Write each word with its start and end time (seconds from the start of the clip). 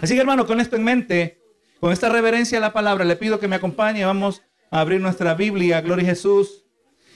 Así 0.00 0.14
que 0.14 0.20
hermano, 0.20 0.46
con 0.46 0.60
esto 0.60 0.76
en 0.76 0.84
mente, 0.84 1.42
con 1.78 1.92
esta 1.92 2.08
reverencia 2.08 2.58
a 2.58 2.60
la 2.60 2.72
palabra, 2.72 3.04
le 3.04 3.16
pido 3.16 3.38
que 3.38 3.48
me 3.48 3.56
acompañe. 3.56 4.04
Vamos 4.04 4.42
a 4.70 4.80
abrir 4.80 5.00
nuestra 5.00 5.34
Biblia, 5.34 5.82
Gloria 5.82 6.06
a 6.06 6.10
Jesús. 6.10 6.64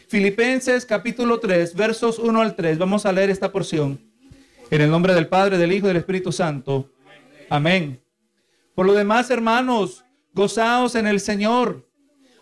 Filipenses 0.09 0.85
capítulo 0.85 1.41
3, 1.41 1.75
versos 1.75 2.19
1 2.19 2.41
al 2.43 2.55
3. 2.55 2.77
Vamos 2.77 3.07
a 3.07 3.13
leer 3.13 3.31
esta 3.31 3.53
porción. 3.53 4.01
En 4.71 4.83
el 4.83 4.91
nombre 4.91 5.15
del 5.15 5.29
Padre, 5.29 5.57
del 5.57 5.73
Hijo 5.73 5.87
y 5.87 5.89
del 5.89 5.97
Espíritu 5.97 6.31
Santo. 6.31 6.93
Amén. 7.49 8.03
Por 8.75 8.85
lo 8.85 8.93
demás, 8.93 9.31
hermanos, 9.31 10.05
gozaos 10.35 10.95
en 10.95 11.07
el 11.07 11.21
Señor. 11.21 11.89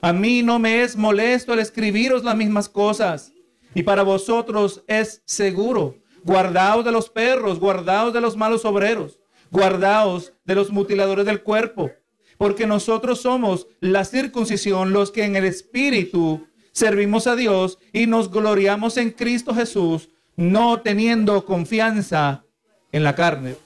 A 0.01 0.13
mí 0.13 0.43
no 0.43 0.59
me 0.59 0.83
es 0.83 0.97
molesto 0.97 1.53
el 1.53 1.61
escribiros 1.61 2.25
las 2.25 2.37
mismas 2.37 2.69
cosas. 2.69 3.33
Y 3.77 3.85
para 3.85 4.03
vosotros 4.03 4.83
es 4.89 5.23
seguro. 5.25 5.99
Guardaos 6.25 6.85
de 6.85 6.91
los 6.91 7.09
perros, 7.09 7.61
guardaos 7.61 8.13
de 8.13 8.21
los 8.21 8.37
malos 8.37 8.65
obreros, 8.65 9.19
guardaos 9.53 10.33
de 10.45 10.55
los 10.57 10.71
mutiladores 10.71 11.27
del 11.27 11.43
cuerpo. 11.43 11.93
Porque 12.39 12.67
nosotros 12.67 13.21
somos 13.21 13.69
la 13.79 14.05
circuncisión, 14.05 14.93
los 14.93 15.13
que 15.13 15.25
en 15.25 15.37
el 15.37 15.45
Espíritu 15.45 16.49
servimos 16.73 17.27
a 17.27 17.37
Dios 17.37 17.79
y 17.93 18.07
nos 18.07 18.31
gloriamos 18.31 18.97
en 18.97 19.11
Cristo 19.11 19.55
Jesús, 19.55 20.09
no 20.35 20.81
teniendo 20.81 21.45
confianza 21.45 22.45
en 22.91 23.05
la 23.05 23.15
carne. 23.15 23.57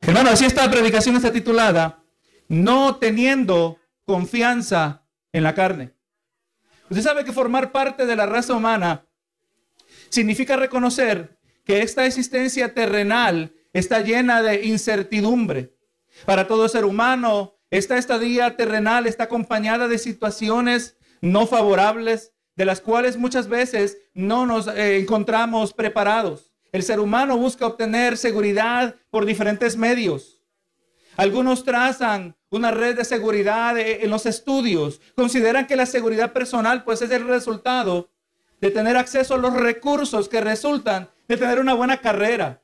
Hermano, 0.00 0.30
así 0.30 0.46
esta 0.46 0.68
predicación 0.68 1.14
está 1.14 1.30
titulada, 1.30 2.02
no 2.48 2.96
teniendo 2.96 3.78
confianza 4.04 5.04
en 5.30 5.44
la 5.44 5.54
carne. 5.54 5.92
Usted 6.90 7.02
sabe 7.02 7.24
que 7.24 7.32
formar 7.32 7.70
parte 7.70 8.06
de 8.06 8.16
la 8.16 8.26
raza 8.26 8.54
humana 8.54 9.06
significa 10.08 10.56
reconocer 10.56 11.38
que 11.64 11.82
esta 11.82 12.06
existencia 12.06 12.74
terrenal 12.74 13.54
está 13.72 14.00
llena 14.00 14.42
de 14.42 14.66
incertidumbre. 14.66 15.76
Para 16.26 16.46
todo 16.46 16.68
ser 16.68 16.84
humano, 16.84 17.56
esta 17.70 17.96
estadía 17.96 18.56
terrenal 18.56 19.06
está 19.06 19.24
acompañada 19.24 19.88
de 19.88 19.98
situaciones 19.98 20.96
no 21.20 21.46
favorables, 21.46 22.32
de 22.56 22.64
las 22.66 22.80
cuales 22.80 23.16
muchas 23.16 23.48
veces 23.48 23.98
no 24.12 24.44
nos 24.44 24.66
eh, 24.68 24.98
encontramos 24.98 25.72
preparados. 25.72 26.52
El 26.70 26.82
ser 26.82 27.00
humano 27.00 27.38
busca 27.38 27.66
obtener 27.66 28.16
seguridad 28.16 28.96
por 29.10 29.24
diferentes 29.24 29.76
medios. 29.76 30.42
Algunos 31.16 31.64
trazan 31.64 32.36
una 32.50 32.70
red 32.70 32.96
de 32.96 33.04
seguridad 33.04 33.78
eh, 33.78 34.04
en 34.04 34.10
los 34.10 34.26
estudios. 34.26 35.00
Consideran 35.14 35.66
que 35.66 35.76
la 35.76 35.86
seguridad 35.86 36.32
personal 36.32 36.84
pues 36.84 37.00
es 37.02 37.10
el 37.10 37.26
resultado 37.26 38.10
de 38.60 38.70
tener 38.70 38.96
acceso 38.96 39.34
a 39.34 39.38
los 39.38 39.54
recursos 39.54 40.28
que 40.28 40.40
resultan 40.40 41.10
de 41.32 41.38
tener 41.38 41.60
una 41.60 41.72
buena 41.72 41.96
carrera. 41.96 42.62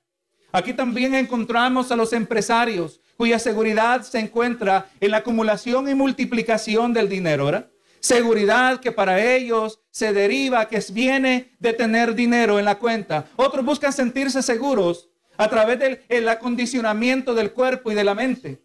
Aquí 0.52 0.74
también 0.74 1.14
encontramos 1.14 1.91
a 1.91 1.97
los 1.97 2.12
empresarios 2.12 3.00
cuya 3.16 3.38
seguridad 3.38 4.02
se 4.02 4.19
encuentra 4.19 4.91
en 5.00 5.11
la 5.11 5.19
acumulación 5.19 5.88
y 5.88 5.94
multiplicación 5.94 6.92
del 6.92 7.08
dinero. 7.08 7.70
Seguridad 8.00 8.78
que 8.80 8.92
para 8.92 9.24
ellos 9.24 9.80
se 9.91 10.12
deriva, 10.12 10.69
que 10.69 10.84
viene 10.92 11.56
de 11.58 11.72
tener 11.72 12.14
dinero 12.14 12.58
en 12.58 12.66
la 12.66 12.78
cuenta. 12.78 13.27
Otros 13.36 13.64
buscan 13.64 13.92
sentirse 13.92 14.42
seguros 14.42 15.08
a 15.36 15.48
través 15.48 15.78
del 15.78 16.28
acondicionamiento 16.28 17.34
del 17.34 17.52
cuerpo 17.52 17.91
y 17.91 17.94
de 17.94 18.05
la 18.05 18.14
mente. 18.14 18.61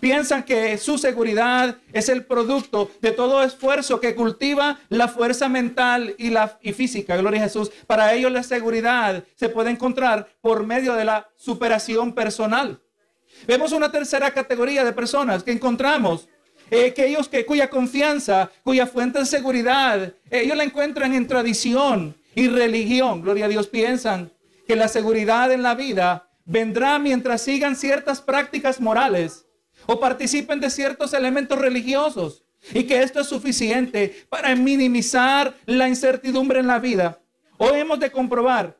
Piensan 0.00 0.42
que 0.42 0.78
su 0.78 0.98
seguridad 0.98 1.76
es 1.92 2.08
el 2.08 2.24
producto 2.24 2.90
de 3.00 3.12
todo 3.12 3.42
esfuerzo 3.42 4.00
que 4.00 4.14
cultiva 4.14 4.80
la 4.88 5.08
fuerza 5.08 5.48
mental 5.48 6.14
y, 6.18 6.30
la, 6.30 6.58
y 6.62 6.72
física. 6.72 7.16
Gloria 7.16 7.40
a 7.40 7.44
Jesús. 7.44 7.70
Para 7.86 8.12
ellos 8.14 8.32
la 8.32 8.42
seguridad 8.42 9.24
se 9.36 9.48
puede 9.48 9.70
encontrar 9.70 10.28
por 10.40 10.64
medio 10.64 10.94
de 10.94 11.04
la 11.04 11.28
superación 11.36 12.14
personal. 12.14 12.80
Vemos 13.46 13.72
una 13.72 13.90
tercera 13.90 14.30
categoría 14.30 14.84
de 14.84 14.92
personas 14.92 15.42
que 15.42 15.52
encontramos. 15.52 16.28
Eh, 16.70 16.94
que 16.94 17.06
ellos 17.06 17.28
que, 17.28 17.44
cuya 17.44 17.68
confianza, 17.68 18.50
cuya 18.64 18.86
fuente 18.86 19.18
de 19.18 19.26
seguridad, 19.26 20.14
ellos 20.30 20.56
la 20.56 20.64
encuentran 20.64 21.12
en 21.12 21.26
tradición 21.26 22.16
y 22.34 22.48
religión. 22.48 23.20
Gloria 23.20 23.44
a 23.44 23.48
Dios, 23.48 23.68
piensan 23.68 24.32
que 24.66 24.74
la 24.74 24.88
seguridad 24.88 25.52
en 25.52 25.62
la 25.62 25.74
vida 25.74 26.30
vendrá 26.46 26.98
mientras 26.98 27.42
sigan 27.42 27.76
ciertas 27.76 28.22
prácticas 28.22 28.80
morales 28.80 29.44
o 29.86 30.00
participen 30.00 30.60
de 30.60 30.70
ciertos 30.70 31.12
elementos 31.14 31.58
religiosos 31.58 32.44
y 32.72 32.84
que 32.84 33.02
esto 33.02 33.20
es 33.20 33.26
suficiente 33.26 34.24
para 34.28 34.54
minimizar 34.54 35.54
la 35.66 35.88
incertidumbre 35.88 36.60
en 36.60 36.66
la 36.66 36.78
vida. 36.78 37.20
Hoy 37.58 37.80
hemos 37.80 37.98
de 38.00 38.10
comprobar 38.10 38.78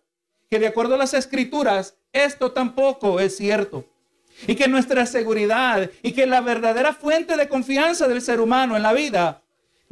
que 0.49 0.59
de 0.59 0.67
acuerdo 0.67 0.95
a 0.95 0.99
las 0.99 1.15
escrituras, 1.15 1.97
esto 2.13 2.53
tampoco 2.53 3.21
es 3.21 3.37
cierto. 3.37 3.87
Y 4.47 4.55
que 4.55 4.69
nuestra 4.69 5.07
seguridad 5.07 5.91
y 6.03 6.13
que 6.13 6.27
la 6.27 6.41
verdadera 6.41 6.93
fuente 6.93 7.37
de 7.37 7.49
confianza 7.49 8.09
del 8.09 8.23
ser 8.23 8.41
humano 8.41 8.77
en 8.77 8.83
la 8.83 8.93
vida, 8.93 9.43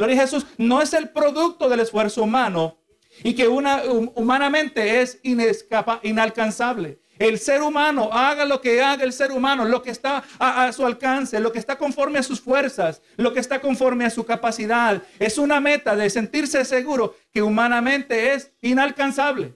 Gloria 0.01 0.17
a 0.17 0.21
Jesús, 0.23 0.47
no 0.57 0.81
es 0.81 0.95
el 0.95 1.11
producto 1.11 1.69
del 1.69 1.81
esfuerzo 1.81 2.23
humano 2.23 2.79
y 3.23 3.35
que 3.35 3.49
una, 3.49 3.83
humanamente 4.15 5.03
es 5.03 5.21
inescapa, 5.23 6.01
inalcanzable. 6.03 7.00
El 7.21 7.39
ser 7.39 7.61
humano, 7.61 8.09
haga 8.11 8.47
lo 8.47 8.63
que 8.63 8.83
haga 8.83 9.05
el 9.05 9.13
ser 9.13 9.31
humano, 9.31 9.67
lo 9.67 9.83
que 9.83 9.91
está 9.91 10.25
a, 10.39 10.73
su 10.73 10.87
alcance, 10.87 11.39
lo 11.39 11.53
que 11.53 11.59
está 11.59 11.77
conforme 11.77 12.19
a 12.19 12.23
sus 12.23 12.41
fuerzas, 12.41 13.03
lo 13.19 13.35
que 13.35 13.41
está 13.41 13.61
conforme 13.61 14.07
a 14.07 14.11
su 14.11 14.25
capacidad. 14.25 15.03
Es 15.19 15.37
una 15.37 15.61
meta 15.61 15.95
de 15.97 16.09
sentirse 16.09 16.65
seguro 16.65 17.15
que 17.31 17.43
humanamente 17.43 18.33
es 18.33 18.53
inalcanzable. 18.63 19.55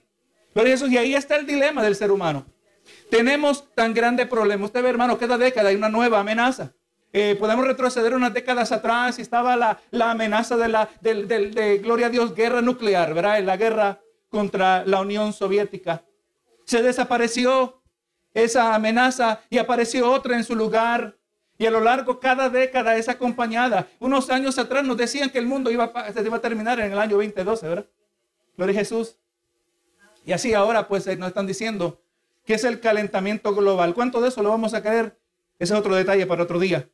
Pero 0.52 0.68
eso, 0.68 0.86
y 0.88 0.98
ahí 0.98 1.14
está 1.14 1.36
el 1.36 1.46
dilema 1.46 1.82
del 1.82 1.96
ser 1.96 2.10
humano. 2.10 2.44
Tenemos 3.10 3.72
tan 3.74 3.94
grande 3.94 4.26
problema. 4.26 4.66
Usted 4.66 4.82
ve, 4.82 4.90
hermano, 4.90 5.16
cada 5.16 5.38
década 5.38 5.70
hay 5.70 5.76
una 5.76 5.88
nueva 5.88 6.20
amenaza. 6.20 6.74
Eh, 7.14 7.34
podemos 7.34 7.66
retroceder 7.66 8.14
unas 8.14 8.34
décadas 8.34 8.72
atrás 8.72 9.18
y 9.18 9.22
estaba 9.22 9.56
la, 9.56 10.10
amenaza 10.10 10.58
de 10.58 10.68
la, 10.68 10.90
de, 11.00 11.80
gloria 11.82 12.08
a 12.08 12.10
Dios, 12.10 12.34
guerra 12.34 12.60
nuclear, 12.60 13.14
¿verdad? 13.14 13.42
La 13.42 13.56
guerra 13.56 14.00
contra 14.28 14.84
la 14.84 15.00
Unión 15.00 15.32
Soviética. 15.32 16.04
Se 16.64 16.82
desapareció 16.82 17.82
esa 18.32 18.74
amenaza 18.74 19.40
y 19.50 19.58
apareció 19.58 20.10
otra 20.10 20.36
en 20.36 20.44
su 20.44 20.54
lugar. 20.54 21.16
Y 21.56 21.66
a 21.66 21.70
lo 21.70 21.80
largo, 21.80 22.18
cada 22.18 22.48
década 22.48 22.96
es 22.96 23.08
acompañada. 23.08 23.86
Unos 24.00 24.28
años 24.30 24.58
atrás 24.58 24.84
nos 24.84 24.96
decían 24.96 25.30
que 25.30 25.38
el 25.38 25.46
mundo 25.46 25.70
iba 25.70 25.92
a, 25.94 26.20
iba 26.20 26.36
a 26.36 26.40
terminar 26.40 26.80
en 26.80 26.92
el 26.92 26.98
año 26.98 27.16
2012, 27.16 27.68
¿verdad? 27.68 27.86
Gloria 28.56 28.74
a 28.74 28.78
Jesús. 28.78 29.16
Y 30.26 30.32
así 30.32 30.52
ahora, 30.54 30.88
pues, 30.88 31.06
nos 31.18 31.28
están 31.28 31.46
diciendo 31.46 32.00
que 32.44 32.54
es 32.54 32.64
el 32.64 32.80
calentamiento 32.80 33.54
global. 33.54 33.94
¿Cuánto 33.94 34.20
de 34.20 34.28
eso 34.28 34.42
lo 34.42 34.50
vamos 34.50 34.74
a 34.74 34.82
caer? 34.82 35.18
Ese 35.58 35.74
es 35.74 35.78
otro 35.78 35.94
detalle 35.94 36.26
para 36.26 36.42
otro 36.42 36.58
día. 36.58 36.88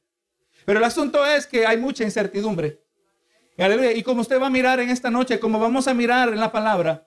Pero 0.67 0.79
el 0.79 0.85
asunto 0.85 1.25
es 1.25 1.47
que 1.47 1.67
hay 1.67 1.79
mucha 1.79 2.05
incertidumbre. 2.05 2.83
Y 3.95 4.03
como 4.03 4.23
usted 4.23 4.41
va 4.41 4.47
a 4.47 4.51
mirar 4.51 4.81
en 4.81 4.91
esta 4.91 5.11
noche, 5.11 5.39
como 5.39 5.59
vamos 5.59 5.87
a 5.87 5.95
mirar 5.95 6.31
en 6.31 6.41
la 6.41 6.51
palabra, 6.51 7.07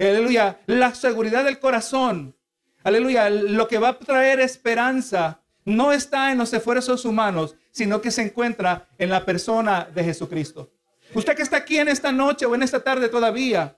Aleluya. 0.00 0.60
La 0.66 0.94
seguridad 0.94 1.44
del 1.44 1.58
corazón. 1.58 2.34
Aleluya. 2.82 3.28
Lo 3.28 3.68
que 3.68 3.78
va 3.78 3.90
a 3.90 3.98
traer 3.98 4.40
esperanza 4.40 5.42
no 5.64 5.92
está 5.92 6.32
en 6.32 6.38
los 6.38 6.52
esfuerzos 6.52 7.04
humanos, 7.04 7.56
sino 7.70 8.00
que 8.00 8.10
se 8.10 8.22
encuentra 8.22 8.88
en 8.98 9.10
la 9.10 9.24
persona 9.24 9.88
de 9.94 10.02
Jesucristo. 10.02 10.72
Usted 11.14 11.36
que 11.36 11.42
está 11.42 11.58
aquí 11.58 11.78
en 11.78 11.88
esta 11.88 12.12
noche 12.12 12.46
o 12.46 12.54
en 12.54 12.62
esta 12.62 12.80
tarde 12.80 13.08
todavía, 13.08 13.76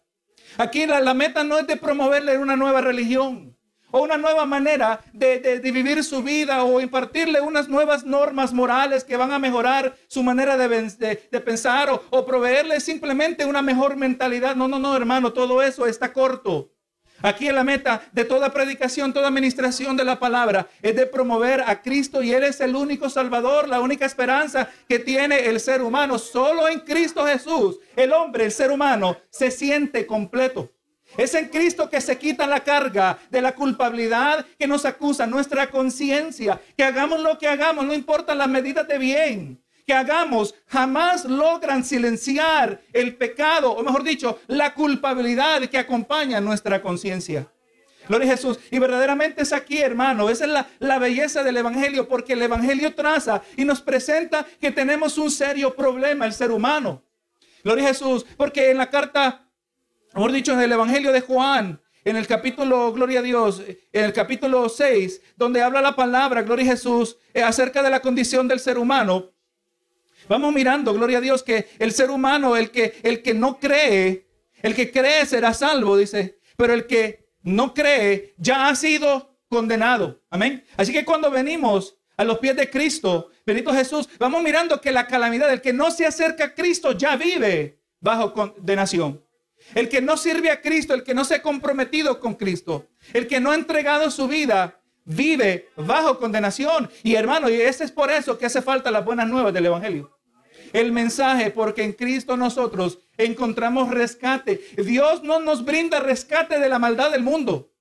aquí 0.59 0.87
la, 0.87 1.15
meta 1.15 1.45
no 1.45 1.59
es 1.59 1.67
de 1.67 1.77
promoverle 1.77 2.39
una 2.39 2.57
nueva 2.57 2.81
religión 2.81 3.57
o 3.93 4.01
una 4.01 4.17
nueva 4.17 4.45
manera 4.45 5.01
de, 5.13 5.61
vivir 5.63 6.03
su 6.03 6.23
vida 6.23 6.65
o 6.65 6.81
impartirle 6.81 7.41
unas 7.41 7.69
nuevas 7.69 8.05
normas 8.05 8.53
morales 8.53 9.05
que 9.05 9.17
van 9.17 9.33
a 9.33 9.39
mejorar 9.39 9.95
su 10.09 10.25
manera 10.25 10.57
de, 10.57 11.17
pensar 11.45 11.91
o, 11.91 12.03
o 12.11 12.27
proveerle 12.27 12.81
simplemente 12.81 13.45
una 13.45 13.63
mejor 13.63 13.97
mentalidad. 13.97 14.57
No, 14.57 14.67
no, 14.67 14.79
no, 14.79 14.97
hermano, 14.97 15.33
todo 15.33 15.63
eso 15.63 15.87
está 15.87 16.13
corto. 16.13 16.73
Aquí 17.23 17.49
en 17.49 17.55
la 17.55 17.63
meta 17.63 18.03
de 18.13 18.25
toda 18.25 18.53
predicación, 18.53 19.13
toda 19.13 19.29
administración 19.29 19.97
de 19.97 20.05
la 20.05 20.19
palabra 20.19 20.67
es 20.83 20.97
de 20.97 21.07
promover 21.07 21.63
a 21.65 21.81
Cristo 21.81 22.21
y 22.21 22.33
Él 22.33 22.43
es 22.43 22.61
el 22.61 22.75
único 22.75 23.09
Salvador, 23.09 23.69
la 23.69 23.81
única 23.81 24.05
esperanza 24.05 24.69
que 24.89 24.99
tiene 24.99 25.47
el 25.47 25.61
ser 25.61 25.83
humano. 25.83 26.19
Solo 26.19 26.69
en 26.69 26.81
Cristo 26.81 27.25
Jesús, 27.25 27.79
el 27.95 28.13
hombre, 28.13 28.47
el 28.47 28.53
ser 28.53 28.73
humano, 28.73 29.17
se 29.31 29.53
siente 29.53 30.05
completo. 30.05 30.73
Es 31.17 31.35
en 31.35 31.49
Cristo 31.49 31.91
que 31.91 32.01
se 32.01 32.17
quita 32.19 32.47
la 32.47 32.61
carga 32.61 33.19
de 33.31 33.43
la 33.43 33.55
culpabilidad 33.55 34.47
que 34.59 34.67
nos 34.67 34.85
acusa 34.85 35.27
nuestra 35.27 35.71
conciencia. 35.71 36.61
Que 36.77 36.85
hagamos 36.85 37.21
lo 37.21 37.39
que 37.39 37.49
hagamos, 37.49 37.85
no 37.85 37.95
importa 37.95 38.35
las 38.35 38.49
medidas 38.49 38.89
de 38.89 38.99
bien 38.99 39.63
que 39.87 39.93
hagamos, 39.93 40.55
jamás 40.69 41.25
logran 41.25 41.85
silenciar 41.85 42.81
el 42.93 43.17
pecado, 43.17 43.73
o 43.73 43.83
mejor 43.83 44.05
dicho, 44.05 44.41
la 44.47 44.75
culpabilidad 44.75 45.63
que 45.63 45.79
acompaña 45.79 46.41
nuestra 46.41 46.81
conciencia. 46.81 47.49
Gloria 48.09 48.29
a 48.29 48.37
Jesús. 48.37 48.59
Y 48.71 48.79
verdaderamente 48.79 49.43
es 49.43 49.53
aquí, 49.53 49.79
hermano. 49.79 50.29
Esa 50.29 50.45
es 50.45 50.51
la, 50.51 50.69
la, 50.81 50.99
belleza 50.99 51.43
del 51.45 51.57
Evangelio, 51.57 52.09
porque 52.09 52.33
el 52.33 52.43
Evangelio 52.43 52.95
traza 52.95 53.43
y 53.57 53.65
nos 53.65 53.81
presenta 53.81 54.45
que 54.61 54.73
tenemos 54.73 55.19
un 55.19 55.31
serio 55.31 55.75
problema, 55.75 56.27
el 56.27 56.33
ser 56.33 56.51
humano. 56.51 57.03
Gloria 57.63 57.85
a 57.85 57.89
Jesús. 57.89 58.27
Porque 58.37 58.71
en 58.71 58.79
la 58.79 58.91
carta 58.91 59.42
Mejor 60.15 60.33
dicho, 60.33 60.53
en 60.53 60.61
el 60.61 60.73
Evangelio 60.73 61.11
de 61.11 61.23
Juan, 61.23 61.81
en 62.05 62.17
el 62.17 62.27
capítulo, 62.27 62.93
gloria 62.93 63.21
a 63.21 63.23
Dios, 63.23 63.63
en 63.93 64.05
el 64.05 64.13
capítulo 64.13 64.69
6, 64.69 65.23
donde 65.37 65.63
habla 65.63 65.81
la 65.81 65.97
palabra, 65.97 66.43
gloria 66.43 66.67
a 66.67 66.75
Jesús, 66.75 67.17
eh, 67.33 67.43
acerca 67.43 67.83
de 67.83 67.89
la 67.89 68.01
condición 68.01 68.47
del 68.47 68.61
ser 68.61 68.77
humano. 68.77 69.31
Vamos 70.29 70.53
mirando, 70.53 70.93
gloria 70.93 71.19
a 71.19 71.21
Dios, 71.23 71.43
que 71.43 71.69
el 71.79 71.93
ser 71.93 72.11
humano, 72.11 72.57
el 72.57 72.71
que, 72.71 73.01
el 73.03 73.23
que 73.23 73.33
no 73.33 73.59
cree, 73.59 74.27
el 74.61 74.75
que 74.75 74.91
cree 74.91 75.25
será 75.25 75.55
salvo, 75.55 75.97
dice, 75.97 76.39
pero 76.57 76.75
el 76.75 76.87
que 76.87 77.31
no 77.43 77.73
cree 77.73 78.35
ya 78.37 78.69
ha 78.69 78.77
sido 78.77 79.39
condenado. 79.49 80.21
Amén. 80.29 80.63
Así 80.77 80.93
que 80.93 81.07
cuando 81.07 81.31
venimos 81.31 81.97
a 82.19 82.25
los 82.25 82.39
pies 82.39 82.55
de 82.57 82.69
Cristo, 82.69 83.31
bendito 83.47 83.73
Jesús, 83.73 84.09
vamos 84.19 84.43
mirando 84.43 84.79
que 84.79 84.93
la 84.93 85.07
calamidad 85.07 85.49
del 85.49 85.63
que 85.63 85.73
no 85.73 85.91
se 85.91 86.05
acerca 86.05 86.45
a 86.45 86.55
Cristo 86.55 86.93
ya 86.93 87.17
vive 87.17 87.79
bajo 87.99 88.35
condenación. 88.35 89.23
El 89.75 89.89
que 89.89 90.01
no 90.01 90.17
sirve 90.17 90.51
a 90.51 90.61
Cristo, 90.61 90.95
el 90.95 91.03
que 91.03 91.15
no 91.15 91.25
se 91.25 91.37
ha 91.37 91.43
comprometido 91.43 92.21
con 92.21 92.35
Cristo, 92.35 92.89
el 93.13 93.27
que 93.27 93.41
no 93.41 93.51
ha 93.51 93.55
entregado 93.55 94.11
su 94.11 94.29
vida, 94.29 94.81
vive 95.05 95.69
bajo 95.77 96.19
condenación. 96.19 96.91
Y 97.03 97.15
hermano, 97.15 97.49
y 97.49 97.55
ese 97.55 97.85
es 97.85 97.93
por 97.93 98.11
eso 98.11 98.39
que 98.39 98.47
hace 98.47 98.63
falta 98.63 98.91
las 98.91 99.05
buenas 99.05 99.29
nuevas 99.29 99.53
del 99.53 99.67
Evangelio. 99.67 100.17
El 100.73 100.93
mensaje, 100.93 101.51
porque 101.51 101.83
en 101.83 101.93
Cristo 101.93 102.37
nosotros 102.37 102.99
encontramos 103.19 103.91
rescate. 103.91 104.61
Dios 104.77 105.23
no 105.23 105.39
nos 105.41 105.65
brinda 105.65 106.01
rescate 106.01 106.59
de 106.59 106.69
la 106.69 106.79
maldad 106.79 107.11
del 107.11 107.23
mundo. 107.23 107.73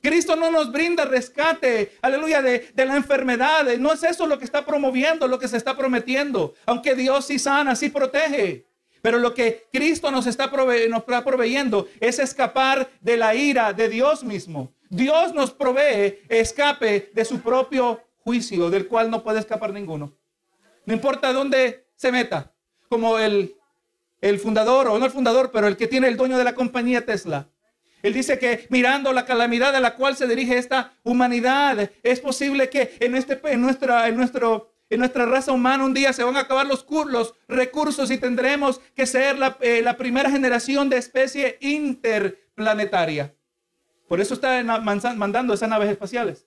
Cristo 0.00 0.36
no 0.36 0.50
nos 0.50 0.70
brinda 0.70 1.04
rescate, 1.04 1.92
aleluya, 2.02 2.40
de, 2.40 2.70
la 2.76 2.96
enfermedad. 2.96 3.66
No 3.78 3.92
es 3.92 4.02
eso 4.04 4.26
lo 4.26 4.38
que 4.38 4.44
está 4.44 4.64
promoviendo, 4.64 5.26
lo 5.26 5.38
que 5.38 5.48
se 5.48 5.56
está 5.56 5.76
prometiendo. 5.76 6.54
Aunque 6.66 6.94
Dios 6.94 7.26
sí 7.26 7.38
sana, 7.38 7.74
sí 7.74 7.88
protege. 7.88 8.67
Pero 9.02 9.18
lo 9.18 9.34
que 9.34 9.66
Cristo 9.72 10.10
nos 10.10 10.26
está, 10.26 10.46
nos 10.46 11.00
está 11.00 11.24
proveyendo 11.24 11.88
es 12.00 12.18
escapar 12.18 12.90
de 13.00 13.16
la 13.16 13.34
ira 13.34 13.72
de 13.72 13.88
Dios 13.88 14.24
mismo. 14.24 14.72
Dios 14.90 15.34
nos 15.34 15.50
provee 15.50 16.20
escape 16.28 17.10
de 17.12 17.24
su 17.24 17.40
propio 17.40 18.00
juicio, 18.24 18.70
del 18.70 18.88
cual 18.88 19.10
no 19.10 19.22
puede 19.22 19.40
escapar 19.40 19.72
ninguno. 19.72 20.12
No 20.86 20.94
importa 20.94 21.32
dónde 21.32 21.86
se 21.96 22.10
meta, 22.10 22.52
como 22.88 23.18
el, 23.18 23.54
el 24.20 24.38
fundador, 24.38 24.88
o 24.88 24.98
no 24.98 25.04
el 25.04 25.10
fundador, 25.10 25.50
pero 25.52 25.66
el 25.66 25.76
que 25.76 25.86
tiene 25.86 26.08
el 26.08 26.16
dueño 26.16 26.38
de 26.38 26.44
la 26.44 26.54
compañía 26.54 27.04
Tesla. 27.04 27.48
Él 28.02 28.14
dice 28.14 28.38
que 28.38 28.66
mirando 28.70 29.12
la 29.12 29.24
calamidad 29.24 29.74
a 29.74 29.80
la 29.80 29.96
cual 29.96 30.16
se 30.16 30.26
dirige 30.26 30.56
esta 30.56 30.92
humanidad, 31.02 31.90
es 32.02 32.20
posible 32.20 32.70
que 32.70 32.96
en, 33.00 33.16
este, 33.16 33.40
en, 33.44 33.60
nuestra, 33.60 34.08
en, 34.08 34.16
nuestro, 34.16 34.72
en 34.90 35.00
nuestra 35.00 35.26
raza 35.26 35.52
humana 35.52 35.84
un 35.84 35.94
día 35.94 36.12
se 36.12 36.24
van 36.24 36.36
a 36.36 36.40
acabar 36.40 36.66
los, 36.66 37.34
recursos 37.46 38.10
y 38.10 38.18
tendremos 38.18 38.80
que 38.94 39.06
ser 39.06 39.38
la, 39.38 39.56
eh, 39.60 39.82
la 39.82 39.96
primera 39.96 40.30
generación 40.30 40.88
de 40.88 40.96
especie 40.96 41.58
interplanetaria. 41.60 43.34
Por 44.08 44.20
eso 44.20 44.34
está 44.34 44.62
mandando 45.16 45.52
esas 45.52 45.68
naves 45.68 45.90
espaciales. 45.90 46.46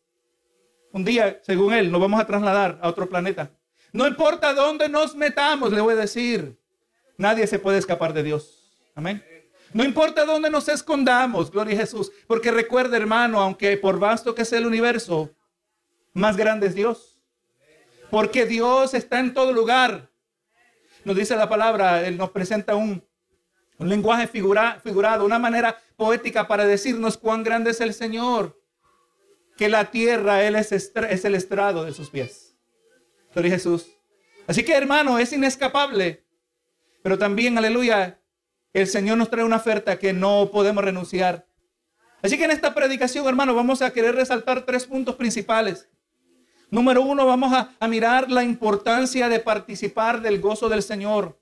Un 0.92 1.06
día, 1.06 1.40
según 1.44 1.74
él, 1.74 1.92
nos 1.92 2.02
vamos 2.02 2.20
a 2.20 2.26
trasladar 2.26 2.80
a 2.82 2.90
otro 2.90 3.08
planeta. 3.08 3.52
No 3.94 4.08
importa 4.08 4.54
dónde 4.54 4.90
nos 4.90 5.16
metamos, 5.16 5.72
le 5.72 5.82
voy 5.82 5.94
a 5.94 5.98
decir, 5.98 6.60
nadie 7.18 7.46
se 7.46 7.60
puede 7.60 7.78
escapar 7.78 8.14
de 8.14 8.24
Dios. 8.24 8.90
Amén. 8.96 9.24
No 9.74 9.84
importa 9.86 10.26
dónde 10.26 10.50
nos 10.50 10.68
escondamos, 10.68 11.52
gloria 11.52 11.76
a 11.76 11.80
Jesús, 11.82 12.12
porque 12.28 12.52
recuerda, 12.52 12.98
hermano, 12.98 13.40
aunque 13.40 13.78
por 13.78 14.00
vasto 14.00 14.36
que 14.36 14.44
sea 14.44 14.60
el 14.60 14.66
universo, 14.66 15.34
más 16.14 16.36
grande 16.36 16.68
es 16.68 16.76
Dios. 16.76 17.11
Porque 18.12 18.46
Dios 18.46 18.94
está 18.94 19.20
en 19.20 19.34
todo 19.34 19.54
lugar. 19.54 20.12
Nos 21.06 21.16
dice 21.16 21.36
la 21.36 21.50
palabra, 21.50 22.06
Él 22.06 22.18
nos 22.18 22.30
presenta 22.30 22.76
un, 22.76 23.04
un 23.78 23.90
lenguaje 23.90 24.28
figurado, 24.28 25.26
una 25.26 25.40
manera 25.40 25.76
poética 25.96 26.48
para 26.48 26.66
decirnos 26.66 27.18
cuán 27.18 27.44
grande 27.44 27.72
es 27.72 27.82
el 27.82 27.94
Señor. 27.94 28.62
Que 29.58 29.70
la 29.70 29.90
tierra, 29.90 30.44
Él 30.44 30.56
es, 30.56 30.72
es 30.72 31.26
el 31.26 31.36
estrado 31.36 31.86
de 31.86 31.94
sus 31.94 32.10
pies. 32.10 32.56
Gloria 33.34 33.52
Jesús. 33.52 33.88
Así 34.46 34.64
que, 34.64 34.76
hermano, 34.76 35.18
es 35.18 35.32
inescapable. 35.32 36.26
Pero 37.02 37.18
también, 37.18 37.58
aleluya, 37.58 38.20
el 38.74 38.88
Señor 38.88 39.18
nos 39.18 39.30
trae 39.30 39.46
una 39.46 39.56
oferta 39.56 39.98
que 39.98 40.12
no 40.12 40.50
podemos 40.52 40.84
renunciar. 40.84 41.48
Así 42.22 42.38
que 42.38 42.44
en 42.44 42.52
esta 42.52 42.74
predicación, 42.74 43.26
hermano, 43.28 43.56
vamos 43.56 43.82
a 43.82 43.92
querer 43.92 44.16
resaltar 44.16 44.66
tres 44.66 44.86
puntos 44.86 45.16
principales. 45.16 45.88
Número 46.72 47.04
uno, 47.04 47.28
vamos 47.28 47.54
a, 47.54 47.88
mirar 47.88 48.32
la 48.32 48.44
importancia 48.44 49.30
de 49.30 49.40
participar 49.40 50.22
del 50.22 50.42
gozo 50.42 50.70
del 50.70 50.82
Señor 50.82 51.40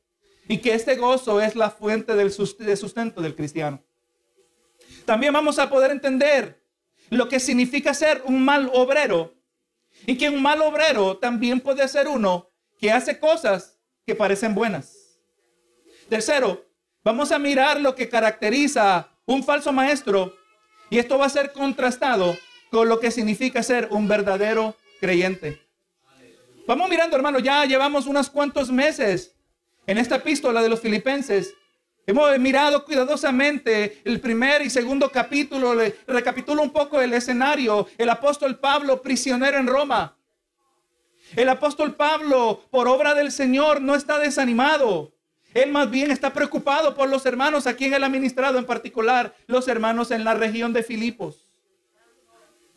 y 0.49 0.57
que 0.57 0.73
este 0.73 0.95
gozo 0.95 1.39
es 1.39 1.55
la 1.55 1.69
fuente 1.69 2.15
del 2.15 2.33
de 2.59 2.75
sustento 2.75 3.21
del 3.21 3.35
cristiano. 3.35 3.81
También 5.05 5.31
vamos 5.31 5.57
a 5.57 5.69
poder 5.69 5.91
entender 5.91 6.61
lo 7.09 7.29
que 7.29 7.39
significa 7.39 7.93
ser 7.93 8.23
un 8.25 8.43
mal 8.43 8.69
obrero 8.73 9.35
y 10.05 10.17
que 10.17 10.29
un 10.29 10.41
mal 10.41 10.61
obrero 10.61 11.17
también 11.17 11.61
puede 11.61 11.87
ser 11.87 12.09
uno 12.09 12.49
que 12.77 12.91
hace 12.91 13.19
cosas 13.19 13.79
que 14.05 14.15
parecen 14.15 14.53
buenas. 14.53 15.17
Tercero, 16.09 16.69
Vamos 17.03 17.31
a 17.31 17.39
mirar 17.39 17.79
lo 17.79 17.95
que 17.95 18.09
caracteriza 18.09 19.09
un 19.25 19.43
falso 19.43 19.71
maestro 19.71 20.35
y 20.89 20.97
esto 20.97 21.17
va 21.17 21.27
a 21.27 21.29
ser 21.29 21.53
contrastado 21.53 22.37
con 22.69 22.89
lo 22.89 22.99
que 22.99 23.09
significa 23.09 23.63
ser 23.63 23.87
un 23.91 24.07
verdadero 24.07 24.75
creyente. 24.99 25.61
Vamos 26.67 26.89
mirando, 26.89 27.15
hermano, 27.15 27.39
ya 27.39 27.65
llevamos 27.65 28.05
unos 28.05 28.29
cuantos 28.29 28.71
meses 28.71 29.35
en 29.87 29.97
esta 29.97 30.17
epístola 30.17 30.61
de 30.61 30.69
los 30.69 30.79
filipenses. 30.79 31.55
Hemos 32.05 32.37
mirado 32.39 32.85
cuidadosamente 32.85 34.01
el 34.03 34.19
primer 34.19 34.61
y 34.61 34.69
segundo 34.69 35.11
capítulo, 35.11 35.73
le 35.73 35.95
recapitulo 36.07 36.61
un 36.61 36.71
poco 36.71 37.01
el 37.01 37.13
escenario, 37.13 37.87
el 37.97 38.09
apóstol 38.09 38.59
Pablo 38.59 39.01
prisionero 39.01 39.57
en 39.57 39.67
Roma. 39.67 40.15
El 41.35 41.49
apóstol 41.49 41.95
Pablo, 41.95 42.63
por 42.71 42.87
obra 42.87 43.13
del 43.13 43.31
Señor, 43.31 43.81
no 43.81 43.95
está 43.95 44.17
desanimado. 44.19 45.13
Él 45.53 45.71
más 45.71 45.89
bien 45.89 46.11
está 46.11 46.33
preocupado 46.33 46.95
por 46.95 47.09
los 47.09 47.25
hermanos 47.25 47.65
a 47.65 47.75
quien 47.75 47.93
él 47.93 48.03
ha 48.03 48.09
ministrado, 48.09 48.59
en 48.59 48.65
particular 48.65 49.35
los 49.47 49.67
hermanos 49.67 50.11
en 50.11 50.23
la 50.23 50.35
región 50.35 50.73
de 50.73 50.83
Filipos. 50.83 51.48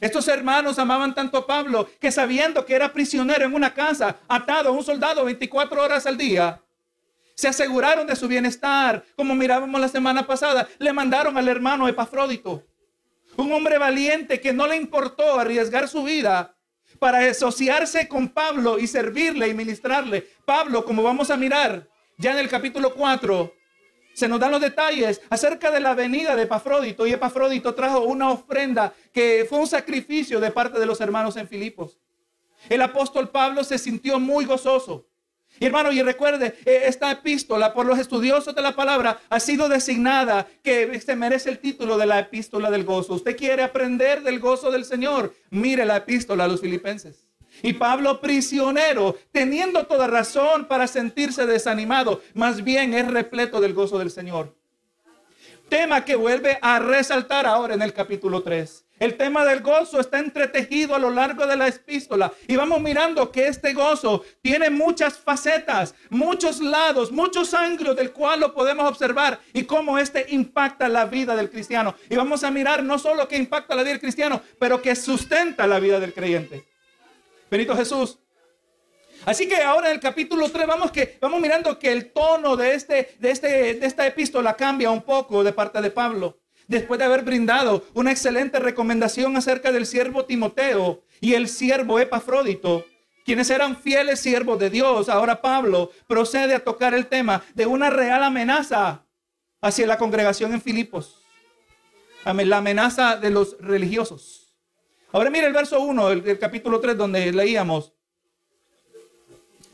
Estos 0.02 0.26
hermanos 0.26 0.80
amaban 0.80 1.14
tanto 1.14 1.38
a 1.38 1.46
Pablo 1.46 1.88
que 2.00 2.10
sabiendo 2.10 2.66
que 2.66 2.74
era 2.74 2.92
prisionero 2.92 3.44
en 3.44 3.54
una 3.54 3.72
casa, 3.72 4.16
atado 4.26 4.70
a 4.70 4.72
un 4.72 4.82
soldado 4.82 5.24
24 5.24 5.80
horas 5.80 6.06
al 6.06 6.18
día, 6.18 6.60
se 7.36 7.46
aseguraron 7.46 8.08
de 8.08 8.16
su 8.16 8.26
bienestar. 8.26 9.04
Como 9.14 9.36
mirábamos 9.36 9.80
la 9.80 9.86
semana 9.86 10.26
pasada, 10.26 10.68
le 10.80 10.92
mandaron 10.92 11.38
al 11.38 11.46
hermano 11.46 11.86
Epafrodito, 11.86 12.64
un 13.36 13.52
hombre 13.52 13.78
valiente 13.78 14.40
que 14.40 14.52
no 14.52 14.66
le 14.66 14.74
importó 14.74 15.38
arriesgar 15.38 15.86
su 15.86 16.02
vida 16.02 16.56
para 16.98 17.18
asociarse 17.20 18.08
con 18.08 18.28
Pablo 18.28 18.80
y 18.80 18.88
servirle 18.88 19.46
y 19.46 19.54
ministrarle. 19.54 20.26
Pablo, 20.44 20.84
como 20.84 21.04
vamos 21.04 21.30
a 21.30 21.36
mirar, 21.36 21.88
ya 22.18 22.32
en 22.32 22.38
el 22.38 22.48
capítulo 22.48 22.92
4 22.92 23.54
se 24.14 24.28
nos 24.28 24.40
dan 24.40 24.50
los 24.50 24.60
detalles 24.60 25.20
acerca 25.30 25.70
de 25.70 25.80
la 25.80 25.94
venida 25.94 26.36
de 26.36 26.42
Epafrodito 26.42 27.06
y 27.06 27.12
Epafrodito 27.12 27.74
trajo 27.74 28.00
una 28.00 28.30
ofrenda 28.30 28.92
que 29.12 29.46
fue 29.48 29.58
un 29.58 29.66
sacrificio 29.66 30.40
de 30.40 30.50
parte 30.50 30.78
de 30.78 30.86
los 30.86 31.00
hermanos 31.00 31.36
en 31.36 31.48
Filipos. 31.48 31.98
El 32.68 32.82
apóstol 32.82 33.30
Pablo 33.30 33.64
se 33.64 33.78
sintió 33.78 34.20
muy 34.20 34.44
gozoso. 34.44 35.06
Y 35.60 35.66
hermano, 35.66 35.92
y 35.92 36.02
recuerde, 36.02 36.54
eh, 36.64 36.84
esta 36.86 37.10
epístola 37.10 37.74
por 37.74 37.84
los 37.84 37.98
estudiosos 37.98 38.54
de 38.54 38.62
la 38.62 38.74
palabra 38.74 39.20
ha 39.28 39.38
sido 39.38 39.68
designada 39.68 40.48
que 40.62 40.98
se 41.00 41.14
merece 41.14 41.50
el 41.50 41.58
título 41.58 41.98
de 41.98 42.06
la 42.06 42.18
epístola 42.18 42.70
del 42.70 42.84
gozo. 42.84 43.14
Usted 43.14 43.36
quiere 43.36 43.62
aprender 43.62 44.22
del 44.22 44.40
gozo 44.40 44.70
del 44.70 44.84
Señor, 44.84 45.34
mire 45.50 45.84
la 45.84 45.98
epístola 45.98 46.44
a 46.44 46.48
los 46.48 46.60
filipenses. 46.60 47.26
Y 47.62 47.74
Pablo 47.74 48.20
prisionero, 48.20 49.18
teniendo 49.30 49.86
toda 49.86 50.06
razón 50.06 50.66
para 50.66 50.86
sentirse 50.86 51.46
desanimado, 51.46 52.22
más 52.34 52.64
bien 52.64 52.94
es 52.94 53.10
repleto 53.10 53.60
del 53.60 53.74
gozo 53.74 53.98
del 53.98 54.10
Señor. 54.10 54.54
Tema 55.68 56.04
que 56.04 56.16
vuelve 56.16 56.58
a 56.60 56.78
resaltar 56.78 57.46
ahora 57.46 57.74
en 57.74 57.82
el 57.82 57.92
capítulo 57.92 58.42
3. 58.42 58.84
El 59.02 59.16
tema 59.16 59.44
del 59.44 59.62
gozo 59.62 59.98
está 59.98 60.20
entretejido 60.20 60.94
a 60.94 60.98
lo 61.00 61.10
largo 61.10 61.44
de 61.46 61.56
la 61.56 61.66
epístola 61.66 62.32
y 62.46 62.54
vamos 62.54 62.80
mirando 62.80 63.32
que 63.32 63.48
este 63.48 63.72
gozo 63.72 64.22
tiene 64.42 64.70
muchas 64.70 65.18
facetas, 65.18 65.94
muchos 66.08 66.60
lados, 66.60 67.10
muchos 67.10 67.52
ángulos 67.52 67.96
del 67.96 68.12
cual 68.12 68.38
lo 68.38 68.54
podemos 68.54 68.88
observar 68.88 69.40
y 69.52 69.64
cómo 69.64 69.98
este 69.98 70.26
impacta 70.28 70.88
la 70.88 71.06
vida 71.06 71.34
del 71.34 71.50
cristiano. 71.50 71.96
Y 72.08 72.14
vamos 72.14 72.44
a 72.44 72.52
mirar 72.52 72.84
no 72.84 72.96
solo 72.96 73.26
que 73.26 73.36
impacta 73.36 73.74
la 73.74 73.82
vida 73.82 73.92
del 73.92 74.00
cristiano, 74.00 74.40
pero 74.60 74.80
que 74.80 74.94
sustenta 74.94 75.66
la 75.66 75.80
vida 75.80 75.98
del 75.98 76.14
creyente. 76.14 76.64
Benito 77.52 77.76
Jesús. 77.76 78.18
Así 79.26 79.46
que 79.46 79.56
ahora 79.56 79.88
en 79.88 79.96
el 79.96 80.00
capítulo 80.00 80.48
3 80.48 80.66
vamos, 80.66 80.90
que, 80.90 81.18
vamos 81.20 81.38
mirando 81.38 81.78
que 81.78 81.92
el 81.92 82.10
tono 82.10 82.56
de, 82.56 82.72
este, 82.72 83.14
de, 83.18 83.30
este, 83.30 83.74
de 83.74 83.86
esta 83.86 84.06
epístola 84.06 84.56
cambia 84.56 84.90
un 84.90 85.02
poco 85.02 85.44
de 85.44 85.52
parte 85.52 85.82
de 85.82 85.90
Pablo. 85.90 86.40
Después 86.66 86.98
de 86.98 87.04
haber 87.04 87.24
brindado 87.24 87.84
una 87.92 88.10
excelente 88.10 88.58
recomendación 88.58 89.36
acerca 89.36 89.70
del 89.70 89.84
siervo 89.84 90.24
Timoteo 90.24 91.04
y 91.20 91.34
el 91.34 91.46
siervo 91.46 92.00
Epafrodito, 92.00 92.86
quienes 93.26 93.50
eran 93.50 93.76
fieles 93.76 94.20
siervos 94.20 94.58
de 94.58 94.70
Dios, 94.70 95.10
ahora 95.10 95.42
Pablo 95.42 95.90
procede 96.06 96.54
a 96.54 96.64
tocar 96.64 96.94
el 96.94 97.06
tema 97.06 97.44
de 97.52 97.66
una 97.66 97.90
real 97.90 98.24
amenaza 98.24 99.04
hacia 99.60 99.86
la 99.86 99.98
congregación 99.98 100.54
en 100.54 100.62
Filipos. 100.62 101.20
La 102.24 102.56
amenaza 102.56 103.16
de 103.16 103.28
los 103.28 103.58
religiosos. 103.60 104.41
Ahora 105.12 105.28
mire 105.28 105.46
el 105.46 105.52
verso 105.52 105.80
1 105.80 106.08
del, 106.08 106.38
capítulo 106.38 106.80
3 106.80 106.96
donde 106.96 107.32
leíamos. 107.32 107.92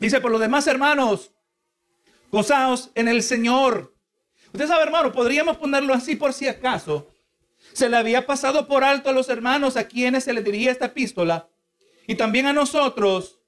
Dice, 0.01 0.21
por 0.21 0.33
lo 0.33 0.39
demás, 0.39 0.67
hermanos, 0.67 1.31
gozaos 2.33 2.91
en 2.95 3.07
el 3.09 3.23
Señor. 3.23 3.95
Usted 4.53 4.67
sabe, 4.67 4.83
hermano, 4.83 5.13
podríamos 5.13 5.57
ponerlo 5.57 5.95
así 5.95 6.17
por 6.17 6.33
si 6.33 6.49
acaso. 6.49 7.09
Se 7.73 7.89
le 7.89 7.97
había 7.97 8.27
pasado 8.27 8.67
por 8.67 8.83
alto 8.83 9.11
a 9.11 9.13
los 9.13 9.29
hermanos 9.29 9.77
a 9.77 9.87
quienes 9.87 10.25
se 10.25 10.33
les 10.33 10.45
dirigía 10.45 10.73
esta 10.73 10.87
epístola 10.87 11.49
y 12.07 12.17
también 12.17 12.47
a 12.47 12.53
nosotros. 12.53 13.39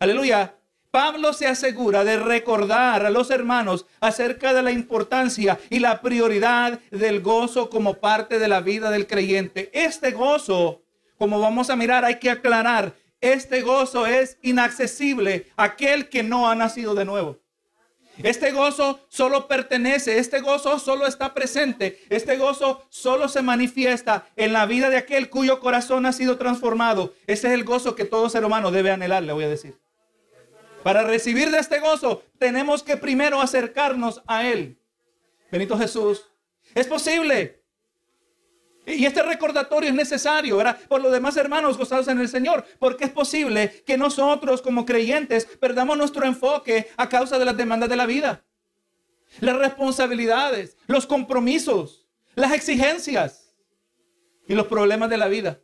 Aleluya. 0.00 0.54
Pablo 0.90 1.32
se 1.32 1.46
asegura 1.46 2.04
de 2.04 2.16
recordar 2.16 3.04
a 3.04 3.10
los 3.10 3.30
hermanos 3.30 3.84
acerca 4.00 4.54
de 4.54 4.62
la 4.62 4.72
importancia 4.72 5.60
y 5.68 5.78
la 5.78 6.00
prioridad 6.00 6.80
del 6.90 7.20
gozo 7.20 7.68
como 7.68 7.94
parte 7.94 8.38
de 8.38 8.48
la 8.48 8.62
vida 8.62 8.90
del 8.90 9.06
creyente. 9.06 9.70
Este 9.74 10.12
gozo, 10.12 10.85
como 11.18 11.40
vamos 11.40 11.70
a 11.70 11.76
mirar, 11.76 12.04
hay 12.04 12.18
que 12.18 12.30
aclarar, 12.30 12.94
este 13.20 13.62
gozo 13.62 14.06
es 14.06 14.38
inaccesible 14.42 15.46
a 15.56 15.64
aquel 15.64 16.08
que 16.08 16.22
no 16.22 16.48
ha 16.48 16.54
nacido 16.54 16.94
de 16.94 17.04
nuevo. 17.04 17.38
Este 18.22 18.50
gozo 18.50 19.00
solo 19.08 19.46
pertenece, 19.46 20.18
este 20.18 20.40
gozo 20.40 20.78
solo 20.78 21.06
está 21.06 21.34
presente, 21.34 22.00
este 22.08 22.38
gozo 22.38 22.82
solo 22.88 23.28
se 23.28 23.42
manifiesta 23.42 24.26
en 24.36 24.54
la 24.54 24.64
vida 24.64 24.88
de 24.88 24.96
aquel 24.96 25.28
cuyo 25.28 25.60
corazón 25.60 26.06
ha 26.06 26.12
sido 26.12 26.38
transformado. 26.38 27.14
Ese 27.26 27.48
es 27.48 27.52
el 27.52 27.64
gozo 27.64 27.94
que 27.94 28.06
todo 28.06 28.30
ser 28.30 28.44
humano 28.44 28.70
debe 28.70 28.90
anhelar, 28.90 29.22
le 29.22 29.34
voy 29.34 29.44
a 29.44 29.48
decir. 29.48 29.78
Para 30.82 31.02
recibir 31.02 31.50
de 31.50 31.58
este 31.58 31.78
gozo 31.80 32.22
tenemos 32.38 32.82
que 32.82 32.96
primero 32.96 33.40
acercarnos 33.40 34.22
a 34.26 34.46
Él. 34.46 34.78
Benito 35.50 35.76
Jesús. 35.76 36.30
Es 36.74 36.86
posible. 36.86 37.55
Y 38.86 39.04
este 39.04 39.22
recordatorio 39.22 39.88
es 39.88 39.94
necesario, 39.94 40.56
¿verdad? 40.56 40.78
Por 40.88 41.02
lo 41.02 41.10
demás, 41.10 41.36
hermanos, 41.36 41.76
gozados 41.76 42.06
en 42.06 42.20
el 42.20 42.28
Señor, 42.28 42.64
porque 42.78 43.04
es 43.04 43.10
posible 43.10 43.82
que 43.84 43.98
nosotros 43.98 44.62
como 44.62 44.86
creyentes 44.86 45.44
perdamos 45.44 45.98
nuestro 45.98 46.24
enfoque 46.24 46.88
a 46.96 47.08
causa 47.08 47.36
de 47.36 47.44
las 47.44 47.56
demandas 47.56 47.88
de 47.88 47.96
la 47.96 48.06
vida, 48.06 48.44
las 49.40 49.56
responsabilidades, 49.56 50.76
los 50.86 51.04
compromisos, 51.04 52.06
las 52.36 52.52
exigencias 52.52 53.52
y 54.46 54.54
los 54.54 54.68
problemas 54.68 55.10
de 55.10 55.16
la 55.16 55.26
vida. 55.26 55.60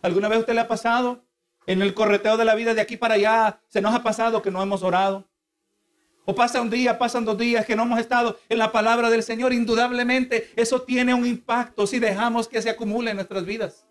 ¿Alguna 0.00 0.28
vez 0.28 0.38
usted 0.38 0.54
le 0.54 0.60
ha 0.60 0.68
pasado 0.68 1.24
en 1.66 1.82
el 1.82 1.94
correteo 1.94 2.36
de 2.36 2.44
la 2.44 2.54
vida 2.54 2.74
de 2.74 2.80
aquí 2.80 2.96
para 2.96 3.14
allá? 3.14 3.60
Se 3.66 3.80
nos 3.80 3.92
ha 3.92 4.04
pasado 4.04 4.40
que 4.40 4.52
no 4.52 4.62
hemos 4.62 4.84
orado. 4.84 5.28
O 6.28 6.34
pasa 6.34 6.60
un 6.60 6.68
día, 6.68 6.98
pasan 6.98 7.24
dos 7.24 7.38
días 7.38 7.64
que 7.64 7.76
no 7.76 7.84
hemos 7.84 8.00
estado 8.00 8.36
en 8.48 8.58
la 8.58 8.72
palabra 8.72 9.10
del 9.10 9.22
Señor. 9.22 9.52
Indudablemente 9.52 10.50
eso 10.56 10.82
tiene 10.82 11.14
un 11.14 11.24
impacto 11.24 11.86
si 11.86 12.00
dejamos 12.00 12.48
que 12.48 12.60
se 12.60 12.68
acumule 12.68 13.12
en 13.12 13.16
nuestras 13.16 13.44
vidas. 13.44 13.86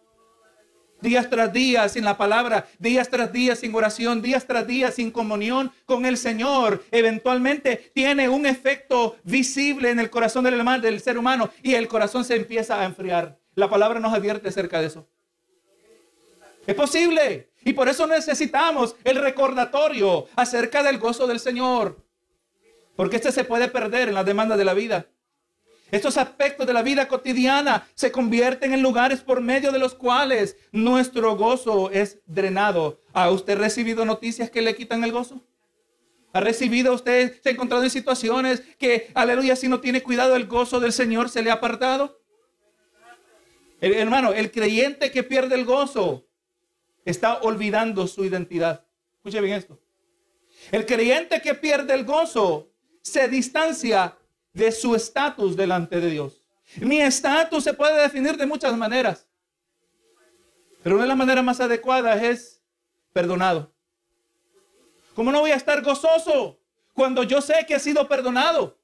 Días 1.01 1.29
tras 1.29 1.53
días 1.53 1.93
sin 1.93 2.03
la 2.03 2.17
palabra, 2.17 2.67
días 2.77 3.09
tras 3.09 3.31
días 3.31 3.59
sin 3.59 3.73
oración, 3.73 4.21
días 4.21 4.45
tras 4.45 4.67
días 4.67 4.95
sin 4.95 5.11
comunión 5.11 5.71
con 5.85 6.05
el 6.05 6.17
Señor, 6.17 6.83
eventualmente 6.91 7.91
tiene 7.93 8.27
un 8.27 8.45
efecto 8.45 9.15
visible 9.23 9.91
en 9.91 9.99
el 9.99 10.09
corazón 10.09 10.43
del, 10.43 10.61
del 10.81 10.99
ser 10.99 11.17
humano 11.17 11.49
y 11.63 11.75
el 11.75 11.87
corazón 11.87 12.25
se 12.25 12.35
empieza 12.35 12.81
a 12.81 12.85
enfriar. 12.85 13.37
La 13.53 13.69
palabra 13.69 14.01
nos 14.01 14.13
advierte 14.13 14.49
acerca 14.49 14.81
de 14.81 14.87
eso. 14.87 15.07
Es 16.67 16.75
posible. 16.75 17.51
Y 17.63 17.73
por 17.73 17.87
eso 17.87 18.05
necesitamos 18.07 18.95
el 19.03 19.17
recordatorio 19.17 20.27
acerca 20.35 20.83
del 20.83 20.97
gozo 20.97 21.27
del 21.27 21.39
Señor. 21.39 22.04
Porque 22.95 23.17
este 23.17 23.31
se 23.31 23.43
puede 23.43 23.67
perder 23.67 24.09
en 24.09 24.15
las 24.15 24.25
demandas 24.25 24.57
de 24.57 24.65
la 24.65 24.73
vida. 24.73 25.07
Estos 25.91 26.17
aspectos 26.17 26.65
de 26.65 26.73
la 26.73 26.81
vida 26.81 27.07
cotidiana 27.07 27.87
se 27.93 28.11
convierten 28.11 28.73
en 28.73 28.81
lugares 28.81 29.21
por 29.21 29.41
medio 29.41 29.71
de 29.71 29.79
los 29.79 29.93
cuales 29.93 30.57
nuestro 30.71 31.35
gozo 31.37 31.91
es 31.91 32.19
drenado. 32.25 33.01
¿Ha 33.13 33.29
usted 33.29 33.57
recibido 33.57 34.03
noticias 34.03 34.49
que 34.49 34.61
le 34.61 34.75
quitan 34.75 35.03
el 35.03 35.11
gozo? 35.11 35.41
¿Ha 36.33 36.41
recibido 36.41 36.93
usted, 36.93 37.39
se 37.41 37.49
ha 37.49 37.51
encontrado 37.53 37.83
en 37.83 37.89
situaciones 37.89 38.61
que, 38.77 39.11
aleluya, 39.13 39.55
si 39.55 39.69
no 39.69 39.79
tiene 39.79 40.03
cuidado, 40.03 40.35
el 40.35 40.47
gozo 40.47 40.79
del 40.79 40.91
Señor 40.91 41.29
se 41.29 41.41
le 41.41 41.49
ha 41.49 41.53
apartado? 41.53 42.19
hermano, 43.79 44.33
el 44.33 44.51
creyente 44.51 45.11
que 45.11 45.21
pierde 45.21 45.55
el 45.55 45.63
gozo 45.63 46.27
está 47.05 47.37
olvidando 47.37 48.07
su 48.07 48.25
identidad. 48.25 48.85
Escuche 49.17 49.39
bien 49.39 49.57
esto. 49.57 49.79
El 50.71 50.85
creyente 50.85 51.41
que 51.41 51.53
pierde 51.53 51.93
el 51.93 52.03
gozo 52.03 52.71
se 53.05 53.27
distancia 53.27 54.17
de 54.51 54.71
su 54.71 54.95
estatus 54.95 55.55
delante 55.55 56.01
de 56.01 56.09
Dios. 56.09 56.41
Mi 56.77 56.99
estatus 56.99 57.63
se 57.63 57.73
puede 57.73 58.01
definir 58.01 58.35
de 58.35 58.47
muchas 58.47 58.75
maneras. 58.75 59.27
Pero 60.81 60.95
una 60.95 61.03
de 61.03 61.09
las 61.09 61.17
maneras 61.17 61.43
más 61.43 61.59
adecuadas 61.59 62.21
es 62.23 62.61
perdonado. 63.13 63.71
¿Cómo 65.13 65.31
no 65.31 65.41
voy 65.41 65.51
a 65.51 65.55
estar 65.55 65.81
gozoso 65.83 66.59
cuando 66.93 67.21
yo 67.23 67.41
sé 67.41 67.65
que 67.67 67.75
he 67.75 67.79
sido 67.79 68.07
perdonado? 68.07 68.77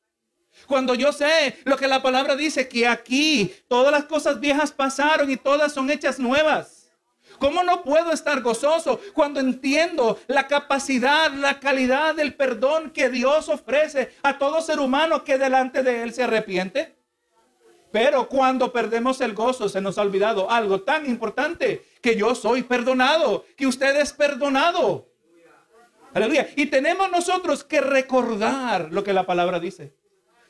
Cuando 0.67 0.93
yo 0.93 1.11
sé 1.11 1.57
lo 1.63 1.75
que 1.75 1.87
la 1.87 2.03
palabra 2.03 2.35
dice, 2.35 2.69
que 2.69 2.87
aquí 2.87 3.51
todas 3.67 3.91
las 3.91 4.05
cosas 4.05 4.39
viejas 4.39 4.71
pasaron 4.71 5.31
y 5.31 5.37
todas 5.37 5.73
son 5.73 5.89
hechas 5.89 6.19
nuevas. 6.19 6.80
¿Cómo 7.41 7.63
no 7.63 7.81
puedo 7.81 8.11
estar 8.11 8.39
gozoso 8.41 9.01
cuando 9.15 9.39
entiendo 9.39 10.19
la 10.27 10.45
capacidad, 10.45 11.33
la 11.33 11.59
calidad 11.59 12.13
del 12.13 12.35
perdón 12.35 12.91
que 12.91 13.09
Dios 13.09 13.49
ofrece 13.49 14.13
a 14.21 14.37
todo 14.37 14.61
ser 14.61 14.79
humano 14.79 15.23
que 15.23 15.39
delante 15.39 15.81
de 15.81 16.03
Él 16.03 16.13
se 16.13 16.21
arrepiente? 16.21 16.95
Pero 17.91 18.29
cuando 18.29 18.71
perdemos 18.71 19.21
el 19.21 19.33
gozo 19.33 19.69
se 19.69 19.81
nos 19.81 19.97
ha 19.97 20.03
olvidado 20.03 20.51
algo 20.51 20.81
tan 20.81 21.07
importante, 21.07 21.83
que 21.99 22.15
yo 22.15 22.35
soy 22.35 22.61
perdonado, 22.61 23.43
que 23.57 23.65
usted 23.65 23.99
es 23.99 24.13
perdonado. 24.13 25.09
Aleluya. 26.13 26.47
Y 26.55 26.67
tenemos 26.67 27.09
nosotros 27.09 27.63
que 27.63 27.81
recordar 27.81 28.89
lo 28.91 29.03
que 29.03 29.13
la 29.13 29.25
palabra 29.25 29.59
dice. 29.59 29.95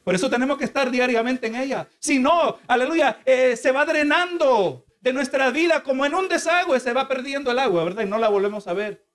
Por 0.03 0.13
eso 0.13 0.29
tenemos 0.29 0.57
que 0.57 0.65
estar 0.65 0.91
diariamente 0.91 1.48
en 1.48 1.55
ella. 1.55 1.88
Si 2.00 2.19
no, 2.19 2.57
aleluya, 2.67 3.21
eh, 3.24 3.55
se 3.55 3.71
va 3.71 3.86
drenando 3.86 4.83
de 5.01 5.13
nuestra 5.13 5.50
vida 5.50 5.84
como 5.84 6.05
en 6.05 6.15
un 6.15 6.29
desagüe 6.29 6.79
se 6.79 6.93
va 6.93 7.08
perdiendo 7.08 7.51
el 7.51 7.60
agua, 7.60 7.84
¿verdad? 7.84 8.03
Y 8.03 8.10
no 8.10 8.17
la 8.17 8.29
volvemos 8.29 8.67
a 8.67 8.74
ver. 8.74 9.05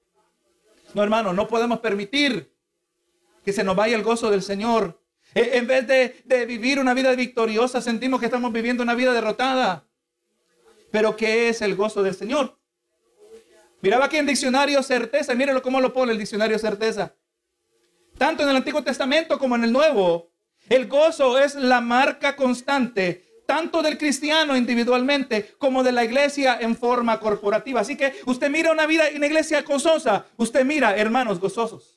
No, 0.95 1.03
hermano, 1.03 1.33
no 1.33 1.47
podemos 1.47 1.79
permitir 1.79 2.53
que 3.45 3.53
se 3.53 3.65
nos 3.65 3.77
vaya 3.77 3.97
el 3.97 4.03
gozo 4.03 4.31
del 4.31 4.43
Señor. 4.43 5.01
E, 5.35 5.59
en 5.59 5.67
vez 5.67 5.87
de, 5.87 6.23
de 6.25 6.47
vivir 6.47 6.81
una 6.81 6.95
vida 6.95 7.15
victoriosa, 7.15 7.81
sentimos 7.81 8.19
que 8.19 8.27
estamos 8.27 8.53
viviendo 8.53 8.83
una 8.83 8.95
vida 8.95 9.13
derrotada. 9.13 9.85
Pero 10.91 11.17
¿qué 11.17 11.49
es 11.49 11.63
el 11.63 11.77
gozo 11.77 12.03
del 12.03 12.15
Señor? 12.15 12.59
Miraba 13.81 14.07
aquí 14.07 14.17
en 14.17 14.27
diccionario 14.27 14.83
certeza, 14.83 15.35
mírenlo 15.35 15.63
cómo 15.63 15.81
lo 15.81 15.93
pone 15.93 16.13
el 16.13 16.19
diccionario 16.19 16.59
certeza. 16.59 17.15
Tanto 18.19 18.43
en 18.43 18.49
el 18.49 18.57
Antiguo 18.57 18.83
Testamento 18.83 19.39
como 19.39 19.55
en 19.55 19.65
el 19.65 19.73
Nuevo, 19.73 20.31
el 20.69 20.89
gozo 20.89 21.39
es 21.39 21.55
la 21.55 21.81
marca 21.81 22.35
constante 22.35 23.26
tanto 23.47 23.83
del 23.83 23.97
cristiano 23.97 24.57
individualmente 24.57 25.55
como 25.59 25.83
de 25.83 25.93
la 25.93 26.05
iglesia 26.05 26.59
en 26.61 26.77
forma 26.77 27.19
corporativa. 27.21 27.81
Así 27.81 27.97
que 27.97 28.15
usted 28.27 28.51
mira 28.51 28.73
una 28.73 28.87
vida, 28.87 29.05
una 29.15 29.27
iglesia 29.27 29.63
gozosa, 29.63 30.27
usted 30.37 30.65
mira 30.65 30.97
hermanos 30.97 31.39
gozosos. 31.39 31.97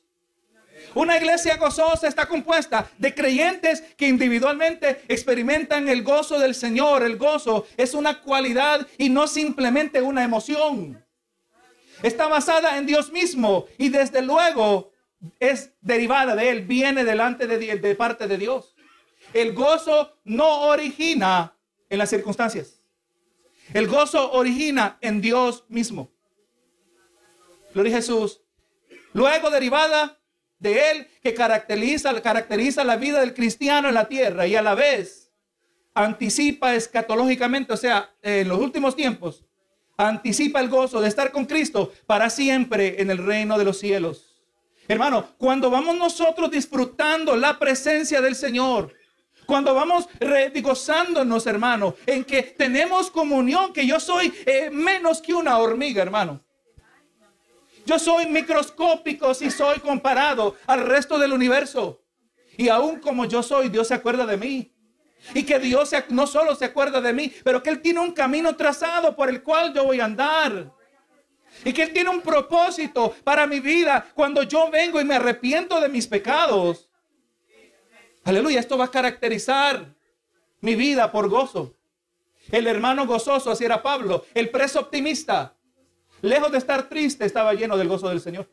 Una 0.96 1.18
iglesia 1.18 1.58
gozosa 1.58 2.08
está 2.08 2.28
compuesta 2.28 2.90
de 2.98 3.14
creyentes 3.14 3.82
que 3.96 4.08
individualmente 4.08 5.04
experimentan 5.08 5.88
el 5.88 6.04
gozo 6.04 6.40
del 6.40 6.56
Señor. 6.56 7.04
El 7.04 7.18
gozo 7.18 7.68
es 7.78 7.94
una 7.94 8.22
cualidad 8.22 8.88
y 8.98 9.10
no 9.10 9.28
simplemente 9.28 10.02
una 10.02 10.24
emoción. 10.24 11.04
Está 12.02 12.28
basada 12.28 12.78
en 12.78 12.86
Dios 12.86 13.12
mismo 13.12 13.66
y 13.78 13.90
desde 13.90 14.22
luego 14.22 14.92
es 15.40 15.74
derivada 15.82 16.36
de 16.36 16.50
Él, 16.50 16.62
viene 16.62 17.04
delante 17.04 17.46
de, 17.46 17.76
de 17.76 17.96
parte 17.96 18.28
de 18.28 18.38
Dios. 18.38 18.76
El 19.34 19.54
gozo 19.54 20.18
no 20.24 20.62
origina 20.68 21.56
en 21.90 21.98
las 21.98 22.10
circunstancias. 22.10 22.82
El 23.74 23.88
gozo 23.88 24.32
origina 24.32 24.98
en 25.02 25.22
Dios 25.22 25.66
mismo. 25.68 26.12
Gloria 27.74 27.94
a 27.94 27.98
Jesús. 27.98 28.42
Luego 29.14 29.50
derivada 29.50 30.20
de 30.58 30.92
él 30.92 31.08
que 31.22 31.34
caracteriza, 31.34 32.20
caracteriza 32.22 32.84
la 32.84 32.98
vida 32.98 33.20
del 33.20 33.34
cristiano 33.34 33.88
en 33.88 33.94
la 33.94 34.08
tierra 34.08 34.48
y 34.48 34.56
a 34.56 34.62
la 34.62 34.76
vez 34.76 35.32
anticipa 35.94 36.76
escatológicamente, 36.76 37.74
o 37.74 37.78
sea, 37.78 38.14
en 38.22 38.48
los 38.48 38.60
últimos 38.60 38.96
tiempos, 38.96 39.44
anticipa 39.98 40.62
el 40.62 40.70
gozo 40.70 41.02
de 41.02 41.10
estar 41.10 41.32
con 41.32 41.46
Cristo 41.46 41.92
para 42.06 42.30
siempre 42.30 43.02
en 43.02 43.12
el 43.12 43.18
reino 43.18 43.58
de 43.58 43.66
los 43.66 43.80
cielos. 43.80 44.42
Hermano, 44.88 45.36
cuando 45.38 45.70
vamos 45.70 45.98
nosotros 45.98 46.50
disfrutando 46.50 47.36
la 47.36 47.60
presencia 47.60 48.22
del 48.22 48.36
Señor, 48.36 48.94
cuando 49.50 49.74
vamos 49.74 50.08
gozándonos, 50.62 51.48
hermano, 51.48 51.96
en 52.06 52.24
que 52.24 52.44
tenemos 52.44 53.10
comunión, 53.10 53.74
que 53.74 53.84
yo 53.86 54.00
soy 54.00 54.32
eh, 54.46 54.70
menos 54.70 55.24
que 55.24 55.34
una 55.34 55.58
hormiga, 55.58 56.04
hermano. 56.04 56.40
Yo 57.84 57.98
soy 57.98 58.28
microscópico 58.28 59.34
si 59.34 59.50
soy 59.50 59.80
comparado 59.80 60.56
al 60.68 60.86
resto 60.86 61.18
del 61.18 61.34
universo. 61.34 62.04
Y 62.58 62.70
aún 62.70 63.00
como 63.00 63.26
yo 63.26 63.42
soy, 63.42 63.70
Dios 63.70 63.88
se 63.88 63.96
acuerda 63.96 64.28
de 64.28 64.38
mí. 64.38 64.72
Y 65.34 65.42
que 65.42 65.58
Dios 65.58 65.90
no 66.10 66.28
solo 66.28 66.54
se 66.54 66.66
acuerda 66.66 67.02
de 67.02 67.12
mí, 67.12 67.34
pero 67.44 67.64
que 67.64 67.72
Él 67.72 67.82
tiene 67.82 68.02
un 68.02 68.12
camino 68.12 68.56
trazado 68.56 69.16
por 69.16 69.30
el 69.30 69.42
cual 69.42 69.74
yo 69.74 69.84
voy 69.84 70.00
a 70.00 70.06
andar. 70.06 70.72
Y 71.66 71.74
que 71.74 71.82
Él 71.82 71.92
tiene 71.92 72.12
un 72.12 72.22
propósito 72.22 73.16
para 73.24 73.48
mi 73.48 73.60
vida 73.60 74.12
cuando 74.14 74.44
yo 74.44 74.70
vengo 74.70 75.02
y 75.02 75.06
me 75.06 75.16
arrepiento 75.16 75.82
de 75.82 75.90
mis 75.90 76.06
pecados. 76.06 76.89
Aleluya, 78.24 78.60
esto 78.60 78.78
va 78.78 78.86
a 78.86 78.92
caracterizar 78.92 79.86
mi 80.62 80.76
vida 80.76 81.12
por 81.12 81.30
gozo. 81.30 81.74
El 82.52 82.68
hermano 82.68 83.06
gozoso, 83.06 83.52
así 83.52 83.66
era 83.66 83.82
Pablo. 83.82 84.26
El 84.34 84.50
preso 84.50 84.80
optimista, 84.80 85.56
lejos 86.22 86.52
de 86.52 86.58
estar 86.58 86.90
triste, 86.90 87.26
estaba 87.26 87.54
lleno 87.54 87.78
del 87.78 87.88
gozo 87.88 88.10
del 88.10 88.22
Señor. 88.22 88.48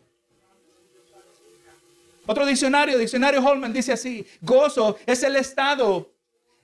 Otro 2.27 2.45
diccionario, 2.45 2.99
diccionario 2.99 3.41
Holman, 3.45 3.73
dice 3.73 3.93
así, 3.93 4.27
gozo 4.41 4.99
es 5.07 5.23
el 5.23 5.37
estado 5.37 6.11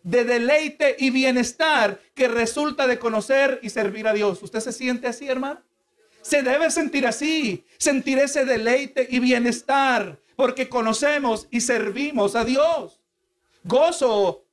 de 0.03 0.25
deleite 0.25 0.97
y 0.99 1.11
bienestar 1.11 2.01
que 2.15 2.27
resulta 2.27 2.87
de 2.89 2.99
conocer 2.99 3.61
y 3.63 3.71
servir 3.71 4.09
a 4.09 4.13
Dios. 4.13 4.43
¿Usted 4.43 4.59
se 4.59 4.73
siente 4.73 5.07
así, 5.07 5.29
hermano? 5.29 5.61
Se 6.21 6.43
debe 6.43 6.71
sentir 6.71 7.07
así, 7.07 7.65
sentir 7.79 8.19
ese 8.19 8.45
deleite 8.45 9.07
y 9.11 9.21
bienestar, 9.21 10.19
porque 10.37 10.69
conocemos 10.69 11.49
y 11.51 11.61
servimos 11.61 12.35
a 12.37 12.45
Dios. 12.45 13.01
Gozo, 13.65 14.45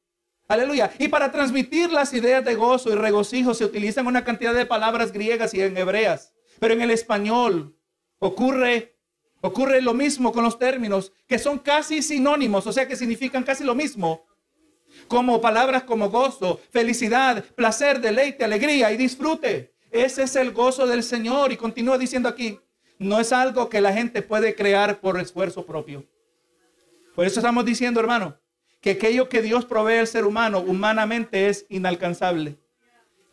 aleluya. 0.48 0.92
Y 1.00 1.08
para 1.08 1.32
transmitir 1.32 1.92
las 1.92 2.14
ideas 2.14 2.44
de 2.46 2.56
gozo 2.56 2.92
y 2.92 2.96
regocijo 2.96 3.54
se 3.54 3.66
utilizan 3.66 4.08
una 4.08 4.24
cantidad 4.24 4.54
de 4.54 4.66
palabras 4.66 5.12
griegas 5.12 5.54
y 5.54 5.62
en 5.62 5.78
hebreas, 5.78 6.34
pero 6.60 6.74
en 6.74 6.82
el 6.82 6.92
español 6.92 7.76
ocurre 8.20 9.00
Ocurre 9.42 9.82
lo 9.82 9.94
mismo 9.94 10.34
con 10.34 10.44
los 10.44 10.60
términos 10.60 11.14
que 11.28 11.40
son 11.40 11.60
casi 11.60 12.02
sinónimos, 12.02 12.68
o 12.68 12.74
sea 12.74 12.88
que 12.88 12.96
significan 12.96 13.44
casi 13.44 13.64
lo 13.64 13.74
mismo, 13.74 14.26
como 15.08 15.40
palabras 15.40 15.84
como 15.84 16.10
gozo, 16.10 16.60
felicidad, 16.72 17.46
placer, 17.56 18.02
deleite, 18.02 18.44
alegría 18.44 18.92
y 18.92 18.98
disfrute. 18.98 19.74
Ese 19.92 20.24
es 20.24 20.36
el 20.36 20.52
gozo 20.52 20.86
del 20.86 21.04
Señor 21.04 21.52
y 21.52 21.58
continúa 21.58 21.98
diciendo 21.98 22.28
aquí, 22.28 22.60
no 23.00 23.20
es 23.20 23.32
algo 23.32 23.70
que 23.70 23.82
la 23.82 23.94
gente 23.94 24.22
puede 24.22 24.54
crear 24.54 25.00
por 25.00 25.20
esfuerzo 25.20 25.66
propio. 25.66 26.06
Por 27.16 27.26
eso 27.26 27.40
estamos 27.40 27.66
diciendo, 27.66 28.00
hermano, 28.00 28.38
que 28.82 28.92
aquello 28.92 29.30
que 29.30 29.42
Dios 29.42 29.66
provee 29.66 29.98
al 29.98 30.08
ser 30.08 30.26
humano 30.26 30.60
humanamente 30.60 31.48
es 31.48 31.66
inalcanzable. 31.70 32.58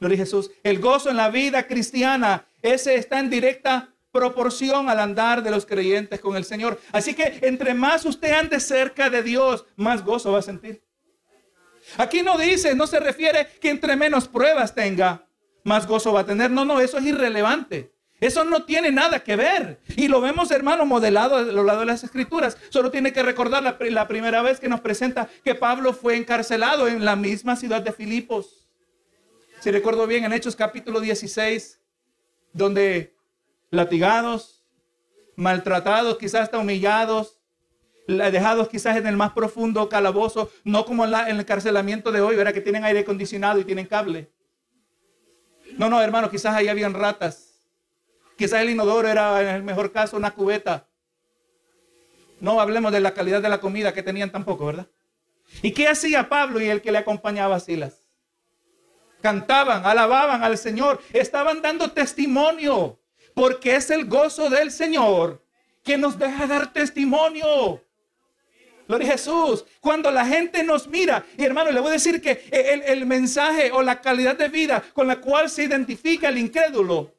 Gloria 0.00 0.16
a 0.16 0.18
Jesús. 0.18 0.50
El 0.62 0.78
gozo 0.78 1.10
en 1.10 1.16
la 1.16 1.30
vida 1.30 1.66
cristiana, 1.66 2.46
ese 2.62 2.94
está 2.94 3.18
en 3.18 3.30
directa 3.30 3.92
proporción 4.12 4.88
al 4.88 5.00
andar 5.00 5.42
de 5.42 5.50
los 5.50 5.66
creyentes 5.66 6.20
con 6.20 6.36
el 6.36 6.44
Señor. 6.44 6.80
Así 6.92 7.14
que 7.14 7.40
entre 7.42 7.74
más 7.74 8.04
usted 8.04 8.32
ande 8.32 8.60
cerca 8.60 9.10
de 9.10 9.22
Dios, 9.22 9.66
más 9.76 10.04
gozo 10.04 10.32
va 10.32 10.38
a 10.38 10.42
sentir. 10.42 10.82
Aquí 11.98 12.22
no 12.22 12.38
dice, 12.38 12.74
no 12.74 12.86
se 12.86 12.98
refiere 12.98 13.46
que 13.60 13.70
entre 13.70 13.94
menos 13.96 14.26
pruebas 14.26 14.74
tenga, 14.74 15.26
más 15.64 15.86
gozo 15.86 16.12
va 16.12 16.20
a 16.20 16.26
tener. 16.26 16.50
No, 16.50 16.64
no, 16.64 16.80
eso 16.80 16.98
es 16.98 17.04
irrelevante. 17.04 17.95
Eso 18.20 18.44
no 18.44 18.64
tiene 18.64 18.90
nada 18.90 19.20
que 19.22 19.36
ver. 19.36 19.78
Y 19.96 20.08
lo 20.08 20.20
vemos, 20.20 20.50
hermano, 20.50 20.86
modelado 20.86 21.36
a 21.36 21.42
lo 21.42 21.64
lado 21.64 21.80
de 21.80 21.86
las 21.86 22.02
escrituras. 22.02 22.56
Solo 22.70 22.90
tiene 22.90 23.12
que 23.12 23.22
recordar 23.22 23.62
la, 23.62 24.08
primera 24.08 24.42
vez 24.42 24.58
que 24.58 24.68
nos 24.68 24.80
presenta 24.80 25.28
que 25.44 25.54
Pablo 25.54 25.92
fue 25.92 26.16
encarcelado 26.16 26.88
en 26.88 27.04
la 27.04 27.16
misma 27.16 27.56
ciudad 27.56 27.82
de 27.82 27.92
Filipos. 27.92 28.66
Si 29.60 29.70
recuerdo 29.70 30.06
bien, 30.06 30.24
en 30.24 30.32
Hechos 30.32 30.56
capítulo 30.56 31.00
16, 31.00 31.80
donde 32.52 33.14
latigados, 33.70 34.64
maltratados, 35.34 36.16
quizás 36.16 36.42
hasta 36.42 36.58
humillados, 36.58 37.38
dejados 38.06 38.68
quizás 38.68 38.96
en 38.96 39.06
el 39.06 39.16
más 39.16 39.32
profundo 39.32 39.88
calabozo, 39.88 40.50
no 40.64 40.86
como 40.86 41.04
en, 41.04 41.14
el 41.14 41.40
encarcelamiento 41.40 42.12
de 42.12 42.20
hoy, 42.22 42.36
¿verdad? 42.36 42.54
Que 42.54 42.60
tienen 42.60 42.84
aire 42.84 43.00
acondicionado 43.00 43.60
y 43.60 43.64
tienen 43.64 43.86
cable. 43.86 44.30
No, 45.76 45.90
no, 45.90 46.00
hermano, 46.00 46.30
quizás 46.30 46.54
ahí 46.54 46.68
habían 46.68 46.94
ratas. 46.94 47.45
Quizás 48.36 48.60
el 48.62 48.70
inodoro 48.70 49.08
era, 49.08 49.40
en 49.40 49.48
el 49.48 49.62
mejor 49.62 49.92
caso, 49.92 50.16
una 50.16 50.32
cubeta. 50.32 50.88
No 52.40 52.60
hablemos 52.60 52.92
de 52.92 53.00
la 53.00 53.14
calidad 53.14 53.40
de 53.40 53.48
la 53.48 53.60
comida 53.60 53.94
que 53.94 54.02
tenían 54.02 54.30
tampoco, 54.30 54.66
¿verdad? 54.66 54.86
¿Y 55.62 55.72
qué 55.72 55.88
hacía 55.88 56.28
Pablo 56.28 56.60
y 56.60 56.68
el 56.68 56.82
que 56.82 56.92
le 56.92 56.98
acompañaba 56.98 57.56
a 57.56 57.60
Silas? 57.60 58.04
Cantaban, 59.22 59.86
alababan 59.86 60.44
al 60.44 60.58
Señor, 60.58 61.00
estaban 61.12 61.62
dando 61.62 61.90
testimonio 61.92 63.00
porque 63.34 63.76
es 63.76 63.90
el 63.90 64.06
gozo 64.06 64.50
del 64.50 64.70
Señor 64.70 65.42
que 65.82 65.96
nos 65.96 66.18
deja 66.18 66.46
dar 66.46 66.72
testimonio. 66.72 67.82
Gloria 68.86 69.08
a 69.08 69.12
Jesús. 69.12 69.64
Cuando 69.80 70.10
la 70.10 70.24
gente 70.26 70.62
nos 70.62 70.86
mira, 70.88 71.24
y 71.36 71.44
hermano, 71.44 71.70
le 71.70 71.80
voy 71.80 71.90
a 71.90 71.92
decir 71.92 72.20
que 72.20 72.48
el, 72.50 72.82
el, 72.82 73.06
mensaje 73.06 73.72
o 73.72 73.82
la 73.82 74.00
calidad 74.00 74.36
de 74.36 74.48
vida 74.48 74.82
con 74.92 75.06
la 75.06 75.20
cual 75.20 75.50
se 75.50 75.64
identifica 75.64 76.28
el 76.28 76.38
incrédulo, 76.38 77.15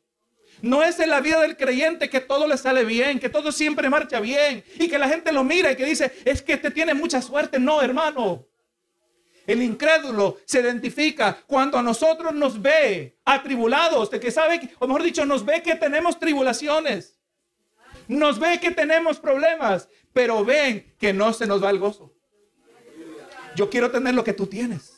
no 0.61 0.83
es 0.83 0.99
en 0.99 1.09
la 1.09 1.21
vida 1.21 1.41
del 1.41 1.57
creyente 1.57 2.09
que 2.09 2.19
todo 2.19 2.47
le 2.47 2.57
sale 2.57 2.83
bien, 2.83 3.19
que 3.19 3.29
todo 3.29 3.51
siempre 3.51 3.89
marcha 3.89 4.19
bien, 4.19 4.63
y 4.79 4.87
que 4.87 4.97
la 4.97 5.07
gente 5.07 5.31
lo 5.31 5.43
mira 5.43 5.71
y 5.71 5.75
que 5.75 5.85
dice, 5.85 6.11
es 6.25 6.41
que 6.41 6.57
te 6.57 6.71
tiene 6.71 6.93
mucha 6.93 7.21
suerte. 7.21 7.59
No, 7.59 7.81
hermano. 7.81 8.45
El 9.45 9.63
incrédulo 9.63 10.37
se 10.45 10.59
identifica 10.59 11.41
cuando 11.47 11.77
a 11.77 11.83
nosotros 11.83 12.33
nos 12.33 12.61
ve 12.61 13.17
atribulados, 13.23 14.11
de 14.11 14.19
que 14.19 14.29
sabe, 14.29 14.69
o 14.79 14.87
mejor 14.87 15.03
dicho, 15.03 15.25
nos 15.25 15.45
ve 15.45 15.61
que 15.61 15.75
tenemos 15.75 16.19
tribulaciones. 16.19 17.17
Nos 18.09 18.39
ve 18.39 18.59
que 18.59 18.71
tenemos 18.71 19.19
problemas, 19.19 19.87
pero 20.11 20.43
ven 20.43 20.93
que 20.99 21.13
no 21.13 21.31
se 21.31 21.47
nos 21.47 21.63
va 21.63 21.69
el 21.69 21.79
gozo. 21.79 22.13
Yo 23.55 23.69
quiero 23.69 23.89
tener 23.89 24.13
lo 24.13 24.23
que 24.23 24.33
tú 24.33 24.47
tienes. 24.47 24.96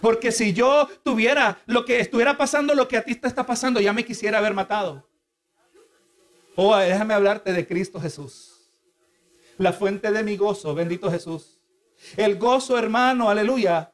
Porque 0.00 0.32
si 0.32 0.52
yo 0.52 0.88
tuviera 1.02 1.58
lo 1.66 1.84
que 1.84 2.00
estuviera 2.00 2.36
pasando, 2.36 2.74
lo 2.74 2.88
que 2.88 2.96
a 2.96 3.04
ti 3.04 3.14
te 3.14 3.28
está 3.28 3.44
pasando, 3.46 3.80
ya 3.80 3.92
me 3.92 4.04
quisiera 4.04 4.38
haber 4.38 4.54
matado. 4.54 5.08
Oh, 6.56 6.76
déjame 6.76 7.14
hablarte 7.14 7.52
de 7.52 7.66
Cristo 7.66 8.00
Jesús. 8.00 8.70
La 9.58 9.72
fuente 9.72 10.10
de 10.10 10.22
mi 10.22 10.36
gozo, 10.36 10.74
bendito 10.74 11.10
Jesús. 11.10 11.60
El 12.16 12.38
gozo, 12.38 12.78
hermano, 12.78 13.28
aleluya. 13.28 13.92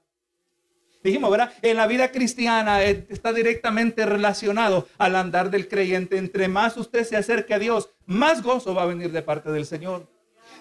Dijimos, 1.03 1.31
¿verdad? 1.31 1.53
En 1.63 1.77
la 1.77 1.87
vida 1.87 2.11
cristiana 2.13 2.85
eh, 2.85 3.07
está 3.09 3.33
directamente 3.33 4.05
relacionado 4.05 4.87
al 4.99 5.17
andar 5.17 5.51
del 5.51 5.69
creyente. 5.69 6.19
Entre 6.19 6.49
más 6.49 6.77
usted 6.77 7.05
se 7.05 7.17
acerque 7.17 7.55
a 7.55 7.59
Dios, 7.59 7.91
más 8.05 8.43
gozo 8.43 8.75
va 8.75 8.83
a 8.83 8.87
venir 8.87 9.11
de 9.11 9.23
parte 9.23 9.51
del 9.51 9.65
Señor. 9.65 10.07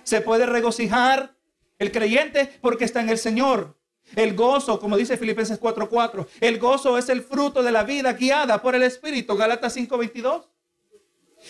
Se 0.04 0.22
puede 0.22 0.46
regocijar 0.46 1.36
el 1.78 1.92
creyente 1.92 2.58
porque 2.62 2.86
está 2.86 3.02
en 3.02 3.10
el 3.10 3.18
Señor. 3.18 3.79
El 4.16 4.36
gozo, 4.36 4.80
como 4.80 4.98
dice 4.98 5.18
Filipenses 5.18 5.60
4:4, 5.60 6.28
el 6.42 6.60
gozo 6.60 6.98
es 6.98 7.10
el 7.10 7.22
fruto 7.22 7.62
de 7.62 7.72
la 7.72 7.84
vida 7.84 8.14
guiada 8.14 8.62
por 8.62 8.76
el 8.76 8.84
Espíritu, 8.84 9.36
Galatas 9.36 9.74
5:22. 9.76 10.50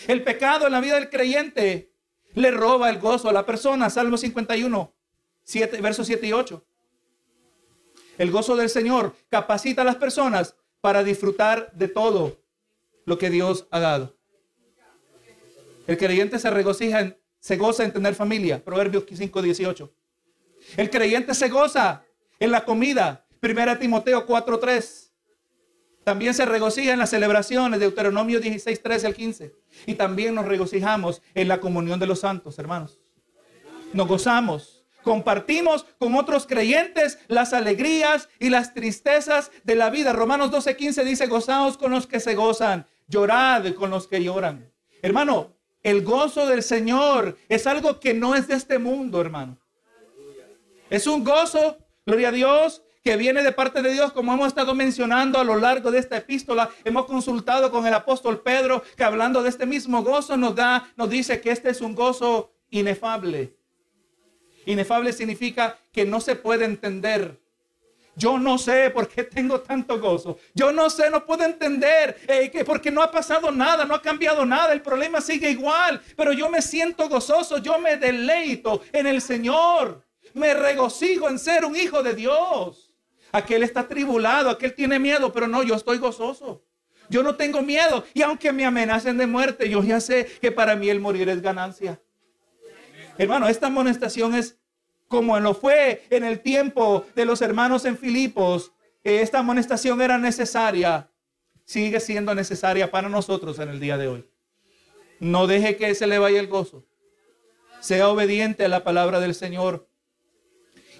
El 0.06 0.22
pecado 0.22 0.66
en 0.66 0.72
la 0.72 0.80
vida 0.80 0.94
del 0.94 1.10
creyente 1.10 1.92
le 2.34 2.50
roba 2.50 2.90
el 2.90 2.98
gozo 2.98 3.28
a 3.28 3.32
la 3.32 3.44
persona, 3.44 3.90
Salmo 3.90 4.16
51 4.16 4.92
versos 5.80 6.06
7 6.06 6.26
y 6.26 6.32
8. 6.32 6.64
El 8.18 8.30
gozo 8.30 8.56
del 8.56 8.68
Señor 8.68 9.16
capacita 9.28 9.82
a 9.82 9.84
las 9.84 9.96
personas 9.96 10.54
para 10.80 11.02
disfrutar 11.02 11.72
de 11.72 11.88
todo 11.88 12.38
lo 13.04 13.18
que 13.18 13.30
Dios 13.30 13.66
ha 13.70 13.80
dado. 13.80 14.16
El 15.86 15.96
creyente 15.96 16.38
se 16.38 16.50
regocija, 16.50 17.16
se 17.40 17.56
goza 17.56 17.84
en 17.84 17.92
tener 17.92 18.14
familia. 18.14 18.62
Proverbios 18.62 19.04
5, 19.10 19.42
18. 19.42 19.92
El 20.76 20.90
creyente 20.90 21.34
se 21.34 21.48
goza 21.48 22.04
en 22.40 22.50
la 22.50 22.64
comida. 22.64 23.24
Primera 23.38 23.78
Timoteo 23.78 24.26
4, 24.26 24.58
3. 24.58 25.12
También 26.02 26.34
se 26.34 26.44
regocija 26.44 26.92
en 26.92 26.98
las 26.98 27.10
celebraciones. 27.10 27.78
Deuteronomio 27.78 28.40
16, 28.40 28.82
13 28.82 29.06
al 29.06 29.14
15. 29.14 29.54
Y 29.86 29.94
también 29.94 30.34
nos 30.34 30.46
regocijamos 30.46 31.22
en 31.34 31.46
la 31.46 31.60
comunión 31.60 32.00
de 32.00 32.08
los 32.08 32.20
santos, 32.20 32.58
hermanos. 32.58 32.98
Nos 33.92 34.08
gozamos 34.08 34.80
Compartimos 35.02 35.86
con 35.98 36.14
otros 36.14 36.46
creyentes 36.46 37.18
las 37.28 37.52
alegrías 37.52 38.28
y 38.38 38.50
las 38.50 38.74
tristezas 38.74 39.50
de 39.64 39.74
la 39.74 39.90
vida. 39.90 40.12
Romanos 40.12 40.50
12:15 40.50 41.04
dice, 41.04 41.26
gozaos 41.26 41.78
con 41.78 41.90
los 41.90 42.06
que 42.06 42.20
se 42.20 42.34
gozan, 42.34 42.86
llorad 43.08 43.72
con 43.74 43.90
los 43.90 44.06
que 44.06 44.22
lloran. 44.22 44.70
Hermano, 45.02 45.54
el 45.82 46.02
gozo 46.02 46.46
del 46.46 46.62
Señor 46.62 47.38
es 47.48 47.66
algo 47.66 47.98
que 48.00 48.12
no 48.12 48.34
es 48.34 48.48
de 48.48 48.54
este 48.54 48.78
mundo, 48.78 49.20
hermano. 49.20 49.58
Es 50.90 51.06
un 51.06 51.24
gozo, 51.24 51.78
gloria 52.06 52.28
a 52.28 52.32
Dios, 52.32 52.82
que 53.02 53.16
viene 53.16 53.42
de 53.42 53.52
parte 53.52 53.82
de 53.82 53.92
Dios, 53.92 54.12
como 54.12 54.34
hemos 54.34 54.48
estado 54.48 54.74
mencionando 54.74 55.38
a 55.38 55.44
lo 55.44 55.56
largo 55.56 55.90
de 55.90 55.98
esta 55.98 56.18
epístola. 56.18 56.70
Hemos 56.84 57.06
consultado 57.06 57.70
con 57.70 57.86
el 57.86 57.94
apóstol 57.94 58.42
Pedro, 58.42 58.82
que 58.96 59.04
hablando 59.04 59.42
de 59.42 59.48
este 59.48 59.66
mismo 59.66 60.02
gozo 60.02 60.36
nos 60.36 60.54
da, 60.54 60.92
nos 60.96 61.08
dice 61.08 61.40
que 61.40 61.50
este 61.50 61.70
es 61.70 61.80
un 61.80 61.94
gozo 61.94 62.52
inefable. 62.70 63.56
Inefable 64.66 65.12
significa 65.12 65.78
que 65.92 66.04
no 66.04 66.20
se 66.20 66.36
puede 66.36 66.66
entender. 66.66 67.40
Yo 68.16 68.38
no 68.38 68.58
sé 68.58 68.90
por 68.90 69.08
qué 69.08 69.24
tengo 69.24 69.60
tanto 69.60 69.98
gozo. 69.98 70.38
Yo 70.54 70.72
no 70.72 70.90
sé, 70.90 71.08
no 71.08 71.24
puedo 71.24 71.44
entender 71.44 72.18
eh, 72.28 72.50
que 72.50 72.64
porque 72.64 72.90
no 72.90 73.02
ha 73.02 73.10
pasado 73.10 73.50
nada, 73.50 73.86
no 73.86 73.94
ha 73.94 74.02
cambiado 74.02 74.44
nada, 74.44 74.74
el 74.74 74.82
problema 74.82 75.22
sigue 75.22 75.50
igual. 75.50 76.02
Pero 76.16 76.32
yo 76.34 76.50
me 76.50 76.60
siento 76.60 77.08
gozoso, 77.08 77.58
yo 77.58 77.78
me 77.78 77.96
deleito 77.96 78.82
en 78.92 79.06
el 79.06 79.22
Señor. 79.22 80.04
Me 80.34 80.54
regocijo 80.54 81.28
en 81.28 81.38
ser 81.38 81.64
un 81.64 81.76
hijo 81.76 82.02
de 82.02 82.14
Dios. 82.14 82.92
Aquel 83.32 83.62
está 83.62 83.86
tribulado, 83.86 84.50
aquel 84.50 84.74
tiene 84.74 84.98
miedo, 84.98 85.32
pero 85.32 85.46
no, 85.46 85.62
yo 85.62 85.74
estoy 85.74 85.98
gozoso. 85.98 86.64
Yo 87.08 87.22
no 87.22 87.36
tengo 87.36 87.62
miedo. 87.62 88.04
Y 88.14 88.22
aunque 88.22 88.52
me 88.52 88.64
amenacen 88.64 89.18
de 89.18 89.26
muerte, 89.26 89.68
yo 89.68 89.82
ya 89.82 90.00
sé 90.00 90.26
que 90.40 90.52
para 90.52 90.76
mí 90.76 90.88
el 90.88 91.00
morir 91.00 91.28
es 91.28 91.42
ganancia. 91.42 92.00
Hermano, 93.18 93.48
esta 93.48 93.66
amonestación 93.66 94.34
es 94.34 94.58
como 95.08 95.38
lo 95.40 95.54
fue 95.54 96.04
en 96.08 96.22
el 96.22 96.40
tiempo 96.40 97.04
de 97.16 97.24
los 97.24 97.42
hermanos 97.42 97.84
en 97.84 97.98
Filipos. 97.98 98.72
Esta 99.02 99.40
amonestación 99.40 100.00
era 100.00 100.18
necesaria. 100.18 101.10
Sigue 101.64 101.98
siendo 101.98 102.34
necesaria 102.34 102.90
para 102.90 103.08
nosotros 103.08 103.58
en 103.58 103.68
el 103.70 103.80
día 103.80 103.98
de 103.98 104.06
hoy. 104.06 104.30
No 105.18 105.48
deje 105.48 105.76
que 105.76 105.94
se 105.96 106.06
le 106.06 106.18
vaya 106.18 106.38
el 106.38 106.46
gozo. 106.46 106.86
Sea 107.80 108.08
obediente 108.08 108.64
a 108.64 108.68
la 108.68 108.84
palabra 108.84 109.18
del 109.18 109.34
Señor. 109.34 109.89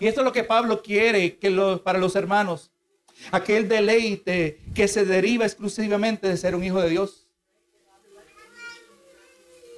Y 0.01 0.07
esto 0.07 0.23
es 0.23 0.25
lo 0.25 0.33
que 0.33 0.45
Pablo 0.45 0.83
quiere 0.83 1.37
que 1.37 1.51
para 1.85 1.99
los 1.99 2.17
hermanos. 2.17 2.73
Aquel 3.31 3.69
deleite 3.69 4.59
que 4.75 4.89
se 4.89 5.05
deriva 5.05 5.45
exclusivamente 5.45 6.27
de 6.27 6.39
ser 6.39 6.55
un 6.55 6.65
hijo 6.65 6.81
de 6.81 6.89
Dios. 6.89 7.29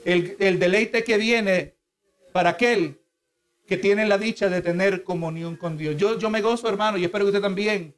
El, 0.04 0.36
el 0.38 0.60
deleite 0.60 1.02
que 1.02 1.18
viene 1.18 1.74
para 2.32 2.50
aquel 2.50 3.00
que 3.66 3.76
tiene 3.76 4.06
la 4.06 4.18
dicha 4.18 4.48
de 4.48 4.62
tener 4.62 5.02
comunión 5.02 5.56
con 5.56 5.76
Dios. 5.76 5.96
Yo, 5.96 6.18
yo 6.18 6.30
me 6.30 6.40
gozo, 6.40 6.68
hermano, 6.68 6.98
y 6.98 7.04
espero 7.04 7.24
que 7.24 7.30
usted 7.30 7.42
también, 7.42 7.94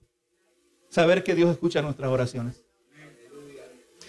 saber 0.88 1.22
que 1.22 1.34
Dios 1.34 1.50
escucha 1.50 1.82
nuestras 1.82 2.10
oraciones. 2.10 2.64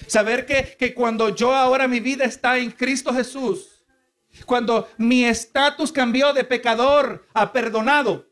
Saber 0.07 0.45
que, 0.45 0.75
que 0.77 0.93
cuando 0.93 1.29
yo 1.29 1.53
ahora 1.53 1.87
mi 1.87 1.99
vida 1.99 2.25
está 2.25 2.57
en 2.57 2.71
Cristo 2.71 3.13
Jesús, 3.13 3.74
cuando 4.45 4.89
mi 4.97 5.25
estatus 5.25 5.91
cambió 5.91 6.33
de 6.33 6.43
pecador 6.43 7.25
a 7.33 7.51
perdonado. 7.51 8.27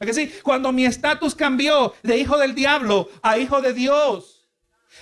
que 0.00 0.14
sí? 0.14 0.32
Cuando 0.42 0.72
mi 0.72 0.84
estatus 0.84 1.34
cambió 1.34 1.94
de 2.02 2.18
hijo 2.18 2.38
del 2.38 2.54
diablo 2.54 3.08
a 3.22 3.38
hijo 3.38 3.60
de 3.60 3.72
Dios. 3.72 4.48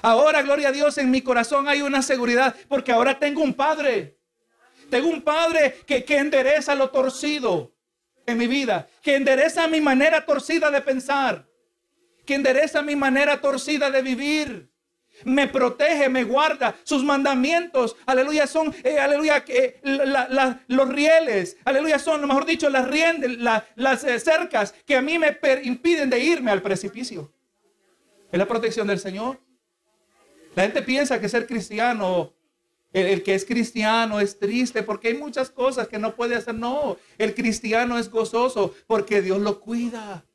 Ahora, 0.02 0.42
gloria 0.42 0.68
a 0.68 0.72
Dios, 0.72 0.98
en 0.98 1.10
mi 1.10 1.22
corazón 1.22 1.68
hay 1.68 1.82
una 1.82 2.02
seguridad 2.02 2.54
porque 2.68 2.92
ahora 2.92 3.18
tengo 3.18 3.42
un 3.42 3.54
padre. 3.54 4.18
Tengo 4.90 5.08
un 5.08 5.22
padre 5.22 5.80
que, 5.86 6.04
que 6.04 6.18
endereza 6.18 6.74
lo 6.74 6.90
torcido 6.90 7.74
en 8.26 8.38
mi 8.38 8.46
vida, 8.46 8.88
que 9.02 9.16
endereza 9.16 9.66
mi 9.68 9.80
manera 9.80 10.26
torcida 10.26 10.70
de 10.70 10.80
pensar, 10.80 11.48
que 12.24 12.34
endereza 12.34 12.82
mi 12.82 12.94
manera 12.94 13.40
torcida 13.40 13.90
de 13.90 14.02
vivir 14.02 14.70
me 15.24 15.48
protege, 15.48 16.08
me 16.08 16.24
guarda. 16.24 16.76
Sus 16.84 17.02
mandamientos, 17.02 17.96
aleluya, 18.06 18.46
son, 18.46 18.74
eh, 18.84 18.98
aleluya, 18.98 19.44
que 19.44 19.80
los 20.68 20.88
rieles, 20.88 21.56
aleluya, 21.64 21.98
son, 21.98 22.26
mejor 22.26 22.44
dicho, 22.44 22.68
las 22.68 22.88
riendas, 22.88 23.64
las 23.76 24.04
eh, 24.04 24.20
cercas 24.20 24.74
que 24.84 24.96
a 24.96 25.02
mí 25.02 25.18
me 25.18 25.38
impiden 25.64 26.10
de 26.10 26.18
irme 26.20 26.50
al 26.50 26.62
precipicio. 26.62 27.32
Es 28.30 28.38
la 28.38 28.46
protección 28.46 28.86
del 28.86 28.98
Señor. 28.98 29.40
La 30.54 30.64
gente 30.64 30.82
piensa 30.82 31.20
que 31.20 31.28
ser 31.28 31.46
cristiano, 31.46 32.34
el, 32.92 33.22
que 33.22 33.34
es 33.34 33.44
cristiano 33.44 34.20
es 34.20 34.38
triste 34.38 34.82
porque 34.82 35.08
hay 35.08 35.14
muchas 35.14 35.50
cosas 35.50 35.88
que 35.88 35.98
no 35.98 36.14
puede 36.14 36.34
hacer. 36.34 36.54
No, 36.54 36.96
el 37.18 37.34
cristiano 37.34 37.98
es 37.98 38.10
gozoso 38.10 38.74
porque 38.86 39.22
Dios 39.22 39.40
lo 39.40 39.60
cuida. 39.60 40.25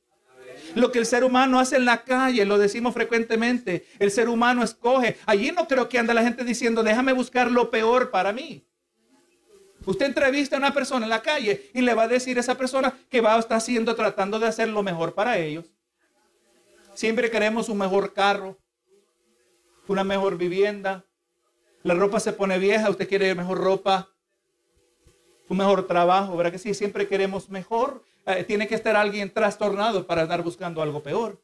Lo 0.76 0.92
que 0.92 1.00
el 1.00 1.06
ser 1.06 1.24
humano 1.24 1.60
hace 1.60 1.76
en 1.76 1.86
la 1.86 2.04
calle, 2.04 2.46
lo 2.46 2.58
decimos 2.58 2.94
frecuentemente, 2.94 3.86
el 4.00 4.12
ser 4.12 4.30
humano 4.30 4.64
escoge. 4.64 5.18
Allí 5.26 5.52
no 5.52 5.68
creo 5.68 5.90
que 5.90 6.00
anda 6.00 6.14
la 6.14 6.24
gente 6.24 6.44
diciendo, 6.44 6.84
déjame 6.84 7.14
buscar 7.14 7.52
lo 7.52 7.70
peor 7.70 8.12
para 8.12 8.32
mí. 8.32 8.66
Usted 9.86 10.06
entrevista 10.06 10.56
a 10.56 10.60
una 10.60 10.74
persona 10.74 11.06
en 11.06 11.10
la 11.10 11.22
calle 11.22 11.70
y 11.74 11.82
le 11.82 11.94
va 11.94 12.04
a 12.04 12.08
decir 12.08 12.38
a 12.38 12.42
esa 12.42 12.56
persona 12.56 12.94
que 13.10 13.20
va 13.20 13.36
a 13.36 13.40
estar 13.40 13.58
haciendo, 13.58 13.96
tratando 13.96 14.40
de 14.40 14.48
hacer 14.48 14.70
lo 14.70 14.84
mejor 14.84 15.14
para 15.14 15.38
ellos. 15.40 15.66
Siempre 16.94 17.32
queremos 17.32 17.68
un 17.68 17.80
mejor 17.80 18.14
carro, 18.14 18.60
una 19.88 20.04
mejor 20.04 20.38
vivienda. 20.38 21.06
La 21.84 21.96
ropa 21.96 22.20
se 22.20 22.34
pone 22.34 22.60
vieja, 22.60 22.90
usted 22.90 23.10
quiere 23.10 23.34
mejor 23.34 23.58
ropa, 23.58 24.10
un 25.50 25.58
mejor 25.58 25.88
trabajo, 25.88 26.38
¿verdad 26.38 26.52
que 26.52 26.60
sí? 26.60 26.74
Siempre 26.76 27.08
queremos 27.08 27.50
mejor. 27.50 28.04
Eh, 28.26 28.44
tiene 28.44 28.68
que 28.68 28.76
estar 28.76 28.96
alguien 28.96 29.32
trastornado 29.34 30.06
para 30.06 30.24
estar 30.24 30.44
buscando 30.44 30.82
algo 30.82 31.02
peor. 31.02 31.42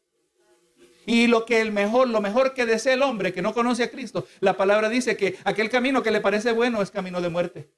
Y 1.05 1.27
lo 1.27 1.45
que 1.45 1.61
el 1.61 1.71
mejor, 1.71 2.09
lo 2.09 2.19
mejor 2.19 2.53
que 2.53 2.65
desea 2.65 2.93
el 2.93 3.01
hombre 3.01 3.31
que 3.31 3.41
no 3.41 3.53
conoce 3.53 3.83
a 3.83 3.89
Cristo, 3.89 4.27
la 4.41 4.57
palabra 4.57 4.89
dice 4.89 5.15
que 5.15 5.37
aquel 5.45 5.69
camino 5.69 6.03
que 6.03 6.11
le 6.11 6.19
parece 6.19 6.51
bueno 6.51 6.81
es 6.81 6.91
camino 6.91 7.21
de 7.21 7.29
muerte. 7.29 7.69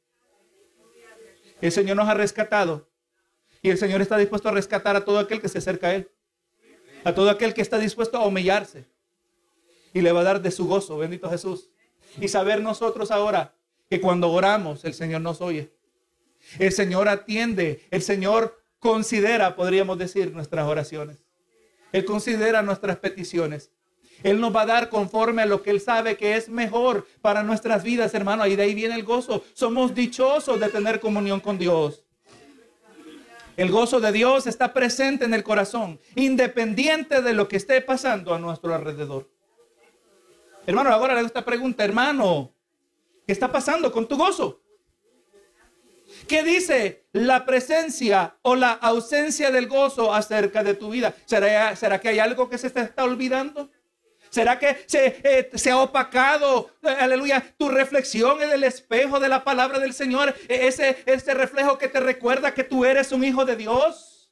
El 1.62 1.72
Señor 1.72 1.96
nos 1.96 2.10
ha 2.10 2.14
rescatado 2.14 2.90
y 3.62 3.70
el 3.70 3.78
Señor 3.78 4.02
está 4.02 4.18
dispuesto 4.18 4.50
a 4.50 4.52
rescatar 4.52 4.96
a 4.96 5.06
todo 5.06 5.20
aquel 5.20 5.42
que 5.42 5.50
se 5.50 5.60
acerca 5.60 5.88
a 5.88 5.96
Él, 5.96 6.10
a 7.04 7.14
todo 7.14 7.30
aquel 7.30 7.54
que 7.54 7.62
está 7.62 7.78
dispuesto 7.78 8.18
a 8.18 8.26
humillarse 8.26 8.86
y 9.94 10.02
le 10.02 10.12
va 10.12 10.22
a 10.22 10.24
dar 10.24 10.42
de 10.42 10.52
su 10.52 10.68
gozo, 10.68 10.98
bendito 10.98 11.30
Jesús. 11.30 11.70
Y 12.20 12.28
saber 12.28 12.62
nosotros 12.62 13.12
ahora 13.12 13.54
que 13.90 14.02
cuando 14.02 14.32
oramos 14.32 14.86
el 14.86 14.94
Señor 14.94 15.22
nos 15.22 15.42
oye. 15.42 15.72
El 16.58 16.72
Señor 16.72 17.08
atiende, 17.10 17.86
el 17.92 18.02
Señor 18.02 18.59
considera, 18.80 19.56
podríamos 19.56 19.98
decir, 19.98 20.34
nuestras 20.34 20.68
oraciones. 20.68 21.18
Él 21.92 22.06
considera 22.06 22.62
nuestras 22.62 22.98
peticiones. 22.98 23.72
Él 24.24 24.42
nos 24.42 24.54
va 24.54 24.64
a 24.64 24.66
dar 24.66 24.90
conforme 24.90 25.42
a 25.42 25.46
lo 25.46 25.64
que 25.64 25.70
Él 25.70 25.80
sabe 25.80 26.18
que 26.18 26.36
es 26.36 26.50
mejor 26.50 27.08
para 27.22 27.44
nuestras 27.44 27.84
vidas, 27.84 28.14
hermano. 28.14 28.46
Y 28.48 28.56
de 28.56 28.64
ahí 28.64 28.76
viene 28.76 28.96
el 28.96 29.04
gozo. 29.04 29.44
Somos 29.54 29.96
dichosos 29.96 30.60
de 30.60 30.70
tener 30.70 31.00
comunión 31.00 31.40
con 31.40 31.58
Dios. 31.58 32.06
El 33.56 33.72
gozo 33.72 34.00
de 34.00 34.12
Dios 34.12 34.48
está 34.48 34.74
presente 34.74 35.26
en 35.26 35.34
el 35.34 35.44
corazón, 35.44 36.00
independiente 36.16 37.22
de 37.22 37.34
lo 37.34 37.50
que 37.50 37.58
esté 37.58 37.82
pasando 37.82 38.34
a 38.34 38.40
nuestro 38.40 38.74
alrededor. 38.74 39.30
Hermano, 40.66 40.92
ahora 40.92 41.14
le 41.14 41.20
hago 41.20 41.28
esta 41.28 41.44
pregunta, 41.44 41.84
hermano, 41.84 42.54
¿qué 43.26 43.34
está 43.34 43.52
pasando 43.52 43.92
con 43.92 44.08
tu 44.08 44.16
gozo? 44.16 44.62
¿Qué 46.30 46.44
dice 46.44 47.08
la 47.12 47.44
presencia 47.44 48.38
o 48.44 48.56
la 48.56 48.74
ausencia 48.74 49.50
del 49.50 49.68
gozo 49.68 50.14
acerca 50.14 50.64
de 50.64 50.76
tu 50.76 50.92
vida? 50.92 51.16
¿Será, 51.26 51.76
será 51.76 52.00
que 52.00 52.10
hay 52.10 52.20
algo 52.20 52.48
que 52.48 52.60
se 52.60 52.70
te 52.70 52.82
está 52.82 53.04
olvidando? 53.04 53.72
¿Será 54.30 54.60
que 54.60 54.78
se, 54.86 55.20
eh, 55.24 55.50
se, 55.56 55.72
ha 55.72 55.80
opacado, 55.80 56.70
aleluya, 56.84 57.44
tu 57.58 57.68
reflexión 57.68 58.44
en 58.44 58.52
el 58.52 58.64
espejo 58.64 59.20
de 59.20 59.28
la 59.28 59.44
palabra 59.44 59.80
del 59.80 59.92
Señor? 59.92 60.36
E, 60.48 60.68
ese, 60.68 60.98
ese 61.08 61.34
reflejo 61.34 61.80
que 61.80 61.88
te 61.88 62.00
recuerda 62.00 62.54
que 62.54 62.64
tú 62.64 62.86
eres 62.86 63.12
un 63.12 63.24
hijo 63.24 63.44
de 63.44 63.56
Dios. 63.56 64.32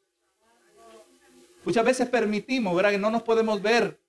Muchas 1.64 1.84
veces 1.84 2.08
permitimos, 2.08 2.76
¿verdad? 2.76 2.92
Que 2.92 3.00
no 3.00 3.10
nos 3.10 3.24
podemos 3.24 3.60
ver. 3.60 4.00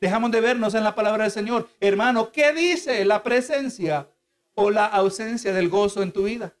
Dejamos 0.00 0.32
de 0.32 0.40
vernos 0.40 0.74
en 0.74 0.82
la 0.82 0.96
palabra 0.96 1.22
del 1.22 1.32
Señor. 1.32 1.68
Hermano, 1.78 2.32
¿qué 2.32 2.52
dice 2.52 3.04
la 3.04 3.22
presencia 3.22 4.10
o 4.56 4.72
la 4.72 4.86
ausencia 4.86 5.52
del 5.52 5.68
gozo 5.68 6.02
en 6.02 6.10
tu 6.10 6.24
vida? 6.24 6.52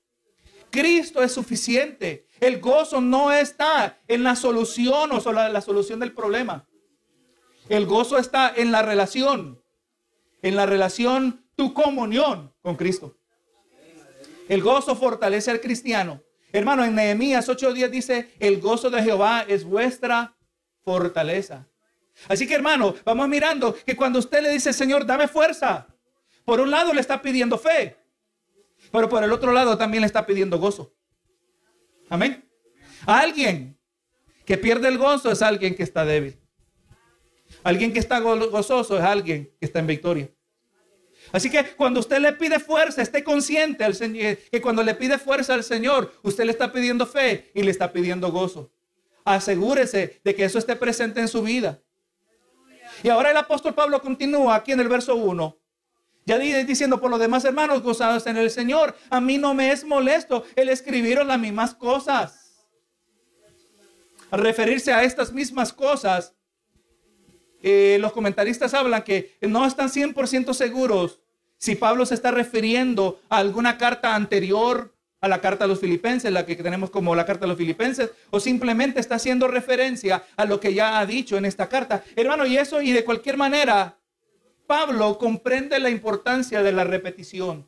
Cristo 0.76 1.22
es 1.22 1.32
suficiente. 1.32 2.26
El 2.38 2.60
gozo 2.60 3.00
no 3.00 3.32
está 3.32 3.98
en 4.06 4.22
la 4.22 4.36
solución 4.36 5.10
o 5.10 5.20
solo 5.22 5.48
la 5.48 5.60
solución 5.62 5.98
del 6.00 6.12
problema. 6.12 6.68
El 7.70 7.86
gozo 7.86 8.18
está 8.18 8.52
en 8.54 8.70
la 8.70 8.82
relación, 8.82 9.62
en 10.42 10.54
la 10.54 10.66
relación, 10.66 11.46
tu 11.56 11.72
comunión 11.72 12.54
con 12.60 12.76
Cristo. 12.76 13.16
El 14.50 14.60
gozo 14.60 14.94
fortalece 14.94 15.50
al 15.50 15.62
cristiano. 15.62 16.22
Hermano, 16.52 16.84
en 16.84 16.94
Nehemías 16.94 17.48
8:10 17.48 17.88
dice, 17.88 18.34
el 18.38 18.60
gozo 18.60 18.90
de 18.90 19.02
Jehová 19.02 19.46
es 19.48 19.64
vuestra 19.64 20.36
fortaleza. 20.84 21.66
Así 22.28 22.46
que 22.46 22.54
hermano, 22.54 22.94
vamos 23.02 23.28
mirando 23.28 23.74
que 23.74 23.96
cuando 23.96 24.18
usted 24.18 24.42
le 24.42 24.50
dice, 24.50 24.74
Señor, 24.74 25.06
dame 25.06 25.26
fuerza, 25.26 25.86
por 26.44 26.60
un 26.60 26.70
lado 26.70 26.92
le 26.92 27.00
está 27.00 27.22
pidiendo 27.22 27.56
fe. 27.56 27.96
Pero 28.96 29.10
por 29.10 29.22
el 29.22 29.30
otro 29.30 29.52
lado 29.52 29.76
también 29.76 30.00
le 30.00 30.06
está 30.06 30.24
pidiendo 30.24 30.58
gozo. 30.58 30.94
Amén. 32.08 32.48
alguien 33.04 33.78
que 34.46 34.56
pierde 34.56 34.88
el 34.88 34.96
gozo 34.96 35.30
es 35.30 35.42
alguien 35.42 35.74
que 35.74 35.82
está 35.82 36.06
débil. 36.06 36.40
Alguien 37.62 37.92
que 37.92 37.98
está 37.98 38.20
gozoso 38.20 38.96
es 38.96 39.04
alguien 39.04 39.52
que 39.60 39.66
está 39.66 39.80
en 39.80 39.86
victoria. 39.86 40.30
Así 41.30 41.50
que 41.50 41.76
cuando 41.76 42.00
usted 42.00 42.20
le 42.20 42.32
pide 42.32 42.58
fuerza, 42.58 43.02
esté 43.02 43.22
consciente 43.22 43.84
al 43.84 43.94
Señor, 43.94 44.38
que 44.50 44.62
cuando 44.62 44.82
le 44.82 44.94
pide 44.94 45.18
fuerza 45.18 45.52
al 45.52 45.62
Señor, 45.62 46.14
usted 46.22 46.46
le 46.46 46.52
está 46.52 46.72
pidiendo 46.72 47.04
fe 47.04 47.50
y 47.52 47.64
le 47.64 47.72
está 47.72 47.92
pidiendo 47.92 48.32
gozo. 48.32 48.72
Asegúrese 49.26 50.22
de 50.24 50.34
que 50.34 50.46
eso 50.46 50.58
esté 50.58 50.74
presente 50.74 51.20
en 51.20 51.28
su 51.28 51.42
vida. 51.42 51.82
Y 53.02 53.10
ahora 53.10 53.30
el 53.30 53.36
apóstol 53.36 53.74
Pablo 53.74 54.00
continúa 54.00 54.54
aquí 54.54 54.72
en 54.72 54.80
el 54.80 54.88
verso 54.88 55.16
1 55.16 55.65
ya 56.26 56.38
diciendo 56.38 57.00
por 57.00 57.08
los 57.08 57.20
demás 57.20 57.44
hermanos 57.44 57.82
gozados 57.82 58.26
en 58.26 58.36
el 58.36 58.50
Señor. 58.50 58.96
A 59.10 59.20
mí 59.20 59.38
no 59.38 59.54
me 59.54 59.70
es 59.70 59.84
molesto 59.84 60.44
el 60.56 60.68
escribir 60.68 61.24
las 61.24 61.38
mismas 61.38 61.72
cosas. 61.72 62.66
Referirse 64.32 64.92
a 64.92 65.04
estas 65.04 65.32
mismas 65.32 65.72
cosas, 65.72 66.34
eh, 67.62 67.96
los 68.00 68.12
comentaristas 68.12 68.74
hablan 68.74 69.04
que 69.04 69.36
no 69.40 69.64
están 69.64 69.88
100% 69.88 70.52
seguros 70.52 71.20
si 71.58 71.76
Pablo 71.76 72.04
se 72.04 72.14
está 72.14 72.32
refiriendo 72.32 73.20
a 73.28 73.38
alguna 73.38 73.78
carta 73.78 74.14
anterior 74.14 74.92
a 75.20 75.28
la 75.28 75.40
carta 75.40 75.64
a 75.64 75.68
los 75.68 75.80
filipenses, 75.80 76.30
la 76.30 76.44
que 76.44 76.56
tenemos 76.56 76.90
como 76.90 77.14
la 77.14 77.24
carta 77.24 77.46
a 77.46 77.48
los 77.48 77.56
filipenses, 77.56 78.10
o 78.30 78.38
simplemente 78.38 79.00
está 79.00 79.14
haciendo 79.14 79.48
referencia 79.48 80.24
a 80.36 80.44
lo 80.44 80.60
que 80.60 80.74
ya 80.74 80.98
ha 80.98 81.06
dicho 81.06 81.36
en 81.38 81.46
esta 81.46 81.68
carta. 81.68 82.04
Hermano, 82.14 82.46
y 82.46 82.58
eso, 82.58 82.82
y 82.82 82.92
de 82.92 83.04
cualquier 83.04 83.36
manera, 83.36 83.96
Pablo 84.66 85.18
comprende 85.18 85.78
la 85.78 85.90
importancia 85.90 86.62
de 86.62 86.72
la 86.72 86.84
repetición. 86.84 87.66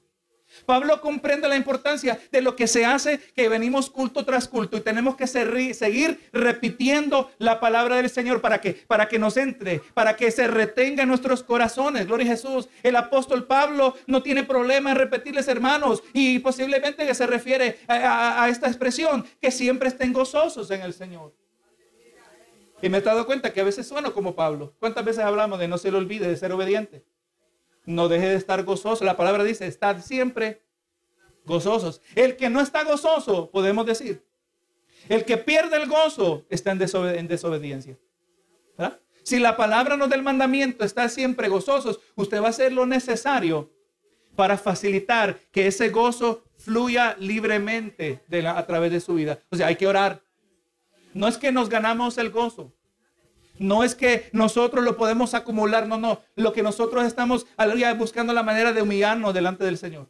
Pablo 0.67 1.01
comprende 1.01 1.49
la 1.49 1.57
importancia 1.57 2.19
de 2.33 2.41
lo 2.41 2.57
que 2.57 2.67
se 2.67 2.85
hace, 2.85 3.19
que 3.35 3.49
venimos 3.49 3.91
culto 3.91 4.25
tras 4.25 4.49
culto 4.49 4.77
y 4.77 4.81
tenemos 4.81 5.17
que 5.17 5.27
seguir 5.27 6.29
repitiendo 6.33 7.31
la 7.39 7.61
palabra 7.61 7.97
del 7.97 8.11
Señor 8.11 8.41
para 8.41 8.61
que, 8.61 8.73
para 8.73 9.09
que 9.09 9.19
nos 9.19 9.37
entre, 9.37 9.81
para 9.95 10.17
que 10.17 10.31
se 10.31 10.47
retenga 10.47 11.03
en 11.03 11.09
nuestros 11.09 11.43
corazones. 11.43 12.07
Gloria 12.07 12.27
a 12.27 12.37
Jesús. 12.37 12.69
El 12.83 12.97
apóstol 12.97 13.47
Pablo 13.47 13.95
no 14.07 14.23
tiene 14.23 14.45
problema 14.45 14.91
en 14.91 14.97
repetirles, 14.97 15.49
hermanos, 15.49 16.03
y 16.13 16.39
posiblemente 16.39 17.07
que 17.07 17.15
se 17.15 17.27
refiere 17.27 17.79
a, 17.87 18.43
a 18.43 18.49
esta 18.49 18.69
expresión, 18.69 19.27
que 19.41 19.51
siempre 19.51 19.89
estén 19.89 20.13
gozosos 20.13 20.71
en 20.71 20.83
el 20.83 20.95
Señor. 20.95 21.33
Y 22.81 22.89
me 22.89 22.99
he 22.99 23.01
dado 23.01 23.27
cuenta 23.27 23.53
que 23.53 23.61
a 23.61 23.65
veces 23.65 23.87
sueno 23.89 24.13
como 24.13 24.35
Pablo. 24.35 24.75
¿Cuántas 24.79 25.05
veces 25.05 25.25
hablamos 25.25 25.59
de 25.59 25.69
no 25.69 25.79
se 25.79 25.91
le 25.91 25.99
olvide 25.99 26.29
de 26.29 26.37
ser 26.37 26.53
obediente? 26.53 27.05
no 27.89 28.09
deje 28.09 28.29
de 28.29 28.35
estar 28.37 28.63
gozoso. 28.65 29.05
La 29.05 29.17
palabra 29.17 29.43
dice, 29.45 29.67
estad 29.67 30.01
siempre 30.03 30.63
gozosos. 31.45 32.03
El 32.15 32.37
que 32.37 32.51
no 32.51 32.61
está 32.61 32.85
gozoso, 32.85 33.51
podemos 33.51 33.87
decir, 33.87 34.25
el 35.09 35.25
que 35.25 35.39
pierde 35.39 35.77
el 35.77 35.89
gozo 35.89 36.45
está 36.51 36.73
en, 36.73 36.79
desobediencia. 37.29 37.99
Si 39.23 39.39
la 39.39 39.57
palabra 39.57 39.97
no 39.97 40.09
del 40.09 40.23
mandamiento 40.23 40.85
está 40.85 41.09
siempre 41.09 41.49
gozosos, 41.49 42.01
usted 42.15 42.41
va 42.41 42.47
a 42.47 42.51
hacer 42.51 42.73
lo 42.73 42.87
necesario 42.87 43.71
para 44.37 44.57
facilitar 44.57 45.39
que 45.51 45.67
ese 45.67 45.91
gozo 45.91 46.45
fluya 46.57 47.17
libremente 47.19 48.21
a 48.47 48.67
través 48.67 48.91
de 48.91 49.01
su 49.01 49.15
vida. 49.15 49.43
O 49.51 49.57
sea, 49.57 49.67
hay 49.67 49.77
que 49.77 49.87
orar. 49.87 50.23
No 51.15 51.29
es 51.29 51.39
que 51.39 51.53
nos 51.53 51.69
ganamos 51.69 52.19
el 52.19 52.31
gozo. 52.31 52.73
No 53.59 53.83
es 53.83 53.95
que 53.95 54.29
nosotros 54.33 54.85
lo 54.85 54.97
podemos 54.97 55.35
acumular, 55.35 55.87
no, 55.87 55.99
no. 55.99 56.21
Lo 56.37 56.53
que 56.53 56.63
nosotros 56.63 57.05
estamos, 57.05 57.47
aleluya, 57.57 57.93
buscando 57.95 58.33
la 58.33 58.43
manera 58.43 58.73
de 58.73 58.83
humillarnos 58.83 59.35
delante 59.35 59.65
del 59.65 59.79
Señor. 59.79 60.09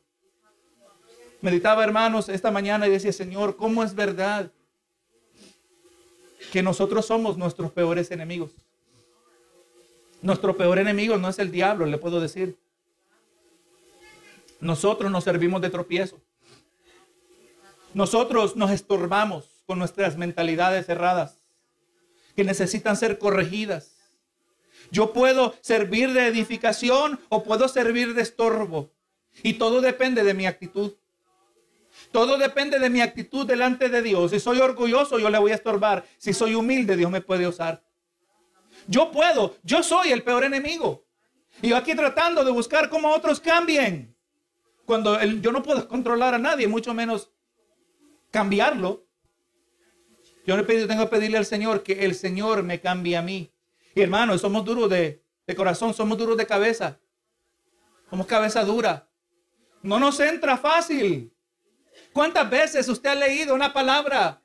Meditaba, 1.41 1.85
hermanos, 1.85 2.29
esta 2.29 2.51
mañana 2.51 2.87
y 2.87 2.91
decía, 2.91 3.13
Señor, 3.13 3.57
¿cómo 3.57 3.83
es 3.83 3.95
verdad 3.95 4.51
que 6.53 6.63
nosotros 6.63 7.07
somos 7.07 7.39
nuestros 7.39 7.73
peores 7.73 8.11
enemigos? 8.11 8.51
Nuestro 10.21 10.57
peor 10.57 10.79
enemigo 10.79 11.17
no 11.17 11.29
es 11.29 11.39
el 11.39 11.51
diablo, 11.51 11.87
le 11.87 11.97
puedo 11.97 12.21
decir. 12.21 12.59
Nosotros 14.61 15.11
nos 15.11 15.25
servimos 15.25 15.63
de 15.63 15.71
tropiezo. 15.71 16.21
Nosotros 17.95 18.57
nos 18.57 18.73
estorbamos 18.73 19.58
con 19.69 19.79
nuestras 19.79 20.17
mentalidades 20.17 20.87
cerradas 20.87 21.45
que 22.35 22.43
necesitan 22.43 22.97
ser 22.97 23.19
corregidas. 23.19 23.97
Yo 24.91 25.13
puedo 25.13 25.55
servir 25.61 26.15
de 26.15 26.27
edificación 26.27 27.21
o 27.29 27.45
puedo 27.45 27.69
servir 27.69 28.15
de 28.15 28.23
estorbo. 28.23 28.91
Y 29.43 29.55
todo 29.55 29.83
depende 29.83 30.25
de 30.25 30.33
mi 30.33 30.47
actitud. 30.47 30.95
Todo 32.13 32.39
depende 32.39 32.79
de 32.79 32.89
mi 32.89 33.03
actitud 33.03 33.47
delante 33.47 33.91
de 33.91 34.01
Dios. 34.01 34.31
Si 34.31 34.41
soy 34.41 34.59
orgulloso, 34.61 35.19
yo 35.19 35.29
le 35.29 35.39
voy 35.39 35.53
a 35.53 35.57
estorbar. 35.57 36.03
Si 36.17 36.33
soy 36.33 36.55
humilde, 36.55 36.97
Dios 36.97 37.11
me 37.11 37.21
puede 37.21 37.47
usar. 37.47 37.85
Yo 38.87 39.11
puedo, 39.13 39.57
yo 39.65 39.83
soy 39.83 40.13
el 40.13 40.23
peor 40.23 40.45
enemigo. 40.45 41.05
Y 41.61 41.69
yo 41.69 41.77
aquí 41.77 41.95
tratando 41.95 42.43
de 42.43 42.53
buscar 42.53 42.89
cómo 42.89 43.13
otros 43.13 43.39
cambien. 43.39 44.17
Cuando 44.87 45.23
yo 45.23 45.53
no 45.53 45.63
puedo 45.63 45.87
controlar 45.95 46.33
a 46.33 46.39
nadie, 46.39 46.67
mucho 46.69 46.95
menos 46.95 47.31
cambiarlo. 48.31 49.08
Yo 50.49 50.57
le 50.57 50.63
tengo 50.63 51.05
que 51.05 51.11
pedirle 51.11 51.37
al 51.37 51.45
Señor 51.45 51.83
que 51.83 52.07
el 52.07 52.15
Señor 52.15 52.63
me 52.63 52.81
cambie 52.81 53.19
a 53.19 53.21
mí. 53.21 53.53
Y 53.95 54.01
hermanos, 54.01 54.41
somos 54.41 54.65
duros 54.65 54.89
de, 54.89 55.23
de 55.47 55.55
corazón, 55.55 55.93
somos 55.93 56.17
duros 56.17 56.39
de 56.39 56.47
cabeza. 56.47 56.99
Somos 58.09 58.27
cabeza 58.27 58.65
dura. 58.65 59.07
No 59.83 59.99
nos 60.01 60.19
entra 60.21 60.57
fácil. 60.57 61.31
¿Cuántas 62.15 62.49
veces 62.49 62.89
usted 62.89 63.11
ha 63.11 63.15
leído 63.15 63.55
una 63.55 63.75
palabra? 63.75 64.41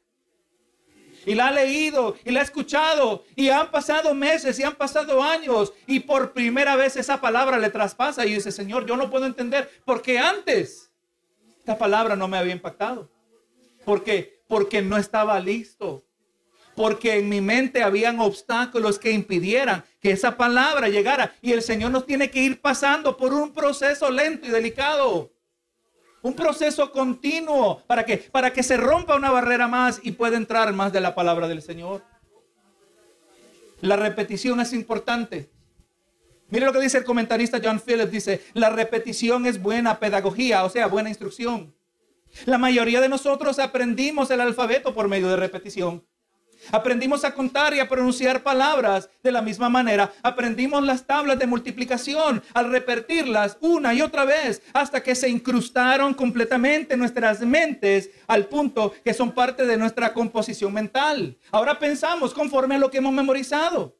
Y 1.26 1.36
la 1.36 1.48
ha 1.48 1.52
leído 1.52 2.18
y 2.26 2.32
la 2.32 2.42
ha 2.42 2.44
escuchado 2.44 3.24
y 3.34 3.48
han 3.48 3.72
pasado 3.72 4.13
meses 4.13 4.60
y 4.60 4.63
han 4.63 4.76
pasado 4.76 5.24
años 5.24 5.72
y 5.88 6.02
por 6.02 6.34
primera 6.34 6.76
vez 6.76 6.98
esa 6.98 7.22
palabra 7.22 7.58
le 7.58 7.70
traspasa 7.70 8.26
y 8.26 8.34
dice, 8.34 8.52
Señor, 8.52 8.86
yo 8.86 8.98
no 8.98 9.10
puedo 9.10 9.26
entender 9.26 9.72
porque 9.86 10.20
antes 10.20 10.92
esta 11.60 11.78
palabra 11.78 12.18
no 12.18 12.28
me 12.28 12.38
había 12.38 12.52
impactado. 12.52 13.10
¿Por 13.86 14.04
qué? 14.04 14.42
Porque 14.47 14.82
no 14.82 14.97
estaba 14.97 15.39
listo. 15.39 16.03
Porque 16.75 17.19
en 17.19 17.29
mi 17.29 17.39
mente 17.39 17.84
habían 17.84 18.19
obstáculos 18.19 18.97
que 18.97 19.12
impidieran 19.12 19.84
que 19.99 20.12
esa 20.12 20.38
palabra 20.38 20.89
llegara. 20.89 21.36
Y 21.41 21.51
el 21.51 21.62
Señor 21.62 21.91
nos 21.91 22.06
tiene 22.06 22.32
que 22.32 22.39
ir 22.39 22.62
pasando 22.62 23.15
por 23.15 23.34
un 23.34 23.53
proceso 23.53 24.10
lento 24.10 24.47
y 24.47 24.49
delicado. 24.49 25.32
Un 26.23 26.34
proceso 26.34 26.91
continuo 26.91 27.84
para 27.86 28.06
que, 28.06 28.17
para 28.17 28.53
que 28.53 28.63
se 28.63 28.77
rompa 28.77 29.15
una 29.15 29.29
barrera 29.29 29.67
más 29.67 29.99
y 30.03 30.13
pueda 30.13 30.38
entrar 30.38 30.71
más 30.73 30.91
de 30.93 31.01
la 31.01 31.13
palabra 31.13 31.47
del 31.47 31.62
Señor. 31.62 32.01
La 33.82 33.97
repetición 33.97 34.62
es 34.62 34.71
importante. 34.71 35.49
Mire 36.49 36.65
lo 36.65 36.71
que 36.71 36.79
dice 36.79 36.99
el 36.99 37.03
comentarista 37.03 37.60
John 37.62 37.82
Phillips. 37.82 38.12
Dice, 38.12 38.41
la 38.53 38.69
repetición 38.69 39.45
es 39.45 39.62
buena 39.62 39.99
pedagogía, 39.99 40.63
o 40.63 40.69
sea, 40.69 40.88
buena 40.88 41.10
instrucción. 41.10 41.75
La 42.46 42.58
mayoría 42.58 43.02
de 43.02 43.10
nosotros 43.10 43.60
aprendimos 43.60 44.30
el 44.32 44.41
alfabeto 44.41 44.93
por 44.93 45.08
medio 45.08 45.30
de 45.30 45.36
repetición. 45.36 46.04
Aprendimos 46.72 47.26
a 47.26 47.34
contar 47.34 47.74
y 47.74 47.80
a 47.80 47.89
pronunciar 47.89 48.41
palabras 48.41 49.10
de 49.22 49.32
la 49.32 49.41
misma 49.41 49.69
manera. 49.69 50.13
Aprendimos 50.22 50.84
las 50.84 51.06
tablas 51.06 51.38
de 51.38 51.48
multiplicación 51.48 52.41
al 52.54 52.72
repetirlas 52.72 53.58
una 53.60 53.93
y 53.93 54.02
otra 54.02 54.26
vez 54.26 54.62
hasta 54.74 55.04
que 55.04 55.15
se 55.15 55.30
incrustaron 55.30 56.13
completamente 56.13 56.93
en 56.93 57.00
nuestras 57.00 57.41
mentes 57.41 58.12
al 58.28 58.46
punto 58.46 58.93
que 59.04 59.13
son 59.13 59.34
parte 59.34 59.65
de 59.65 59.78
nuestra 59.78 60.13
composición 60.13 60.74
mental. 60.74 61.38
Ahora 61.52 61.78
pensamos 61.80 62.34
conforme 62.34 62.76
a 62.76 62.80
lo 62.80 62.89
que 62.89 63.00
hemos 63.00 63.13
memorizado 63.13 63.98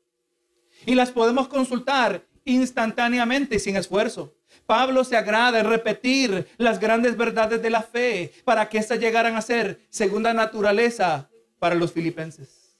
y 0.86 0.96
las 0.96 1.12
podemos 1.12 1.48
consultar 1.48 2.26
instantáneamente 2.46 3.56
y 3.56 3.60
sin 3.60 3.76
esfuerzo. 3.76 4.34
Pablo 4.66 5.04
se 5.04 5.18
agrada 5.18 5.62
repetir 5.64 6.48
las 6.58 6.80
grandes 6.80 7.18
verdades 7.18 7.62
de 7.62 7.70
la 7.70 7.82
fe 7.82 8.32
para 8.46 8.70
que 8.70 8.78
éstas 8.78 9.00
llegaran 9.00 9.36
a 9.36 9.42
ser 9.42 9.82
segunda 9.90 10.34
naturaleza 10.34 11.30
para 11.60 11.76
los 11.76 11.92
filipenses. 11.92 12.78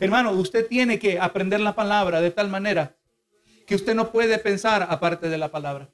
Hermano, 0.00 0.32
usted 0.32 0.66
tiene 0.66 0.98
que 0.98 1.20
aprender 1.20 1.60
la 1.60 1.74
palabra 1.74 2.20
de 2.20 2.30
tal 2.30 2.48
manera 2.48 2.96
que 3.66 3.74
usted 3.74 3.94
no 3.94 4.10
puede 4.10 4.38
pensar 4.38 4.86
aparte 4.88 5.28
de 5.28 5.38
la 5.38 5.50
palabra. 5.50 5.88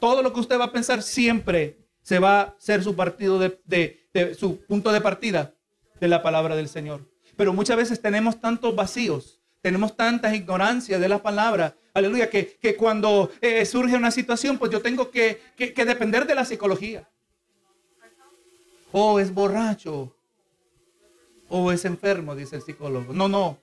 Todo 0.00 0.22
lo 0.22 0.32
que 0.32 0.40
usted 0.40 0.58
va 0.58 0.64
a 0.64 0.72
pensar 0.72 1.02
siempre 1.02 1.78
se 2.02 2.18
va 2.18 2.40
a 2.40 2.54
ser 2.58 2.82
su 2.82 2.96
partido 2.96 3.38
de, 3.38 4.34
su 4.38 4.60
punto 4.64 4.92
de 4.92 5.00
partida 5.00 5.54
de 6.00 6.08
la 6.08 6.22
palabra 6.22 6.56
del 6.56 6.68
Señor. 6.68 7.08
Pero 7.36 7.52
muchas 7.52 7.76
veces 7.76 8.02
tenemos 8.02 8.40
tantos 8.40 8.74
vacíos, 8.74 9.39
tenemos 9.60 9.96
tanta 9.96 10.34
ignorancia 10.34 10.98
de 10.98 11.08
la 11.08 11.22
palabra 11.22 11.74
Aleluya, 11.92 12.30
que, 12.30 12.76
cuando 12.76 13.30
eh, 13.40 13.64
surge 13.66 13.96
una 13.96 14.10
situación, 14.10 14.58
pues 14.58 14.70
yo 14.70 14.80
tengo 14.80 15.10
que, 15.10 15.40
que 15.56 15.84
depender 15.84 16.26
de 16.26 16.34
la 16.34 16.44
psicología. 16.44 17.08
O 18.92 19.18
es 19.18 19.32
borracho. 19.32 20.14
O 21.48 21.72
es 21.72 21.84
enfermo, 21.84 22.36
dice 22.36 22.56
el 22.56 22.62
psicólogo. 22.62 23.12
No, 23.12 23.28
no. 23.28 23.58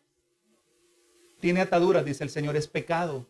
Tiene 1.39 1.61
ataduras, 1.61 2.03
dice 2.03 2.23
el 2.23 2.29
Señor, 2.29 2.57
es 2.57 2.67
pecado. 2.67 3.25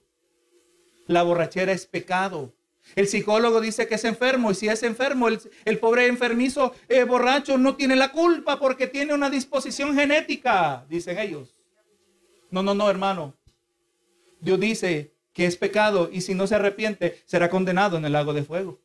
La 1.05 1.21
borrachera 1.21 1.71
es 1.71 1.85
pecado. 1.85 2.53
El 2.95 3.07
psicólogo 3.07 3.61
dice 3.61 3.87
que 3.87 3.95
es 3.95 4.05
enfermo 4.05 4.51
y 4.51 4.55
si 4.55 4.67
es 4.69 4.81
enfermo, 4.81 5.27
el, 5.27 5.79
pobre 5.79 6.07
enfermizo 6.07 6.73
eh, 6.87 7.03
borracho 7.03 7.57
no 7.57 7.75
tiene 7.75 7.97
la 7.97 8.11
culpa 8.13 8.57
porque 8.59 8.87
tiene 8.87 9.13
una 9.13 9.29
disposición 9.29 9.93
genética, 9.93 10.85
dicen 10.89 11.19
ellos. 11.19 11.56
No, 12.49 12.63
no, 12.63 12.73
no, 12.73 12.89
hermano. 12.89 13.33
Dios 14.39 14.59
dice 14.59 15.13
que 15.33 15.45
es 15.45 15.57
pecado 15.57 16.09
y 16.11 16.21
si 16.21 16.33
no 16.33 16.47
se 16.47 16.55
arrepiente 16.55 17.21
será 17.25 17.49
condenado 17.49 17.97
en 17.97 18.05
el 18.05 18.13
lago 18.13 18.33
de 18.33 18.43
fuego. 18.43 18.79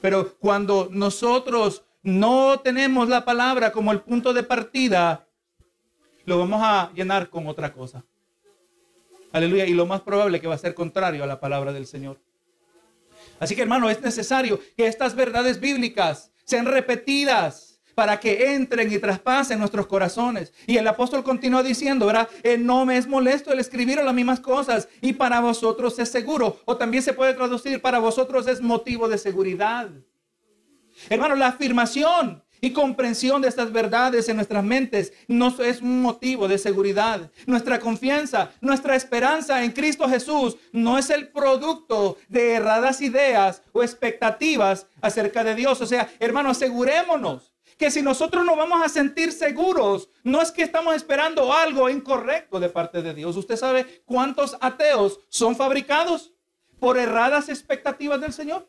Pero 0.00 0.36
cuando 0.38 0.88
nosotros 0.90 1.84
no 2.02 2.60
tenemos 2.60 3.08
la 3.08 3.24
palabra 3.24 3.72
como 3.72 3.92
el 3.92 4.00
punto 4.00 4.32
de 4.32 4.42
partida, 4.42 5.26
lo 6.24 6.38
vamos 6.38 6.60
a 6.62 6.90
llenar 6.94 7.28
con 7.28 7.46
otra 7.46 7.72
cosa. 7.72 8.04
Aleluya. 9.32 9.66
Y 9.66 9.74
lo 9.74 9.86
más 9.86 10.00
probable 10.00 10.40
que 10.40 10.46
va 10.46 10.54
a 10.54 10.58
ser 10.58 10.74
contrario 10.74 11.22
a 11.22 11.26
la 11.26 11.40
palabra 11.40 11.72
del 11.72 11.86
Señor. 11.86 12.18
Así 13.38 13.54
que 13.54 13.62
hermano, 13.62 13.90
es 13.90 14.00
necesario 14.00 14.60
que 14.76 14.86
estas 14.86 15.14
verdades 15.14 15.60
bíblicas 15.60 16.32
sean 16.44 16.66
repetidas 16.66 17.69
para 18.00 18.18
que 18.18 18.54
entren 18.54 18.90
y 18.90 18.98
traspasen 18.98 19.58
nuestros 19.58 19.86
corazones. 19.86 20.54
Y 20.66 20.78
el 20.78 20.88
apóstol 20.88 21.22
continúa 21.22 21.62
diciendo, 21.62 22.06
¿verdad? 22.06 22.30
Eh, 22.42 22.56
no 22.56 22.86
me 22.86 22.96
es 22.96 23.06
molesto 23.06 23.52
el 23.52 23.58
escribir 23.58 24.02
las 24.02 24.14
mismas 24.14 24.40
cosas 24.40 24.88
y 25.02 25.12
para 25.12 25.38
vosotros 25.40 25.98
es 25.98 26.08
seguro. 26.08 26.58
O 26.64 26.78
también 26.78 27.02
se 27.02 27.12
puede 27.12 27.34
traducir, 27.34 27.82
para 27.82 27.98
vosotros 27.98 28.46
es 28.46 28.62
motivo 28.62 29.06
de 29.06 29.18
seguridad. 29.18 29.90
Hermano, 31.10 31.34
la 31.34 31.48
afirmación 31.48 32.42
y 32.62 32.70
comprensión 32.70 33.42
de 33.42 33.48
estas 33.48 33.70
verdades 33.70 34.30
en 34.30 34.36
nuestras 34.36 34.64
mentes 34.64 35.12
no 35.28 35.54
es 35.62 35.82
un 35.82 36.00
motivo 36.00 36.48
de 36.48 36.56
seguridad. 36.56 37.30
Nuestra 37.44 37.80
confianza, 37.80 38.50
nuestra 38.62 38.96
esperanza 38.96 39.62
en 39.62 39.72
Cristo 39.72 40.08
Jesús 40.08 40.56
no 40.72 40.96
es 40.96 41.10
el 41.10 41.28
producto 41.28 42.16
de 42.28 42.52
erradas 42.52 43.02
ideas 43.02 43.60
o 43.72 43.82
expectativas 43.82 44.86
acerca 45.02 45.44
de 45.44 45.54
Dios. 45.54 45.82
O 45.82 45.86
sea, 45.86 46.08
hermano, 46.18 46.48
asegurémonos 46.48 47.50
que 47.80 47.90
si 47.90 48.02
nosotros 48.02 48.44
no 48.44 48.56
vamos 48.56 48.84
a 48.84 48.90
sentir 48.90 49.32
seguros, 49.32 50.10
no 50.22 50.42
es 50.42 50.52
que 50.52 50.62
estamos 50.62 50.94
esperando 50.94 51.50
algo 51.50 51.88
incorrecto 51.88 52.60
de 52.60 52.68
parte 52.68 53.00
de 53.00 53.14
Dios. 53.14 53.38
¿Usted 53.38 53.56
sabe 53.56 54.02
cuántos 54.04 54.54
ateos 54.60 55.18
son 55.30 55.56
fabricados 55.56 56.34
por 56.78 56.98
erradas 56.98 57.48
expectativas 57.48 58.20
del 58.20 58.34
Señor? 58.34 58.68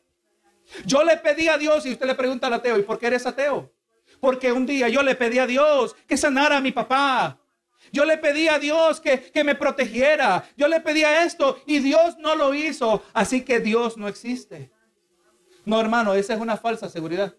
Yo 0.86 1.04
le 1.04 1.18
pedí 1.18 1.50
a 1.50 1.58
Dios 1.58 1.86
y 1.86 1.92
usted 1.92 2.06
le 2.06 2.16
pregunta 2.16 2.48
al 2.48 2.54
ateo, 2.54 2.80
¿y 2.80 2.84
por 2.84 3.00
qué 3.00 3.08
eres 3.08 3.26
ateo? 3.26 3.74
Porque 4.22 4.54
un 4.54 4.66
día 4.66 4.88
yo 4.88 5.04
le 5.04 5.16
pedí 5.16 5.40
a 5.40 5.46
Dios 5.46 5.94
que 6.08 6.16
sanara 6.16 6.56
a 6.56 6.62
mi 6.62 6.72
papá. 6.72 7.38
Yo 7.92 8.06
le 8.06 8.18
pedí 8.18 8.48
a 8.48 8.60
Dios 8.60 9.02
que, 9.02 9.30
que 9.30 9.44
me 9.44 9.56
protegiera. 9.56 10.46
Yo 10.56 10.70
le 10.70 10.80
pedí 10.80 11.04
a 11.04 11.26
esto 11.26 11.62
y 11.66 11.80
Dios 11.80 12.18
no 12.18 12.34
lo 12.36 12.54
hizo. 12.54 13.04
Así 13.12 13.42
que 13.42 13.60
Dios 13.60 13.98
no 13.98 14.08
existe. 14.08 14.72
No, 15.66 15.82
hermano, 15.82 16.14
esa 16.14 16.34
es 16.34 16.40
una 16.40 16.56
falsa 16.56 16.88
seguridad 16.88 17.36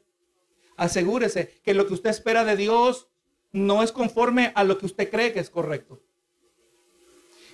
asegúrese 0.77 1.61
que 1.63 1.75
lo 1.75 1.87
que 1.87 1.95
usted 1.95 2.11
espera 2.11 2.45
de 2.45 2.57
Dios 2.57 3.09
no 3.53 3.83
es 3.83 3.93
conforme 3.93 4.53
a 4.55 4.65
lo 4.65 4.79
que 4.79 4.87
usted 4.87 5.11
cree 5.11 5.33
que 5.33 5.41
es 5.41 5.51
correcto. 5.51 6.01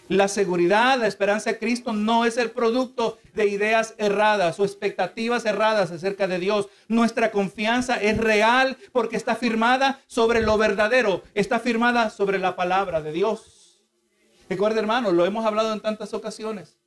La 0.08 0.28
seguridad, 0.28 0.98
la 0.98 1.06
esperanza 1.06 1.50
de 1.50 1.58
Cristo 1.58 1.92
no 1.92 2.24
es 2.24 2.38
el 2.38 2.50
producto 2.50 3.18
de 3.34 3.46
ideas 3.46 3.94
erradas 3.98 4.58
o 4.58 4.64
expectativas 4.64 5.44
erradas 5.44 5.90
acerca 5.90 6.26
de 6.26 6.38
Dios. 6.38 6.68
Nuestra 6.88 7.30
confianza 7.30 8.00
es 8.00 8.16
real 8.16 8.78
porque 8.92 9.16
está 9.16 9.36
firmada 9.36 10.00
sobre 10.06 10.40
lo 10.40 10.56
verdadero, 10.56 11.22
está 11.34 11.60
firmada 11.60 12.08
sobre 12.08 12.38
la 12.38 12.56
palabra 12.56 13.02
de 13.02 13.12
Dios. 13.12 13.82
Recuerde 14.48 14.80
hermano, 14.80 15.12
lo 15.12 15.26
hemos 15.26 15.44
hablado 15.44 15.74
en 15.74 15.80
tantas 15.80 16.14
ocasiones. 16.14 16.78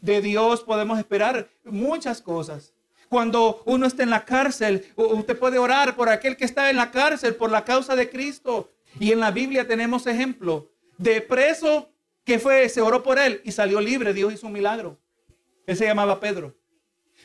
De 0.00 0.20
Dios 0.20 0.64
podemos 0.64 0.98
esperar 0.98 1.48
muchas 1.62 2.20
cosas. 2.20 2.72
Cuando 3.08 3.62
uno 3.66 3.86
está 3.86 4.02
en 4.02 4.10
la 4.10 4.24
cárcel, 4.24 4.86
usted 4.96 5.38
puede 5.38 5.58
orar 5.58 5.94
por 5.94 6.08
aquel 6.08 6.36
que 6.36 6.44
está 6.44 6.70
en 6.70 6.76
la 6.76 6.90
cárcel 6.90 7.34
por 7.34 7.50
la 7.50 7.64
causa 7.64 7.94
de 7.94 8.10
Cristo. 8.10 8.72
Y 8.98 9.12
en 9.12 9.20
la 9.20 9.30
Biblia 9.30 9.66
tenemos 9.66 10.06
ejemplo 10.06 10.70
de 10.98 11.20
preso 11.20 11.90
que 12.24 12.38
fue, 12.38 12.68
se 12.68 12.80
oró 12.80 13.02
por 13.02 13.18
él 13.18 13.40
y 13.44 13.52
salió 13.52 13.80
libre. 13.80 14.12
Dios 14.12 14.32
hizo 14.32 14.48
un 14.48 14.52
milagro. 14.52 14.98
Él 15.66 15.76
se 15.76 15.84
llamaba 15.84 16.18
Pedro. 16.18 16.56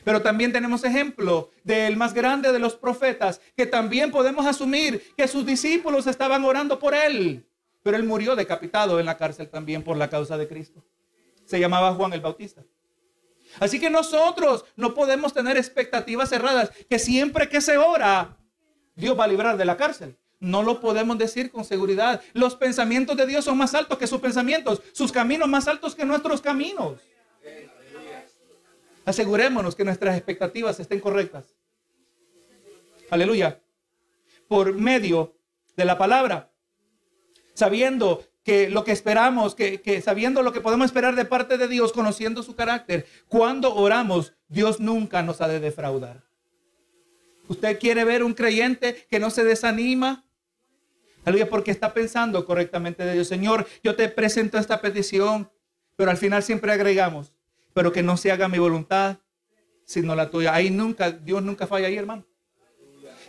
Pero 0.04 0.22
también 0.22 0.52
tenemos 0.52 0.84
ejemplo 0.84 1.50
del 1.64 1.96
más 1.96 2.14
grande 2.14 2.52
de 2.52 2.58
los 2.58 2.76
profetas, 2.76 3.40
que 3.56 3.66
también 3.66 4.10
podemos 4.10 4.46
asumir 4.46 5.02
que 5.16 5.28
sus 5.28 5.44
discípulos 5.44 6.06
estaban 6.06 6.44
orando 6.44 6.78
por 6.78 6.94
él. 6.94 7.46
Pero 7.82 7.96
él 7.96 8.04
murió 8.04 8.36
decapitado 8.36 9.00
en 9.00 9.06
la 9.06 9.16
cárcel 9.16 9.48
también 9.48 9.82
por 9.82 9.96
la 9.96 10.08
causa 10.08 10.36
de 10.38 10.48
Cristo. 10.48 10.84
Se 11.44 11.58
llamaba 11.58 11.94
Juan 11.94 12.12
el 12.12 12.20
Bautista. 12.20 12.64
Así 13.60 13.78
que 13.80 13.90
nosotros 13.90 14.64
no 14.76 14.94
podemos 14.94 15.32
tener 15.32 15.56
expectativas 15.56 16.28
cerradas, 16.28 16.70
que 16.88 16.98
siempre 16.98 17.48
que 17.48 17.60
se 17.60 17.78
ora, 17.78 18.36
Dios 18.94 19.18
va 19.18 19.24
a 19.24 19.28
librar 19.28 19.56
de 19.56 19.64
la 19.64 19.76
cárcel. 19.76 20.16
No 20.40 20.62
lo 20.62 20.80
podemos 20.80 21.18
decir 21.18 21.52
con 21.52 21.64
seguridad. 21.64 22.20
Los 22.32 22.56
pensamientos 22.56 23.16
de 23.16 23.26
Dios 23.26 23.44
son 23.44 23.56
más 23.58 23.74
altos 23.74 23.96
que 23.96 24.08
sus 24.08 24.20
pensamientos, 24.20 24.82
sus 24.92 25.12
caminos 25.12 25.48
más 25.48 25.68
altos 25.68 25.94
que 25.94 26.04
nuestros 26.04 26.40
caminos. 26.40 26.98
Asegurémonos 29.04 29.74
que 29.74 29.84
nuestras 29.84 30.16
expectativas 30.16 30.78
estén 30.80 31.00
correctas. 31.00 31.54
Aleluya. 33.10 33.60
Por 34.48 34.74
medio 34.74 35.36
de 35.76 35.84
la 35.84 35.98
palabra, 35.98 36.50
sabiendo 37.54 38.24
que 38.44 38.68
lo 38.68 38.84
que 38.84 38.92
esperamos, 38.92 39.54
que, 39.54 40.02
sabiendo 40.04 40.42
lo 40.42 40.52
que 40.52 40.60
podemos 40.60 40.86
esperar 40.86 41.14
de 41.14 41.24
parte 41.24 41.58
de 41.58 41.68
Dios, 41.68 41.92
conociendo 41.92 42.42
su 42.42 42.56
carácter, 42.56 43.06
cuando 43.28 43.74
oramos, 43.74 44.34
Dios 44.48 44.80
nunca 44.80 45.22
nos 45.22 45.40
ha 45.40 45.48
de 45.48 45.60
defraudar. 45.60 46.24
¿Usted 47.48 47.78
quiere 47.78 48.04
ver 48.04 48.22
un 48.22 48.34
creyente 48.34 49.06
que 49.08 49.20
no 49.20 49.30
se 49.30 49.44
desanima? 49.44 50.24
Aleluya, 51.24 51.48
porque 51.48 51.70
está 51.70 51.94
pensando 51.94 52.44
correctamente 52.44 53.04
de 53.04 53.14
Dios. 53.14 53.28
Señor, 53.28 53.66
yo 53.84 53.94
te 53.94 54.08
presento 54.08 54.58
esta 54.58 54.80
petición, 54.80 55.50
pero 55.94 56.10
al 56.10 56.16
final 56.16 56.42
siempre 56.42 56.72
agregamos, 56.72 57.32
pero 57.74 57.92
que 57.92 58.02
no 58.02 58.16
se 58.16 58.32
haga 58.32 58.48
mi 58.48 58.58
voluntad, 58.58 59.18
sino 59.84 60.16
la 60.16 60.30
tuya. 60.30 60.52
Ahí 60.52 60.70
nunca, 60.70 61.12
Dios 61.12 61.42
nunca 61.42 61.66
falla 61.66 61.86
ahí, 61.86 61.96
hermano. 61.96 62.24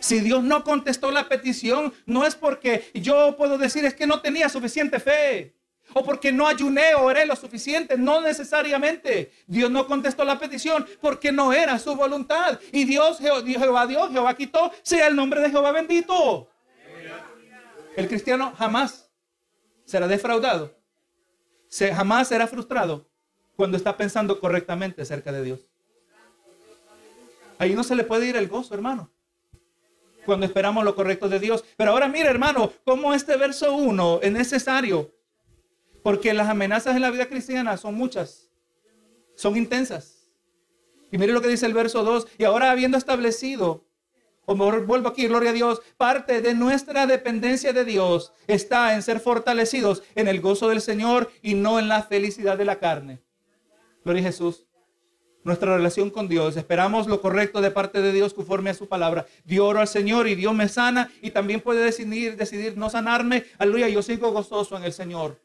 Si 0.04 0.20
Dios 0.20 0.44
no 0.44 0.64
contestó 0.64 1.10
la 1.10 1.30
petición, 1.30 1.90
no 2.04 2.26
es 2.26 2.34
porque 2.34 2.90
yo 2.92 3.38
puedo 3.38 3.56
decir 3.56 3.86
es 3.86 3.94
que 3.94 4.06
no 4.06 4.20
tenía 4.20 4.50
suficiente 4.50 5.00
fe. 5.00 5.56
O 5.94 6.04
porque 6.04 6.30
no 6.30 6.46
ayuné 6.46 6.94
o 6.94 7.04
oré 7.04 7.24
lo 7.24 7.34
suficiente. 7.34 7.96
No 7.96 8.20
necesariamente. 8.20 9.32
Dios 9.46 9.70
no 9.70 9.86
contestó 9.86 10.26
la 10.26 10.38
petición 10.38 10.84
porque 11.00 11.32
no 11.32 11.54
era 11.54 11.78
su 11.78 11.96
voluntad. 11.96 12.60
Y 12.70 12.84
Dios, 12.84 13.18
Jehová 13.18 13.86
Dios, 13.86 14.10
Jehová 14.10 14.36
quitó, 14.36 14.70
sea 14.82 15.06
el 15.06 15.16
nombre 15.16 15.40
de 15.40 15.48
Jehová 15.48 15.72
bendito. 15.72 16.50
El 17.96 18.06
cristiano 18.06 18.52
jamás 18.58 19.10
será 19.86 20.06
defraudado. 20.06 20.76
Jamás 21.70 22.28
será 22.28 22.46
frustrado 22.46 23.08
cuando 23.56 23.78
está 23.78 23.96
pensando 23.96 24.38
correctamente 24.38 25.00
acerca 25.00 25.32
de 25.32 25.44
Dios. 25.44 25.60
Ahí 27.58 27.72
no 27.72 27.82
se 27.82 27.94
le 27.94 28.04
puede 28.04 28.26
ir 28.26 28.36
el 28.36 28.48
gozo, 28.48 28.74
hermano 28.74 29.13
cuando 30.24 30.46
esperamos 30.46 30.84
lo 30.84 30.94
correcto 30.94 31.28
de 31.28 31.38
Dios. 31.38 31.64
Pero 31.76 31.92
ahora 31.92 32.08
mire, 32.08 32.28
hermano, 32.28 32.72
cómo 32.84 33.14
este 33.14 33.36
verso 33.36 33.74
1 33.74 34.20
es 34.22 34.32
necesario. 34.32 35.12
Porque 36.02 36.34
las 36.34 36.48
amenazas 36.48 36.96
en 36.96 37.02
la 37.02 37.10
vida 37.10 37.26
cristiana 37.26 37.76
son 37.76 37.94
muchas, 37.94 38.50
son 39.36 39.56
intensas. 39.56 40.28
Y 41.10 41.18
mire 41.18 41.32
lo 41.32 41.40
que 41.40 41.48
dice 41.48 41.66
el 41.66 41.72
verso 41.72 42.04
2. 42.04 42.26
Y 42.38 42.44
ahora 42.44 42.70
habiendo 42.70 42.98
establecido, 42.98 43.86
o 44.44 44.54
vuelvo 44.54 45.08
aquí, 45.08 45.26
gloria 45.26 45.50
a 45.50 45.54
Dios, 45.54 45.80
parte 45.96 46.42
de 46.42 46.54
nuestra 46.54 47.06
dependencia 47.06 47.72
de 47.72 47.84
Dios 47.84 48.32
está 48.46 48.94
en 48.94 49.02
ser 49.02 49.20
fortalecidos 49.20 50.02
en 50.14 50.28
el 50.28 50.40
gozo 50.40 50.68
del 50.68 50.82
Señor 50.82 51.30
y 51.40 51.54
no 51.54 51.78
en 51.78 51.88
la 51.88 52.02
felicidad 52.02 52.58
de 52.58 52.66
la 52.66 52.78
carne. 52.78 53.22
Gloria 54.04 54.22
a 54.22 54.26
Jesús 54.26 54.66
nuestra 55.44 55.76
relación 55.76 56.10
con 56.10 56.26
Dios. 56.26 56.56
Esperamos 56.56 57.06
lo 57.06 57.20
correcto 57.20 57.60
de 57.60 57.70
parte 57.70 58.00
de 58.02 58.12
Dios 58.12 58.34
conforme 58.34 58.70
a 58.70 58.74
su 58.74 58.88
palabra. 58.88 59.26
Dio 59.44 59.66
oro 59.66 59.80
al 59.80 59.88
Señor 59.88 60.26
y 60.26 60.34
Dios 60.34 60.54
me 60.54 60.68
sana 60.68 61.10
y 61.22 61.30
también 61.30 61.60
puede 61.60 61.84
decidir, 61.84 62.36
decidir 62.36 62.76
no 62.76 62.90
sanarme. 62.90 63.44
Aleluya, 63.58 63.88
yo 63.88 64.02
sigo 64.02 64.32
gozoso 64.32 64.76
en 64.76 64.84
el 64.84 64.92
Señor. 64.92 65.38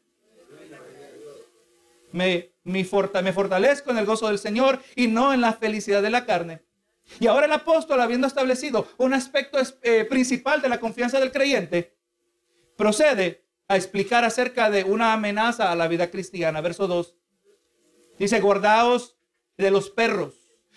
Me, 2.12 2.50
me, 2.64 2.84
fortalezco 2.84 3.90
en 3.92 3.98
el 3.98 4.06
gozo 4.06 4.26
del 4.26 4.38
Señor 4.38 4.80
y 4.96 5.06
no 5.06 5.32
en 5.32 5.40
la 5.40 5.52
felicidad 5.52 6.02
de 6.02 6.10
la 6.10 6.24
carne. 6.26 6.62
Y 7.20 7.26
ahora 7.26 7.46
el 7.46 7.52
apóstol, 7.52 8.00
habiendo 8.00 8.26
establecido 8.26 8.88
un 8.96 9.14
aspecto 9.14 9.58
eh, 9.82 10.04
principal 10.04 10.60
de 10.60 10.68
la 10.68 10.80
confianza 10.80 11.20
del 11.20 11.30
creyente, 11.30 11.96
procede 12.76 13.44
a 13.68 13.76
explicar 13.76 14.24
acerca 14.24 14.70
de 14.70 14.82
una 14.82 15.12
amenaza 15.12 15.70
a 15.70 15.76
la 15.76 15.86
vida 15.86 16.10
cristiana. 16.10 16.60
Verso 16.60 16.88
2. 16.88 17.16
Dice, 18.18 18.40
guardaos 18.40 19.19
de 19.60 19.70
los 19.70 19.90
perros, 19.90 20.34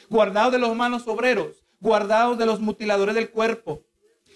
guardados 0.10 0.52
de 0.52 0.60
los 0.60 0.69
humanos 0.69 1.04
obreros, 1.08 1.63
guardados 1.80 2.38
de 2.38 2.46
los 2.46 2.60
mutiladores 2.60 3.15
del 3.15 3.30
cuerpo. 3.30 3.86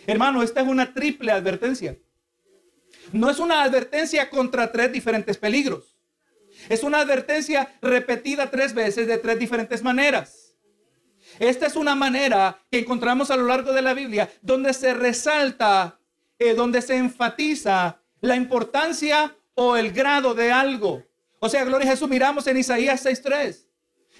Hermano, 0.05 0.43
esta 0.43 0.61
es 0.61 0.67
una 0.67 0.93
triple 0.93 1.31
advertencia. 1.31 1.97
No 3.11 3.29
es 3.29 3.39
una 3.39 3.63
advertencia 3.63 4.29
contra 4.29 4.71
tres 4.71 4.91
diferentes 4.91 5.37
peligros. 5.37 5.97
Es 6.69 6.83
una 6.83 6.99
advertencia 6.99 7.77
repetida 7.81 8.49
tres 8.49 8.73
veces 8.73 9.07
de 9.07 9.17
tres 9.17 9.39
diferentes 9.39 9.83
maneras. 9.83 10.55
Esta 11.39 11.67
es 11.67 11.75
una 11.75 11.95
manera 11.95 12.59
que 12.71 12.79
encontramos 12.79 13.29
a 13.31 13.37
lo 13.37 13.45
largo 13.45 13.73
de 13.73 13.81
la 13.81 13.93
Biblia 13.93 14.29
donde 14.41 14.73
se 14.73 14.93
resalta, 14.93 15.99
eh, 16.39 16.53
donde 16.53 16.81
se 16.81 16.95
enfatiza 16.95 18.01
la 18.21 18.35
importancia 18.35 19.35
o 19.53 19.75
el 19.75 19.91
grado 19.91 20.33
de 20.33 20.51
algo. 20.51 21.03
O 21.39 21.49
sea, 21.49 21.63
gloria 21.63 21.87
a 21.87 21.91
Jesús, 21.91 22.09
miramos 22.09 22.47
en 22.47 22.57
Isaías 22.57 23.05
6.3. 23.05 23.66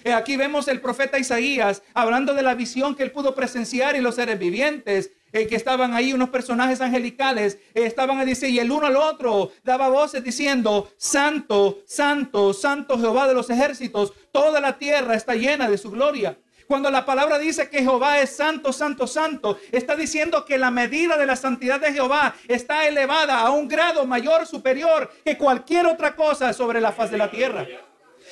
Eh, 0.04 0.12
aquí 0.12 0.36
vemos 0.36 0.68
el 0.68 0.80
profeta 0.80 1.18
Isaías 1.18 1.82
hablando 1.94 2.34
de 2.34 2.42
la 2.42 2.54
visión 2.54 2.94
que 2.94 3.02
él 3.02 3.10
pudo 3.10 3.34
presenciar 3.34 3.96
y 3.96 4.00
los 4.00 4.14
seres 4.14 4.38
vivientes 4.38 5.10
eh, 5.32 5.46
que 5.46 5.56
estaban 5.56 5.92
ahí, 5.92 6.12
unos 6.12 6.30
personajes 6.30 6.80
angelicales, 6.80 7.58
eh, 7.74 7.84
estaban 7.84 8.18
a 8.18 8.24
decir, 8.24 8.48
y 8.48 8.60
el 8.60 8.70
uno 8.70 8.86
al 8.86 8.96
otro 8.96 9.52
daba 9.62 9.88
voces 9.88 10.24
diciendo, 10.24 10.90
Santo, 10.96 11.80
Santo, 11.86 12.54
Santo 12.54 12.98
Jehová 12.98 13.28
de 13.28 13.34
los 13.34 13.50
ejércitos, 13.50 14.14
toda 14.32 14.60
la 14.60 14.78
tierra 14.78 15.14
está 15.14 15.34
llena 15.34 15.68
de 15.68 15.76
su 15.76 15.90
gloria. 15.90 16.38
Cuando 16.66 16.90
la 16.90 17.06
palabra 17.06 17.38
dice 17.38 17.70
que 17.70 17.80
Jehová 17.80 18.20
es 18.20 18.36
santo, 18.36 18.74
santo, 18.74 19.06
santo, 19.06 19.58
está 19.72 19.96
diciendo 19.96 20.44
que 20.44 20.58
la 20.58 20.70
medida 20.70 21.16
de 21.16 21.24
la 21.24 21.36
santidad 21.36 21.80
de 21.80 21.94
Jehová 21.94 22.34
está 22.46 22.86
elevada 22.86 23.40
a 23.40 23.50
un 23.50 23.68
grado 23.68 24.06
mayor, 24.06 24.46
superior 24.46 25.10
que 25.24 25.38
cualquier 25.38 25.86
otra 25.86 26.14
cosa 26.14 26.52
sobre 26.52 26.80
la 26.82 26.92
faz 26.92 27.10
de 27.10 27.16
la 27.16 27.30
tierra. 27.30 27.66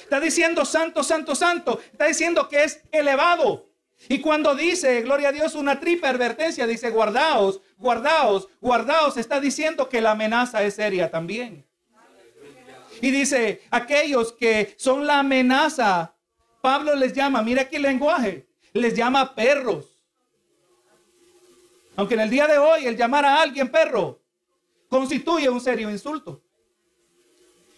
Está 0.07 0.20
diciendo 0.20 0.64
santo, 0.64 1.02
santo, 1.02 1.34
santo. 1.34 1.80
Está 1.90 2.07
diciendo 2.07 2.48
que 2.48 2.62
es 2.62 2.80
elevado. 2.92 3.66
Y 4.09 4.20
cuando 4.20 4.54
dice, 4.54 5.02
gloria 5.02 5.30
a 5.30 5.32
Dios, 5.32 5.57
una 5.57 5.80
triple 5.80 6.07
advertencia, 6.07 6.64
dice, 6.64 6.90
guardaos, 6.90 7.61
guardaos, 7.76 8.46
guardaos, 8.61 9.16
está 9.16 9.40
diciendo 9.40 9.88
que 9.88 10.00
la 10.00 10.12
amenaza 10.12 10.62
es 10.62 10.74
seria 10.74 11.11
también. 11.11 11.66
Y 13.00 13.11
dice, 13.11 13.62
aquellos 13.72 14.32
que 14.32 14.76
son 14.78 15.09
la 15.09 15.18
amenaza, 15.18 16.14
Pablo 16.61 16.94
les 16.94 17.12
llama, 17.12 17.42
mira 17.42 17.68
el 17.68 17.82
lenguaje, 17.82 18.46
les 18.74 18.94
llama 18.94 19.34
perros. 19.34 19.98
Aunque 21.96 22.14
en 22.14 22.20
el 22.20 22.30
día 22.30 22.46
de 22.46 22.59
hoy 22.59 22.86
el 22.86 22.96
llamar 22.96 23.24
a 23.24 23.42
alguien 23.42 23.68
perro 23.72 24.20
constituye 24.88 25.48
un 25.48 25.61
serio 25.61 25.90
insulto. 25.90 26.45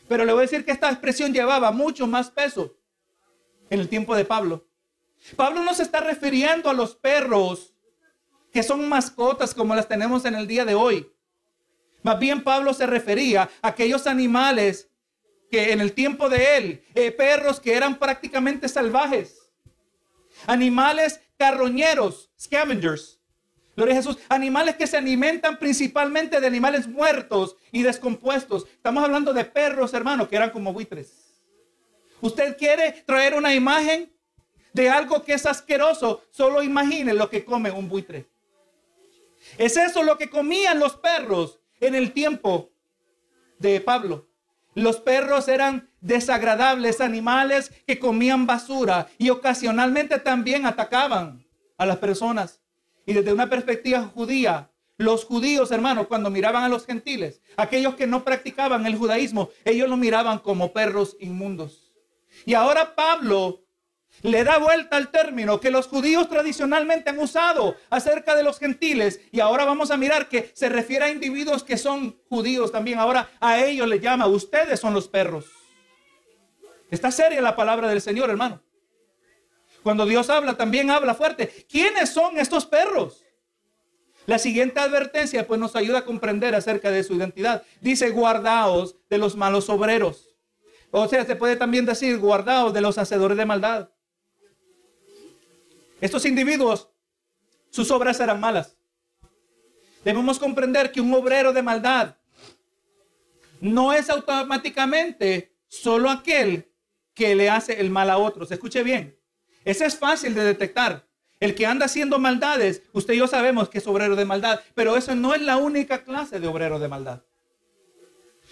Pero 0.08 0.24
le 0.24 0.32
voy 0.32 0.40
a 0.40 0.42
decir 0.42 0.64
que 0.64 0.72
esta 0.72 0.90
expresión 0.90 1.32
llevaba 1.32 1.70
mucho 1.70 2.06
más 2.06 2.30
peso 2.30 2.76
en 3.70 3.80
el 3.80 3.88
tiempo 3.88 4.16
de 4.16 4.24
Pablo. 4.24 4.66
Pablo 5.36 5.62
no 5.62 5.74
se 5.74 5.82
está 5.82 6.00
refiriendo 6.00 6.70
a 6.70 6.72
los 6.72 6.94
perros 6.94 7.74
que 8.52 8.62
son 8.62 8.88
mascotas 8.88 9.54
como 9.54 9.74
las 9.74 9.88
tenemos 9.88 10.24
en 10.24 10.34
el 10.34 10.46
día 10.46 10.64
de 10.64 10.74
hoy. 10.74 11.12
Más 12.02 12.18
bien 12.18 12.42
Pablo 12.42 12.72
se 12.72 12.86
refería 12.86 13.50
a 13.60 13.68
aquellos 13.68 14.06
animales 14.06 14.90
que 15.50 15.72
en 15.72 15.80
el 15.80 15.92
tiempo 15.92 16.28
de 16.28 16.56
él, 16.56 16.84
eh, 16.94 17.10
perros 17.10 17.60
que 17.60 17.74
eran 17.74 17.98
prácticamente 17.98 18.68
salvajes, 18.68 19.50
animales 20.46 21.20
carroñeros, 21.36 22.30
scavengers. 22.38 23.17
Gloria 23.78 23.94
a 23.94 23.98
Jesús, 23.98 24.18
animales 24.28 24.74
que 24.74 24.88
se 24.88 24.96
alimentan 24.96 25.56
principalmente 25.56 26.40
de 26.40 26.48
animales 26.48 26.88
muertos 26.88 27.54
y 27.70 27.84
descompuestos. 27.84 28.66
Estamos 28.72 29.04
hablando 29.04 29.32
de 29.32 29.44
perros, 29.44 29.94
hermanos, 29.94 30.26
que 30.26 30.34
eran 30.34 30.50
como 30.50 30.72
buitres. 30.72 31.12
¿Usted 32.20 32.56
quiere 32.56 33.04
traer 33.06 33.34
una 33.34 33.54
imagen 33.54 34.12
de 34.72 34.90
algo 34.90 35.22
que 35.22 35.34
es 35.34 35.46
asqueroso? 35.46 36.24
Solo 36.32 36.64
imagine 36.64 37.14
lo 37.14 37.30
que 37.30 37.44
come 37.44 37.70
un 37.70 37.88
buitre. 37.88 38.26
Es 39.58 39.76
eso 39.76 40.02
lo 40.02 40.18
que 40.18 40.28
comían 40.28 40.80
los 40.80 40.96
perros 40.96 41.60
en 41.78 41.94
el 41.94 42.12
tiempo 42.12 42.72
de 43.60 43.80
Pablo. 43.80 44.26
Los 44.74 44.96
perros 44.96 45.46
eran 45.46 45.88
desagradables 46.00 47.00
animales 47.00 47.70
que 47.86 48.00
comían 48.00 48.44
basura 48.44 49.06
y 49.18 49.30
ocasionalmente 49.30 50.18
también 50.18 50.66
atacaban 50.66 51.46
a 51.76 51.86
las 51.86 51.98
personas. 51.98 52.60
Y 53.08 53.14
desde 53.14 53.32
una 53.32 53.48
perspectiva 53.48 54.02
judía, 54.02 54.70
los 54.98 55.24
judíos, 55.24 55.70
hermanos, 55.70 56.08
cuando 56.08 56.28
miraban 56.28 56.62
a 56.62 56.68
los 56.68 56.84
gentiles, 56.84 57.40
aquellos 57.56 57.94
que 57.94 58.06
no 58.06 58.22
practicaban 58.22 58.84
el 58.84 58.96
judaísmo, 58.96 59.48
ellos 59.64 59.88
lo 59.88 59.96
miraban 59.96 60.40
como 60.40 60.74
perros 60.74 61.16
inmundos. 61.18 61.90
Y 62.44 62.52
ahora 62.52 62.94
Pablo 62.94 63.64
le 64.20 64.44
da 64.44 64.58
vuelta 64.58 64.98
al 64.98 65.10
término 65.10 65.58
que 65.58 65.70
los 65.70 65.86
judíos 65.86 66.28
tradicionalmente 66.28 67.08
han 67.08 67.18
usado 67.18 67.76
acerca 67.88 68.36
de 68.36 68.42
los 68.42 68.58
gentiles 68.58 69.22
y 69.32 69.40
ahora 69.40 69.64
vamos 69.64 69.90
a 69.90 69.96
mirar 69.96 70.28
que 70.28 70.50
se 70.52 70.68
refiere 70.68 71.06
a 71.06 71.10
individuos 71.10 71.64
que 71.64 71.78
son 71.78 72.20
judíos 72.28 72.70
también. 72.70 72.98
Ahora 72.98 73.30
a 73.40 73.58
ellos 73.58 73.88
le 73.88 74.00
llama, 74.00 74.26
ustedes 74.26 74.80
son 74.80 74.92
los 74.92 75.08
perros. 75.08 75.46
Está 76.90 77.10
seria 77.10 77.40
la 77.40 77.56
palabra 77.56 77.88
del 77.88 78.02
Señor, 78.02 78.28
hermano. 78.28 78.60
Cuando 79.82 80.06
Dios 80.06 80.28
habla, 80.30 80.56
también 80.56 80.90
habla 80.90 81.14
fuerte. 81.14 81.66
¿Quiénes 81.68 82.10
son 82.10 82.38
estos 82.38 82.66
perros? 82.66 83.24
La 84.26 84.38
siguiente 84.38 84.78
advertencia 84.78 85.46
pues 85.46 85.58
nos 85.58 85.74
ayuda 85.74 86.00
a 86.00 86.04
comprender 86.04 86.54
acerca 86.54 86.90
de 86.90 87.02
su 87.02 87.14
identidad. 87.14 87.62
Dice, 87.80 88.10
guardaos 88.10 88.96
de 89.08 89.18
los 89.18 89.36
malos 89.36 89.70
obreros. 89.70 90.36
O 90.90 91.08
sea, 91.08 91.24
se 91.24 91.36
puede 91.36 91.56
también 91.56 91.86
decir, 91.86 92.18
guardaos 92.18 92.74
de 92.74 92.80
los 92.80 92.98
hacedores 92.98 93.36
de 93.38 93.46
maldad. 93.46 93.90
Estos 96.00 96.24
individuos, 96.24 96.90
sus 97.70 97.90
obras 97.90 98.20
eran 98.20 98.40
malas. 98.40 98.76
Debemos 100.04 100.38
comprender 100.38 100.92
que 100.92 101.00
un 101.00 101.12
obrero 101.12 101.52
de 101.52 101.62
maldad 101.62 102.16
no 103.60 103.92
es 103.92 104.08
automáticamente 104.08 105.54
solo 105.66 106.10
aquel 106.10 106.70
que 107.14 107.34
le 107.34 107.50
hace 107.50 107.80
el 107.80 107.90
mal 107.90 108.10
a 108.10 108.18
otros. 108.18 108.50
Escuche 108.50 108.82
bien, 108.82 109.17
ese 109.70 109.86
es 109.86 109.96
fácil 109.96 110.34
de 110.34 110.44
detectar. 110.44 111.06
El 111.40 111.54
que 111.54 111.66
anda 111.66 111.86
haciendo 111.86 112.18
maldades, 112.18 112.82
usted 112.92 113.14
y 113.14 113.18
yo 113.18 113.28
sabemos 113.28 113.68
que 113.68 113.78
es 113.78 113.86
obrero 113.86 114.16
de 114.16 114.24
maldad, 114.24 114.60
pero 114.74 114.96
eso 114.96 115.14
no 115.14 115.34
es 115.34 115.42
la 115.42 115.56
única 115.56 116.02
clase 116.02 116.40
de 116.40 116.48
obrero 116.48 116.78
de 116.78 116.88
maldad. 116.88 117.22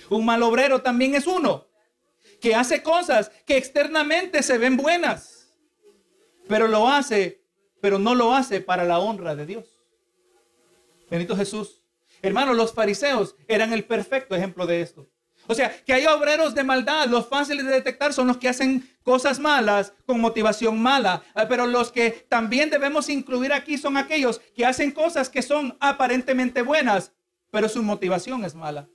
Un 0.09 0.25
mal 0.25 0.43
obrero 0.43 0.83
también 0.83 1.15
es 1.15 1.27
uno 1.27 1.67
que 2.41 2.55
hace 2.55 2.83
cosas 2.83 3.31
que 3.45 3.57
externamente 3.57 4.43
se 4.43 4.59
ven 4.59 4.77
buenas 4.77 5.37
pero 6.49 6.69
lo 6.69 6.89
hace, 6.89 7.43
pero 7.81 7.99
no 7.99 8.15
lo 8.15 8.35
hace 8.35 8.61
para 8.61 8.85
la 8.85 8.99
honra 8.99 9.35
de 9.35 9.47
Dios. 9.47 9.67
Bendito 11.11 11.37
Jesús. 11.37 11.83
Hermanos, 12.23 12.57
los 12.57 12.73
fariseos 12.73 13.37
eran 13.47 13.73
el 13.73 13.85
perfecto 13.85 14.35
ejemplo 14.35 14.67
de 14.67 14.81
esto. 14.81 15.07
O 15.49 15.55
sea, 15.55 15.75
que 15.85 15.93
hay 15.93 16.07
obreros 16.07 16.55
de 16.55 16.65
maldad, 16.65 17.07
los 17.07 17.29
fáciles 17.29 17.65
de 17.65 17.73
detectar 17.73 18.13
son 18.13 18.27
los 18.27 18.37
que 18.37 18.49
hacen 18.49 18.89
cosas 19.03 19.39
malas 19.39 19.93
con 20.05 20.21
motivación 20.21 20.81
mala, 20.81 21.23
ah, 21.35 21.47
pero 21.49 21.67
los 21.67 21.93
que 21.93 22.27
también 22.29 22.71
debemos 22.71 23.09
incluir 23.09 23.53
aquí 23.53 23.79
son 23.79 23.97
aquellos 23.97 24.41
que 24.55 24.67
hacen 24.67 24.91
cosas 24.91 25.29
que 25.29 25.43
son 25.43 25.77
aparentemente 25.81 26.63
buenas, 26.63 27.13
pero 27.51 27.69
su 27.69 27.83
motivación 27.83 28.45
es 28.45 28.55
mala. 28.55 28.89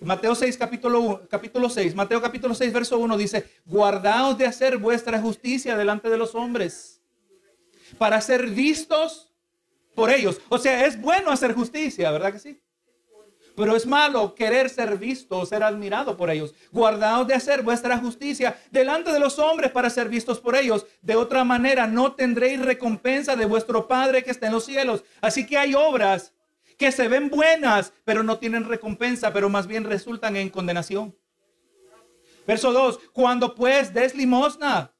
Mateo 0.00 0.34
6, 0.34 0.58
capítulo, 0.58 1.26
capítulo 1.30 1.70
6, 1.70 1.94
Mateo 1.94 2.20
capítulo 2.20 2.54
6, 2.54 2.72
verso 2.72 2.98
1 2.98 3.16
dice, 3.16 3.48
guardaos 3.64 4.36
de 4.36 4.46
hacer 4.46 4.76
vuestra 4.76 5.18
justicia 5.20 5.76
delante 5.76 6.10
de 6.10 6.18
los 6.18 6.34
hombres, 6.34 7.00
para 7.96 8.20
ser 8.20 8.46
vistos 8.48 9.32
por 9.94 10.10
ellos. 10.10 10.40
O 10.48 10.58
sea, 10.58 10.84
es 10.86 11.00
bueno 11.00 11.30
hacer 11.30 11.54
justicia, 11.54 12.10
¿verdad 12.10 12.32
que 12.32 12.38
sí? 12.38 12.60
Pero 13.56 13.76
es 13.76 13.86
malo 13.86 14.34
querer 14.34 14.68
ser 14.68 14.98
visto 14.98 15.38
o 15.38 15.46
ser 15.46 15.62
admirado 15.62 16.16
por 16.16 16.30
ellos. 16.30 16.54
Guardaos 16.72 17.26
de 17.26 17.34
hacer 17.34 17.62
vuestra 17.62 17.98
justicia 17.98 18.58
delante 18.70 19.12
de 19.12 19.20
los 19.20 19.38
hombres 19.38 19.70
para 19.70 19.90
ser 19.90 20.08
vistos 20.08 20.40
por 20.40 20.56
ellos. 20.56 20.86
De 21.02 21.14
otra 21.14 21.44
manera 21.44 21.86
no 21.86 22.14
tendréis 22.14 22.60
recompensa 22.60 23.36
de 23.36 23.46
vuestro 23.46 23.86
Padre 23.86 24.24
que 24.24 24.30
está 24.30 24.46
en 24.48 24.54
los 24.54 24.64
cielos. 24.64 25.04
Así 25.20 25.46
que 25.46 25.56
hay 25.56 25.74
obras 25.74 26.32
que 26.76 26.90
se 26.90 27.08
ven 27.08 27.30
buenas, 27.30 27.92
pero 28.04 28.22
no 28.22 28.38
tienen 28.38 28.64
recompensa, 28.64 29.32
pero 29.32 29.48
más 29.48 29.66
bien 29.66 29.84
resultan 29.84 30.36
en 30.36 30.50
condenación. 30.50 31.16
Verso 32.46 32.72
2, 32.72 32.98
cuando 33.12 33.54
pues 33.54 33.94
des 33.94 34.14
limosna, 34.14 34.93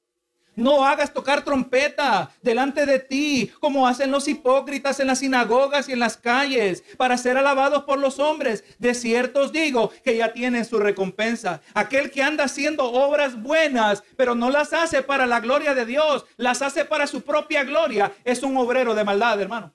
no 0.57 0.85
hagas 0.85 1.13
tocar 1.13 1.45
trompeta 1.45 2.31
delante 2.43 2.87
de 2.87 2.99
ti, 2.99 3.51
como 3.61 3.87
hacen 3.87 4.11
los 4.11 4.29
hipócritas 4.29 5.01
en 5.01 5.09
las 5.09 5.21
sinagogas 5.21 5.89
y 5.89 5.93
en 5.93 5.99
las 5.99 6.17
calles, 6.17 6.85
para 6.97 7.19
ser 7.19 7.37
alabados 7.37 7.85
por 7.85 7.99
los 7.99 8.19
hombres. 8.19 8.65
De 8.79 8.95
cierto 8.95 9.41
os 9.41 9.53
digo 9.53 9.91
que 10.05 10.17
ya 10.17 10.33
tienen 10.33 10.65
su 10.65 10.79
recompensa. 10.79 11.61
Aquel 11.75 12.11
que 12.11 12.23
anda 12.23 12.45
haciendo 12.45 12.91
obras 12.91 13.41
buenas, 13.41 14.03
pero 14.17 14.35
no 14.35 14.51
las 14.51 14.73
hace 14.73 15.03
para 15.03 15.27
la 15.27 15.41
gloria 15.41 15.75
de 15.75 15.87
Dios, 15.87 16.25
las 16.37 16.63
hace 16.63 16.85
para 16.85 17.07
su 17.07 17.23
propia 17.23 17.65
gloria, 17.65 18.13
es 18.25 18.43
un 18.43 18.57
obrero 18.57 18.95
de 18.95 19.05
maldad, 19.05 19.41
hermano. 19.41 19.75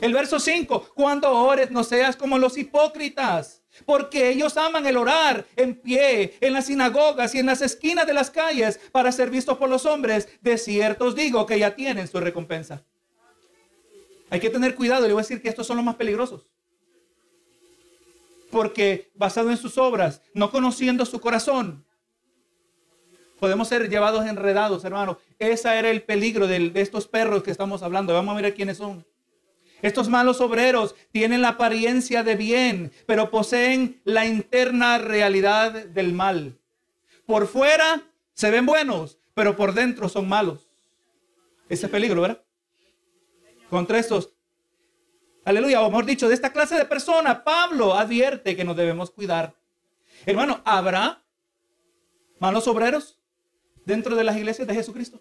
El 0.00 0.14
verso 0.14 0.40
5, 0.40 0.92
cuando 0.94 1.30
ores 1.30 1.70
no 1.70 1.84
seas 1.84 2.16
como 2.16 2.38
los 2.38 2.56
hipócritas, 2.56 3.61
porque 3.84 4.30
ellos 4.30 4.56
aman 4.56 4.86
el 4.86 4.96
orar 4.96 5.46
en 5.56 5.74
pie, 5.74 6.34
en 6.40 6.52
las 6.52 6.66
sinagogas 6.66 7.34
y 7.34 7.38
en 7.38 7.46
las 7.46 7.62
esquinas 7.62 8.06
de 8.06 8.14
las 8.14 8.30
calles 8.30 8.78
para 8.92 9.12
ser 9.12 9.30
vistos 9.30 9.58
por 9.58 9.68
los 9.68 9.86
hombres. 9.86 10.28
De 10.40 10.58
cierto 10.58 11.06
os 11.06 11.14
digo 11.14 11.46
que 11.46 11.58
ya 11.58 11.74
tienen 11.74 12.08
su 12.08 12.20
recompensa. 12.20 12.82
Hay 14.30 14.40
que 14.40 14.50
tener 14.50 14.74
cuidado, 14.74 15.06
le 15.06 15.12
voy 15.12 15.20
a 15.20 15.24
decir 15.24 15.42
que 15.42 15.48
estos 15.48 15.66
son 15.66 15.76
los 15.76 15.84
más 15.84 15.96
peligrosos. 15.96 16.46
Porque 18.50 19.10
basado 19.14 19.50
en 19.50 19.56
sus 19.56 19.78
obras, 19.78 20.22
no 20.34 20.50
conociendo 20.50 21.06
su 21.06 21.20
corazón, 21.20 21.84
podemos 23.38 23.68
ser 23.68 23.88
llevados 23.88 24.26
enredados, 24.26 24.84
hermano. 24.84 25.18
Ese 25.38 25.68
era 25.76 25.90
el 25.90 26.02
peligro 26.02 26.46
de, 26.46 26.70
de 26.70 26.80
estos 26.80 27.08
perros 27.08 27.42
que 27.42 27.50
estamos 27.50 27.82
hablando. 27.82 28.12
Vamos 28.12 28.36
a 28.36 28.40
ver 28.40 28.54
quiénes 28.54 28.76
son. 28.76 29.04
Estos 29.82 30.08
malos 30.08 30.40
obreros 30.40 30.94
tienen 31.10 31.42
la 31.42 31.48
apariencia 31.48 32.22
de 32.22 32.36
bien, 32.36 32.92
pero 33.04 33.30
poseen 33.30 34.00
la 34.04 34.26
interna 34.26 34.98
realidad 34.98 35.72
del 35.72 36.12
mal. 36.12 36.56
Por 37.26 37.48
fuera 37.48 38.02
se 38.32 38.50
ven 38.50 38.64
buenos, 38.64 39.18
pero 39.34 39.56
por 39.56 39.74
dentro 39.74 40.08
son 40.08 40.28
malos. 40.28 40.68
Ese 41.68 41.88
peligro, 41.88 42.22
¿verdad? 42.22 42.42
Contra 43.68 43.98
estos. 43.98 44.34
Aleluya, 45.44 45.82
o 45.82 45.88
mejor 45.88 46.04
dicho, 46.04 46.28
de 46.28 46.34
esta 46.34 46.52
clase 46.52 46.76
de 46.76 46.84
persona, 46.84 47.42
Pablo 47.42 47.94
advierte 47.94 48.54
que 48.54 48.64
nos 48.64 48.76
debemos 48.76 49.10
cuidar. 49.10 49.54
Hermano, 50.24 50.60
¿habrá 50.64 51.24
malos 52.38 52.68
obreros 52.68 53.18
dentro 53.84 54.14
de 54.14 54.22
las 54.22 54.36
iglesias 54.36 54.68
de 54.68 54.74
Jesucristo? 54.74 55.20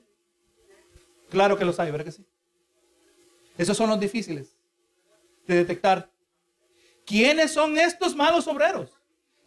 Claro 1.31 1.57
que 1.57 1.65
los 1.65 1.79
hay, 1.79 1.89
¿verdad 1.89 2.05
que 2.05 2.11
sí? 2.11 2.25
Esos 3.57 3.77
son 3.77 3.89
los 3.89 3.99
difíciles 3.99 4.57
de 5.47 5.55
detectar. 5.55 6.11
¿Quiénes 7.05 7.51
son 7.51 7.77
estos 7.77 8.15
malos 8.15 8.47
obreros? 8.47 8.91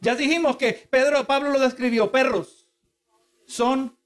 Ya 0.01 0.15
dijimos 0.15 0.57
que 0.57 0.73
Pedro 0.91 1.25
Pablo 1.25 1.51
lo 1.51 1.59
describió, 1.59 2.13
perros. 2.13 2.69
Son 3.47 3.97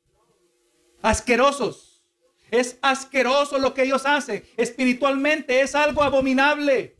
asquerosos. 1.02 2.04
Es 2.50 2.78
asqueroso 2.82 3.58
lo 3.58 3.74
que 3.74 3.82
ellos 3.82 4.06
hacen. 4.06 4.44
Espiritualmente 4.56 5.60
es 5.60 5.74
algo 5.74 6.02
abominable. 6.02 6.96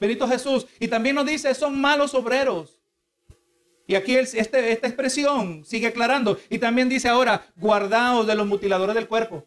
Benito 0.00 0.28
Jesús. 0.28 0.66
Y 0.78 0.88
también 0.88 1.14
nos 1.16 1.26
dice, 1.26 1.54
son 1.54 1.80
malos 1.80 2.14
obreros. 2.14 2.80
Y 3.86 3.94
aquí 3.94 4.16
este, 4.16 4.72
esta 4.72 4.86
expresión 4.88 5.64
sigue 5.64 5.86
aclarando. 5.86 6.38
Y 6.50 6.58
también 6.58 6.88
dice 6.88 7.08
ahora, 7.08 7.46
guardaos 7.56 8.26
de 8.26 8.34
los 8.34 8.46
mutiladores 8.46 8.94
del 8.94 9.08
cuerpo. 9.08 9.46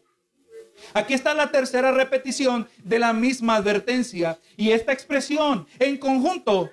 Aquí 0.94 1.14
está 1.14 1.34
la 1.34 1.50
tercera 1.50 1.92
repetición 1.92 2.68
de 2.82 2.98
la 2.98 3.12
misma 3.12 3.56
advertencia. 3.56 4.38
Y 4.56 4.70
esta 4.70 4.92
expresión 4.92 5.66
en 5.78 5.96
conjunto 5.98 6.70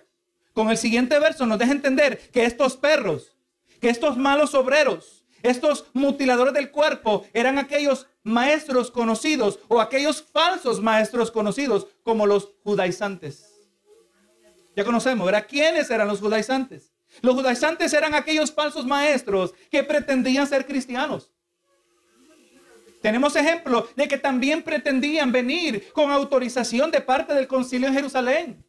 con 0.53 0.69
el 0.69 0.77
siguiente 0.77 1.19
verso 1.19 1.45
nos 1.45 1.59
deja 1.59 1.71
entender 1.71 2.17
que 2.31 2.45
estos 2.45 2.77
perros, 2.77 3.35
que 3.79 3.89
estos 3.89 4.17
malos 4.17 4.55
obreros, 4.55 5.25
estos 5.43 5.85
mutiladores 5.93 6.53
del 6.53 6.71
cuerpo 6.71 7.25
eran 7.33 7.57
aquellos 7.57 8.07
maestros 8.23 8.91
conocidos 8.91 9.59
o 9.67 9.79
aquellos 9.79 10.21
falsos 10.21 10.81
maestros 10.81 11.31
conocidos 11.31 11.87
como 12.03 12.25
los 12.25 12.53
judaizantes. 12.63 13.53
Ya 14.75 14.83
conocemos, 14.83 15.25
¿verdad? 15.25 15.45
¿Quiénes 15.47 15.89
eran 15.89 16.07
los 16.07 16.19
judaizantes? 16.19 16.93
Los 17.21 17.35
judaizantes 17.35 17.93
eran 17.93 18.13
aquellos 18.13 18.51
falsos 18.51 18.85
maestros 18.85 19.53
que 19.71 19.83
pretendían 19.83 20.45
ser 20.45 20.65
cristianos. 20.65 21.31
Tenemos 23.07 23.37
ejemplo 23.37 23.87
de 23.95 24.05
que 24.05 24.17
también 24.17 24.61
pretendían 24.61 25.31
venir 25.31 25.93
con 25.93 26.11
autorización 26.11 26.91
de 26.91 26.99
parte 26.99 27.33
del 27.33 27.47
concilio 27.47 27.87
en 27.87 27.93
Jerusalén 27.93 28.65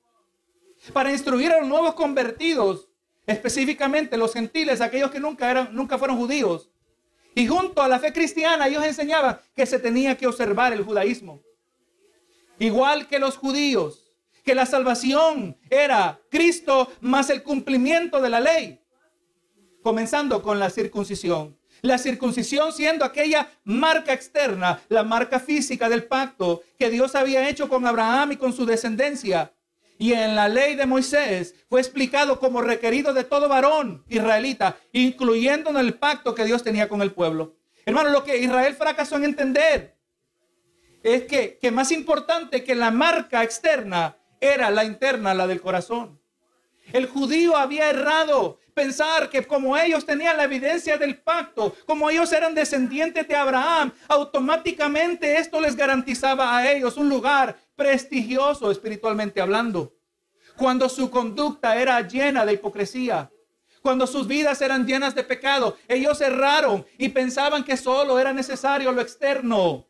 para 0.93 1.11
instruir 1.11 1.51
a 1.51 1.59
los 1.59 1.68
nuevos 1.68 1.95
convertidos, 1.95 2.89
específicamente 3.26 4.16
los 4.16 4.32
gentiles, 4.32 4.80
aquellos 4.80 5.11
que 5.11 5.18
nunca, 5.18 5.51
eran, 5.51 5.74
nunca 5.74 5.99
fueron 5.99 6.16
judíos. 6.16 6.70
Y 7.34 7.49
junto 7.49 7.82
a 7.82 7.89
la 7.89 7.99
fe 7.99 8.12
cristiana 8.12 8.68
ellos 8.68 8.84
enseñaban 8.84 9.41
que 9.57 9.66
se 9.66 9.80
tenía 9.80 10.16
que 10.16 10.28
observar 10.28 10.72
el 10.72 10.84
judaísmo. 10.84 11.43
Igual 12.61 13.09
que 13.09 13.18
los 13.18 13.36
judíos, 13.36 14.12
que 14.45 14.55
la 14.55 14.66
salvación 14.66 15.59
era 15.68 16.20
Cristo 16.30 16.93
más 17.01 17.28
el 17.30 17.43
cumplimiento 17.43 18.20
de 18.20 18.30
la 18.30 18.39
ley, 18.39 18.80
comenzando 19.82 20.41
con 20.45 20.61
la 20.61 20.70
circuncisión. 20.70 21.57
La 21.83 21.99
circuncisión 21.99 22.72
siendo 22.72 23.05
aquella 23.05 23.51
marca 23.64 24.12
externa, 24.12 24.81
la 24.89 25.05
marca 25.05 25.39
física 25.39 25.89
del 25.89 26.05
pacto 26.05 26.62
que 26.79 26.91
Dios 26.91 27.14
había 27.14 27.49
hecho 27.49 27.68
con 27.68 27.87
Abraham 27.87 28.33
y 28.33 28.37
con 28.37 28.53
su 28.53 28.66
descendencia. 28.66 29.53
Y 29.99 30.12
en 30.12 30.37
la 30.37 30.49
ley 30.49 30.76
de 30.76 30.87
Moisés 30.87 31.55
fue 31.68 31.81
explicado 31.81 32.39
como 32.39 32.62
requerido 32.62 33.12
de 33.12 33.24
todo 33.24 33.49
varón 33.49 34.05
israelita, 34.09 34.76
incluyendo 34.93 35.70
en 35.70 35.76
el 35.76 35.95
pacto 35.95 36.35
que 36.35 36.45
Dios 36.45 36.62
tenía 36.62 36.89
con 36.89 37.03
el 37.03 37.12
pueblo. 37.12 37.57
Hermano, 37.85 38.11
lo 38.11 38.22
que 38.22 38.39
Israel 38.39 38.74
fracasó 38.74 39.16
en 39.16 39.24
entender 39.24 39.97
es 41.03 41.24
que, 41.24 41.59
que 41.59 41.70
más 41.70 41.91
importante 41.91 42.62
que 42.62 42.74
la 42.74 42.91
marca 42.91 43.43
externa 43.43 44.16
era 44.41 44.70
la 44.70 44.85
interna, 44.85 45.35
la 45.35 45.47
del 45.47 45.61
corazón. 45.61 46.20
El 46.93 47.07
judío 47.07 47.57
había 47.57 47.91
errado 47.91 48.59
pensar 48.72 49.28
que 49.28 49.47
como 49.47 49.76
ellos 49.76 50.07
tenían 50.07 50.36
la 50.36 50.45
evidencia 50.45 50.97
del 50.97 51.18
pacto, 51.18 51.74
como 51.84 52.09
ellos 52.09 52.32
eran 52.32 52.55
descendientes 52.55 53.26
de 53.26 53.36
Abraham, 53.36 53.93
automáticamente 54.07 55.39
esto 55.39 55.61
les 55.61 55.76
garantizaba 55.76 56.57
a 56.57 56.70
ellos 56.70 56.97
un 56.97 57.09
lugar 57.09 57.59
prestigioso 57.76 58.70
espiritualmente 58.70 59.41
hablando. 59.41 59.93
Cuando 60.57 60.89
su 60.89 61.11
conducta 61.11 61.76
era 61.76 62.01
llena 62.01 62.47
de 62.47 62.55
hipocresía, 62.55 63.30
cuando 63.82 64.07
sus 64.07 64.26
vidas 64.26 64.61
eran 64.61 64.86
llenas 64.86 65.14
de 65.14 65.24
pecado, 65.24 65.76
ellos 65.86 66.20
erraron 66.20 66.84
y 66.97 67.11
pensaban 67.11 67.64
que 67.64 67.76
solo 67.76 68.18
era 68.18 68.32
necesario 68.32 68.93
lo 68.93 69.01
externo 69.01 69.89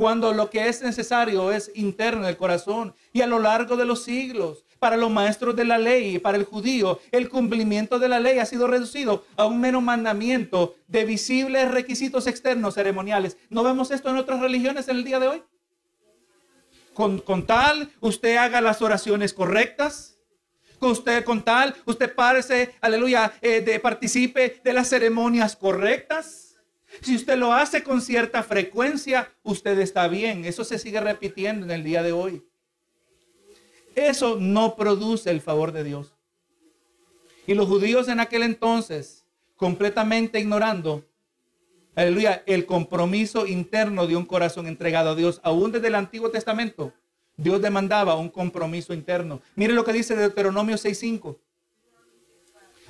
cuando 0.00 0.32
lo 0.32 0.48
que 0.48 0.66
es 0.66 0.80
necesario 0.80 1.52
es 1.52 1.70
interno 1.74 2.24
del 2.24 2.38
corazón. 2.38 2.94
Y 3.12 3.20
a 3.20 3.26
lo 3.26 3.38
largo 3.38 3.76
de 3.76 3.84
los 3.84 4.02
siglos, 4.02 4.64
para 4.80 4.96
los 4.96 5.10
maestros 5.10 5.54
de 5.54 5.64
la 5.64 5.78
ley 5.78 6.18
para 6.18 6.36
el 6.36 6.44
judío, 6.44 6.98
el 7.12 7.28
cumplimiento 7.28 8.00
de 8.00 8.08
la 8.08 8.18
ley 8.18 8.38
ha 8.38 8.46
sido 8.46 8.66
reducido 8.66 9.24
a 9.36 9.46
un 9.46 9.60
mero 9.60 9.80
mandamiento 9.80 10.74
de 10.88 11.04
visibles 11.04 11.70
requisitos 11.70 12.26
externos 12.26 12.74
ceremoniales. 12.74 13.36
¿No 13.48 13.62
vemos 13.62 13.92
esto 13.92 14.10
en 14.10 14.16
otras 14.16 14.40
religiones 14.40 14.88
en 14.88 14.96
el 14.96 15.04
día 15.04 15.20
de 15.20 15.28
hoy? 15.28 15.42
Con, 16.94 17.20
con 17.20 17.46
tal, 17.46 17.92
usted 18.00 18.36
haga 18.36 18.60
las 18.60 18.82
oraciones 18.82 19.32
correctas. 19.32 20.16
Con 20.80 20.92
usted, 20.92 21.24
con 21.24 21.44
tal, 21.44 21.76
usted 21.84 22.14
parece, 22.14 22.74
aleluya, 22.80 23.34
eh, 23.42 23.60
de, 23.60 23.78
participe 23.80 24.60
de 24.64 24.72
las 24.72 24.88
ceremonias 24.88 25.54
correctas 25.54 26.50
si 27.02 27.14
usted 27.14 27.38
lo 27.38 27.52
hace 27.52 27.82
con 27.82 28.00
cierta 28.00 28.42
frecuencia, 28.42 29.32
usted 29.42 29.78
está 29.78 30.08
bien. 30.08 30.44
Eso 30.44 30.64
se 30.64 30.78
sigue 30.78 31.00
repitiendo 31.00 31.64
en 31.64 31.70
el 31.70 31.84
día 31.84 32.02
de 32.02 32.12
hoy. 32.12 32.44
Eso 33.94 34.36
no 34.38 34.76
produce 34.76 35.30
el 35.30 35.40
favor 35.40 35.72
de 35.72 35.84
Dios. 35.84 36.14
Y 37.46 37.54
los 37.54 37.66
judíos 37.66 38.08
en 38.08 38.20
aquel 38.20 38.42
entonces, 38.42 39.24
completamente 39.56 40.38
ignorando, 40.38 41.04
aleluya, 41.94 42.42
el 42.46 42.66
compromiso 42.66 43.46
interno 43.46 44.06
de 44.06 44.16
un 44.16 44.24
corazón 44.24 44.66
entregado 44.66 45.10
a 45.10 45.14
Dios, 45.14 45.40
aún 45.42 45.72
desde 45.72 45.88
el 45.88 45.96
Antiguo 45.96 46.30
Testamento, 46.30 46.92
Dios 47.36 47.60
demandaba 47.62 48.16
un 48.16 48.28
compromiso 48.28 48.92
interno. 48.92 49.40
Mire 49.56 49.72
lo 49.72 49.84
que 49.84 49.92
dice 49.92 50.14
Deuteronomio 50.14 50.76
6.5. 50.76 51.38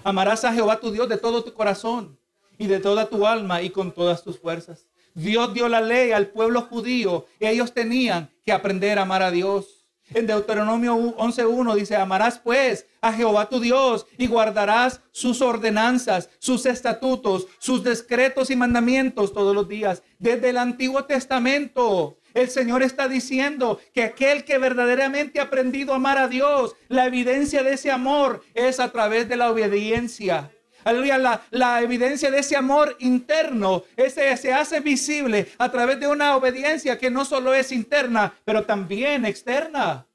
Amarás 0.02 0.44
a 0.44 0.52
Jehová 0.52 0.80
tu 0.80 0.90
Dios 0.90 1.08
de 1.08 1.18
todo 1.18 1.44
tu 1.44 1.52
corazón 1.52 2.18
y 2.58 2.66
de 2.66 2.80
toda 2.80 3.08
tu 3.08 3.26
alma 3.26 3.62
y 3.62 3.70
con 3.70 3.92
todas 3.92 4.22
tus 4.24 4.38
fuerzas. 4.38 4.86
Dios 5.14 5.54
dio 5.54 5.68
la 5.68 5.80
ley 5.80 6.12
al 6.12 6.28
pueblo 6.28 6.62
judío 6.62 7.26
y 7.38 7.46
ellos 7.46 7.72
tenían 7.72 8.30
que 8.44 8.52
aprender 8.52 8.98
a 8.98 9.02
amar 9.02 9.22
a 9.22 9.30
Dios. 9.30 9.79
En 10.12 10.26
Deuteronomio 10.26 10.96
11.1 10.96 11.74
dice, 11.76 11.96
amarás 11.96 12.38
pues 12.38 12.86
a 13.00 13.12
Jehová 13.12 13.48
tu 13.48 13.60
Dios 13.60 14.06
y 14.18 14.26
guardarás 14.26 15.00
sus 15.12 15.40
ordenanzas, 15.40 16.30
sus 16.38 16.66
estatutos, 16.66 17.46
sus 17.58 17.84
decretos 17.84 18.50
y 18.50 18.56
mandamientos 18.56 19.32
todos 19.32 19.54
los 19.54 19.68
días. 19.68 20.02
Desde 20.18 20.50
el 20.50 20.58
Antiguo 20.58 21.04
Testamento, 21.04 22.18
el 22.34 22.48
Señor 22.48 22.82
está 22.82 23.08
diciendo 23.08 23.78
que 23.94 24.02
aquel 24.02 24.44
que 24.44 24.58
verdaderamente 24.58 25.40
ha 25.40 25.44
aprendido 25.44 25.92
a 25.92 25.96
amar 25.96 26.18
a 26.18 26.28
Dios, 26.28 26.74
la 26.88 27.06
evidencia 27.06 27.62
de 27.62 27.74
ese 27.74 27.90
amor 27.90 28.42
es 28.54 28.80
a 28.80 28.90
través 28.90 29.28
de 29.28 29.36
la 29.36 29.50
obediencia. 29.50 30.50
Aleluya, 30.84 31.18
la, 31.18 31.42
la, 31.50 31.82
evidencia 31.82 32.30
de 32.30 32.38
ese 32.38 32.56
amor 32.56 32.96
interno, 33.00 33.84
ese 33.96 34.36
se 34.36 34.52
hace 34.52 34.80
visible 34.80 35.48
a 35.58 35.70
través 35.70 36.00
de 36.00 36.06
una 36.06 36.36
obediencia 36.36 36.98
que 36.98 37.10
no 37.10 37.24
solo 37.24 37.52
es 37.52 37.70
interna, 37.70 38.34
pero 38.44 38.64
también 38.64 39.24
externa. 39.26 40.06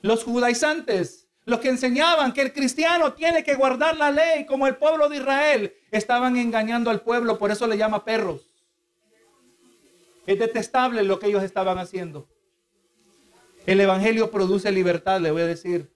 Los 0.00 0.22
judaizantes, 0.22 1.28
los 1.44 1.60
que 1.60 1.68
enseñaban 1.68 2.32
que 2.32 2.42
el 2.42 2.52
cristiano 2.52 3.14
tiene 3.14 3.42
que 3.42 3.54
guardar 3.54 3.96
la 3.96 4.10
ley 4.10 4.46
como 4.46 4.66
el 4.66 4.76
pueblo 4.76 5.08
de 5.08 5.16
Israel, 5.16 5.74
estaban 5.90 6.36
engañando 6.36 6.90
al 6.90 7.00
pueblo, 7.00 7.38
por 7.38 7.50
eso 7.50 7.66
le 7.66 7.76
llama 7.76 8.04
perros. 8.04 8.42
Es 10.26 10.38
detestable 10.38 11.02
lo 11.02 11.18
que 11.18 11.26
ellos 11.26 11.42
estaban 11.42 11.78
haciendo. 11.78 12.28
El 13.66 13.80
Evangelio 13.80 14.30
produce 14.30 14.70
libertad, 14.70 15.20
le 15.20 15.30
voy 15.30 15.42
a 15.42 15.46
decir. 15.46 15.92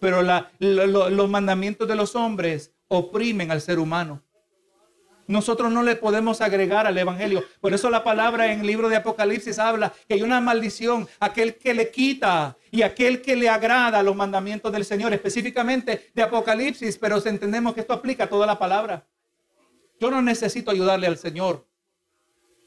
Pero 0.00 0.22
los 0.58 1.28
mandamientos 1.28 1.86
de 1.86 1.94
los 1.94 2.16
hombres 2.16 2.72
oprimen 2.90 3.50
al 3.50 3.60
ser 3.60 3.78
humano. 3.78 4.22
Nosotros 5.28 5.70
no 5.70 5.84
le 5.84 5.94
podemos 5.94 6.40
agregar 6.40 6.88
al 6.88 6.98
Evangelio. 6.98 7.44
Por 7.60 7.72
eso 7.72 7.88
la 7.88 8.02
palabra 8.02 8.52
en 8.52 8.60
el 8.60 8.66
libro 8.66 8.88
de 8.88 8.96
Apocalipsis 8.96 9.60
habla 9.60 9.92
que 10.08 10.14
hay 10.14 10.22
una 10.22 10.40
maldición, 10.40 11.08
aquel 11.20 11.56
que 11.56 11.72
le 11.72 11.92
quita 11.92 12.56
y 12.72 12.82
aquel 12.82 13.22
que 13.22 13.36
le 13.36 13.48
agrada 13.48 14.02
los 14.02 14.16
mandamientos 14.16 14.72
del 14.72 14.84
Señor, 14.84 15.12
específicamente 15.12 16.10
de 16.12 16.22
Apocalipsis, 16.22 16.98
pero 16.98 17.24
entendemos 17.24 17.74
que 17.74 17.80
esto 17.82 17.92
aplica 17.92 18.24
a 18.24 18.28
toda 18.28 18.44
la 18.44 18.58
palabra. 18.58 19.06
Yo 20.00 20.10
no 20.10 20.20
necesito 20.20 20.72
ayudarle 20.72 21.06
al 21.06 21.16
Señor. 21.16 21.64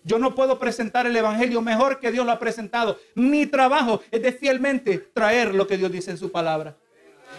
Yo 0.05 0.17
no 0.17 0.33
puedo 0.33 0.57
presentar 0.57 1.05
el 1.05 1.15
Evangelio 1.17 1.61
mejor 1.61 1.99
que 1.99 2.13
Dios 2.13 2.25
lo 2.25 2.31
ha 2.31 2.39
presentado. 2.39 2.97
Mi 3.13 3.45
trabajo 3.45 4.01
es 4.09 4.21
de 4.21 4.31
fielmente 4.31 4.99
traer 4.99 5.53
lo 5.53 5.67
que 5.67 5.77
Dios 5.77 5.91
dice 5.91 6.11
en 6.11 6.17
su 6.17 6.31
palabra. 6.31 6.77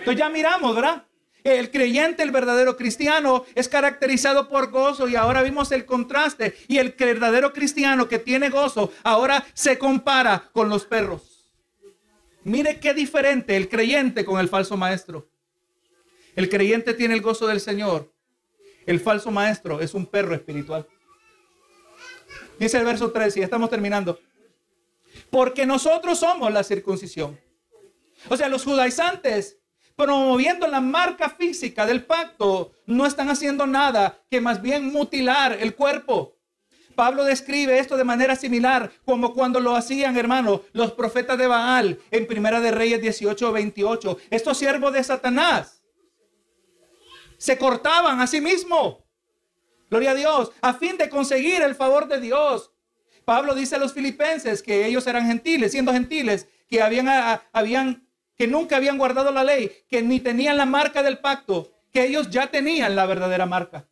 Entonces 0.00 0.18
ya 0.18 0.28
miramos, 0.28 0.74
¿verdad? 0.74 1.06
El 1.44 1.70
creyente, 1.70 2.22
el 2.22 2.30
verdadero 2.30 2.74
cristiano, 2.74 3.44
es 3.54 3.68
caracterizado 3.68 4.48
por 4.48 4.70
gozo 4.70 5.08
y 5.08 5.14
ahora 5.14 5.42
vimos 5.42 5.70
el 5.72 5.84
contraste. 5.84 6.56
Y 6.68 6.78
el 6.78 6.94
verdadero 6.98 7.52
cristiano 7.52 8.08
que 8.08 8.18
tiene 8.18 8.48
gozo 8.48 8.90
ahora 9.02 9.44
se 9.52 9.78
compara 9.78 10.48
con 10.54 10.70
los 10.70 10.86
perros. 10.86 11.52
Mire 12.44 12.80
qué 12.80 12.94
diferente 12.94 13.56
el 13.56 13.68
creyente 13.68 14.24
con 14.24 14.40
el 14.40 14.48
falso 14.48 14.78
maestro. 14.78 15.28
El 16.34 16.48
creyente 16.48 16.94
tiene 16.94 17.12
el 17.12 17.20
gozo 17.20 17.46
del 17.46 17.60
Señor. 17.60 18.10
El 18.86 18.98
falso 18.98 19.30
maestro 19.30 19.82
es 19.82 19.92
un 19.92 20.06
perro 20.06 20.34
espiritual. 20.34 20.86
Dice 22.58 22.78
el 22.78 22.86
verso 22.86 23.12
3 23.12 23.36
y 23.36 23.42
estamos 23.42 23.68
terminando. 23.68 24.18
Porque 25.28 25.66
nosotros 25.66 26.18
somos 26.18 26.50
la 26.50 26.64
circuncisión. 26.64 27.38
O 28.30 28.36
sea, 28.36 28.48
los 28.48 28.64
judaizantes 28.64 29.58
promoviendo 29.96 30.66
la 30.66 30.80
marca 30.80 31.28
física 31.30 31.86
del 31.86 32.04
pacto, 32.04 32.72
no 32.86 33.06
están 33.06 33.30
haciendo 33.30 33.66
nada 33.66 34.20
que 34.30 34.40
más 34.40 34.60
bien 34.60 34.92
mutilar 34.92 35.52
el 35.60 35.74
cuerpo. 35.74 36.36
Pablo 36.94 37.24
describe 37.24 37.78
esto 37.78 37.96
de 37.96 38.04
manera 38.04 38.36
similar, 38.36 38.92
como 39.04 39.34
cuando 39.34 39.60
lo 39.60 39.74
hacían, 39.74 40.16
hermano, 40.16 40.62
los 40.72 40.92
profetas 40.92 41.36
de 41.38 41.46
Baal 41.46 41.98
en 42.10 42.26
Primera 42.26 42.60
de 42.60 42.70
Reyes 42.70 43.00
18 43.00 43.52
28. 43.52 44.18
Estos 44.30 44.58
siervos 44.58 44.92
de 44.92 45.02
Satanás 45.02 45.82
se 47.36 47.58
cortaban 47.58 48.20
a 48.20 48.26
sí 48.26 48.40
mismos. 48.40 48.98
Gloria 49.90 50.12
a 50.12 50.14
Dios, 50.14 50.52
a 50.60 50.74
fin 50.74 50.96
de 50.96 51.08
conseguir 51.08 51.62
el 51.62 51.74
favor 51.74 52.08
de 52.08 52.20
Dios. 52.20 52.72
Pablo 53.24 53.54
dice 53.54 53.76
a 53.76 53.78
los 53.78 53.92
filipenses 53.92 54.62
que 54.62 54.86
ellos 54.86 55.06
eran 55.06 55.26
gentiles, 55.26 55.72
siendo 55.72 55.92
gentiles, 55.92 56.48
que 56.68 56.82
habían, 56.82 57.08
habían, 57.52 58.03
que 58.36 58.46
nunca 58.46 58.76
habían 58.76 58.98
guardado 58.98 59.30
la 59.30 59.44
ley, 59.44 59.70
que 59.88 60.02
ni 60.02 60.20
tenían 60.20 60.56
la 60.56 60.66
marca 60.66 61.02
del 61.02 61.18
pacto, 61.18 61.72
que 61.92 62.04
ellos 62.04 62.30
ya 62.30 62.48
tenían 62.48 62.96
la 62.96 63.06
verdadera 63.06 63.46
marca. 63.46 63.86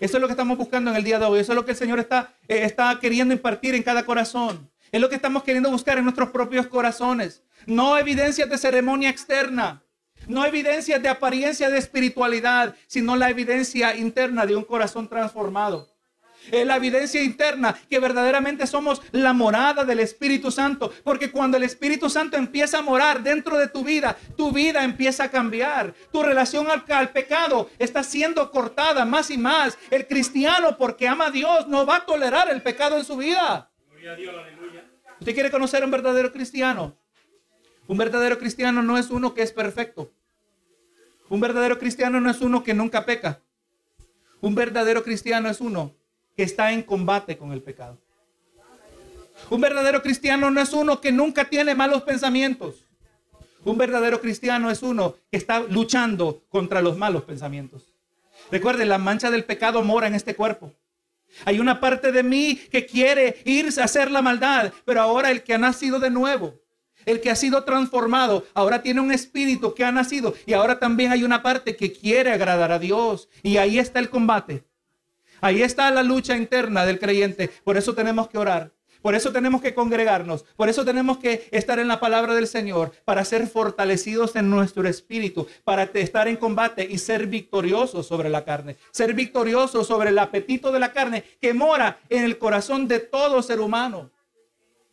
Eso 0.00 0.16
es 0.16 0.20
lo 0.20 0.28
que 0.28 0.32
estamos 0.32 0.56
buscando 0.56 0.90
en 0.90 0.96
el 0.96 1.04
día 1.04 1.18
de 1.18 1.26
hoy. 1.26 1.40
Eso 1.40 1.52
es 1.52 1.56
lo 1.56 1.64
que 1.64 1.72
el 1.72 1.76
Señor 1.76 1.98
está, 1.98 2.32
eh, 2.46 2.62
está 2.62 2.98
queriendo 3.00 3.34
impartir 3.34 3.74
en 3.74 3.82
cada 3.82 4.04
corazón. 4.04 4.70
Es 4.92 5.00
lo 5.00 5.08
que 5.08 5.16
estamos 5.16 5.42
queriendo 5.42 5.70
buscar 5.70 5.98
en 5.98 6.04
nuestros 6.04 6.30
propios 6.30 6.66
corazones. 6.66 7.42
No 7.66 7.98
evidencias 7.98 8.48
de 8.48 8.58
ceremonia 8.58 9.10
externa. 9.10 9.82
No 10.28 10.44
evidencias 10.44 11.02
de 11.02 11.08
apariencia 11.08 11.68
de 11.70 11.78
espiritualidad, 11.78 12.74
sino 12.86 13.16
la 13.16 13.30
evidencia 13.30 13.96
interna 13.96 14.46
de 14.46 14.56
un 14.56 14.64
corazón 14.64 15.08
transformado 15.08 15.88
es 16.50 16.66
la 16.66 16.76
evidencia 16.76 17.22
interna 17.22 17.76
que 17.88 17.98
verdaderamente 17.98 18.66
somos 18.66 19.02
la 19.12 19.32
morada 19.32 19.84
del 19.84 20.00
Espíritu 20.00 20.50
Santo. 20.50 20.92
Porque 21.04 21.30
cuando 21.30 21.56
el 21.56 21.62
Espíritu 21.62 22.08
Santo 22.08 22.36
empieza 22.36 22.78
a 22.78 22.82
morar 22.82 23.22
dentro 23.22 23.58
de 23.58 23.68
tu 23.68 23.84
vida, 23.84 24.16
tu 24.36 24.52
vida 24.52 24.84
empieza 24.84 25.24
a 25.24 25.30
cambiar. 25.30 25.94
Tu 26.12 26.22
relación 26.22 26.66
al, 26.68 27.10
pecado 27.10 27.70
está 27.78 28.02
siendo 28.02 28.50
cortada 28.50 29.04
más 29.04 29.30
y 29.30 29.38
más. 29.38 29.78
El 29.90 30.06
cristiano, 30.06 30.76
porque 30.76 31.08
ama 31.08 31.26
a 31.26 31.30
Dios, 31.30 31.68
no 31.68 31.86
va 31.86 31.96
a 31.96 32.06
tolerar 32.06 32.50
el 32.50 32.62
pecado 32.62 32.96
en 32.98 33.04
su 33.04 33.16
vida. 33.16 33.70
¿Usted 35.20 35.34
quiere 35.34 35.50
conocer 35.50 35.82
a 35.82 35.84
un 35.84 35.90
verdadero 35.90 36.32
cristiano? 36.32 36.96
Un 37.86 37.98
verdadero 37.98 38.38
cristiano 38.38 38.82
no 38.82 38.98
es 38.98 39.10
uno 39.10 39.34
que 39.34 39.42
es 39.42 39.52
perfecto. 39.52 40.12
Un 41.28 41.40
verdadero 41.40 41.78
cristiano 41.78 42.20
no 42.20 42.30
es 42.30 42.40
uno 42.40 42.62
que 42.62 42.74
nunca 42.74 43.04
peca. 43.04 43.40
Un 44.40 44.54
verdadero 44.54 45.02
cristiano 45.02 45.48
es 45.48 45.60
uno 45.60 45.97
que 46.38 46.44
está 46.44 46.70
en 46.70 46.84
combate 46.84 47.36
con 47.36 47.50
el 47.50 47.60
pecado. 47.60 47.98
Un 49.50 49.60
verdadero 49.60 50.00
cristiano 50.02 50.52
no 50.52 50.60
es 50.60 50.72
uno 50.72 51.00
que 51.00 51.10
nunca 51.10 51.46
tiene 51.46 51.74
malos 51.74 52.02
pensamientos. 52.02 52.84
Un 53.64 53.76
verdadero 53.76 54.20
cristiano 54.20 54.70
es 54.70 54.84
uno 54.84 55.16
que 55.32 55.36
está 55.36 55.58
luchando 55.58 56.44
contra 56.48 56.80
los 56.80 56.96
malos 56.96 57.24
pensamientos. 57.24 57.92
Recuerden, 58.52 58.88
la 58.88 58.98
mancha 58.98 59.32
del 59.32 59.42
pecado 59.42 59.82
mora 59.82 60.06
en 60.06 60.14
este 60.14 60.36
cuerpo. 60.36 60.72
Hay 61.44 61.58
una 61.58 61.80
parte 61.80 62.12
de 62.12 62.22
mí 62.22 62.54
que 62.70 62.86
quiere 62.86 63.42
irse 63.44 63.80
a 63.80 63.86
hacer 63.86 64.08
la 64.08 64.22
maldad, 64.22 64.72
pero 64.84 65.00
ahora 65.00 65.32
el 65.32 65.42
que 65.42 65.54
ha 65.54 65.58
nacido 65.58 65.98
de 65.98 66.10
nuevo, 66.10 66.54
el 67.04 67.20
que 67.20 67.32
ha 67.32 67.34
sido 67.34 67.64
transformado, 67.64 68.46
ahora 68.54 68.80
tiene 68.80 69.00
un 69.00 69.10
espíritu 69.10 69.74
que 69.74 69.84
ha 69.84 69.90
nacido 69.90 70.34
y 70.46 70.52
ahora 70.52 70.78
también 70.78 71.10
hay 71.10 71.24
una 71.24 71.42
parte 71.42 71.74
que 71.74 71.92
quiere 71.92 72.30
agradar 72.30 72.70
a 72.70 72.78
Dios. 72.78 73.28
Y 73.42 73.56
ahí 73.56 73.80
está 73.80 73.98
el 73.98 74.08
combate. 74.08 74.67
Ahí 75.40 75.62
está 75.62 75.90
la 75.90 76.02
lucha 76.02 76.36
interna 76.36 76.84
del 76.86 76.98
creyente. 76.98 77.50
Por 77.64 77.76
eso 77.76 77.94
tenemos 77.94 78.28
que 78.28 78.38
orar. 78.38 78.72
Por 79.02 79.14
eso 79.14 79.32
tenemos 79.32 79.62
que 79.62 79.74
congregarnos. 79.74 80.44
Por 80.56 80.68
eso 80.68 80.84
tenemos 80.84 81.18
que 81.18 81.48
estar 81.50 81.78
en 81.78 81.88
la 81.88 82.00
palabra 82.00 82.34
del 82.34 82.46
Señor 82.46 82.92
para 83.04 83.24
ser 83.24 83.46
fortalecidos 83.46 84.34
en 84.36 84.50
nuestro 84.50 84.88
espíritu, 84.88 85.46
para 85.64 85.84
estar 85.84 86.26
en 86.28 86.36
combate 86.36 86.86
y 86.88 86.98
ser 86.98 87.26
victoriosos 87.26 88.06
sobre 88.06 88.28
la 88.28 88.44
carne. 88.44 88.76
Ser 88.90 89.14
victoriosos 89.14 89.86
sobre 89.86 90.10
el 90.10 90.18
apetito 90.18 90.72
de 90.72 90.80
la 90.80 90.92
carne 90.92 91.24
que 91.40 91.54
mora 91.54 92.00
en 92.08 92.24
el 92.24 92.38
corazón 92.38 92.88
de 92.88 92.98
todo 92.98 93.42
ser 93.42 93.60
humano. 93.60 94.10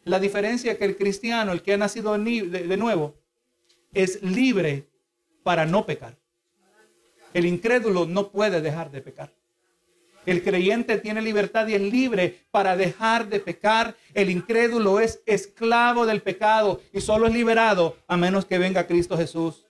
La 0.03 0.19
diferencia 0.19 0.73
es 0.73 0.77
que 0.77 0.85
el 0.85 0.97
cristiano, 0.97 1.51
el 1.51 1.63
que 1.63 1.73
ha 1.73 1.77
nacido 1.77 2.13
de 2.13 2.77
nuevo, 2.77 3.15
es 3.91 4.21
libre 4.21 4.87
para 5.41 5.65
no 5.65 5.85
pecar. 5.85 6.15
El 7.33 7.47
incrédulo 7.47 8.05
no 8.05 8.29
puede 8.29 8.61
dejar 8.61 8.91
de 8.91 9.01
pecar. 9.01 9.33
El 10.25 10.43
creyente 10.43 10.97
tiene 10.97 11.21
libertad 11.21 11.67
y 11.67 11.75
es 11.75 11.81
libre 11.81 12.45
para 12.51 12.75
dejar 12.75 13.27
de 13.27 13.39
pecar. 13.39 13.95
El 14.13 14.29
incrédulo 14.29 14.99
es 14.99 15.21
esclavo 15.25 16.05
del 16.05 16.21
pecado 16.21 16.81
y 16.91 17.01
solo 17.01 17.27
es 17.27 17.33
liberado 17.33 17.97
a 18.07 18.17
menos 18.17 18.45
que 18.45 18.57
venga 18.57 18.87
Cristo 18.87 19.17
Jesús. 19.17 19.65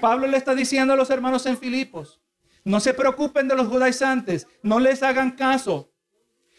Pablo 0.00 0.26
le 0.26 0.36
está 0.36 0.54
diciendo 0.54 0.94
a 0.94 0.96
los 0.96 1.10
hermanos 1.10 1.44
en 1.46 1.58
Filipos, 1.58 2.20
no 2.64 2.80
se 2.80 2.94
preocupen 2.94 3.48
de 3.48 3.56
los 3.56 3.68
judaizantes, 3.68 4.46
no 4.62 4.80
les 4.80 5.02
hagan 5.02 5.32
caso. 5.32 5.89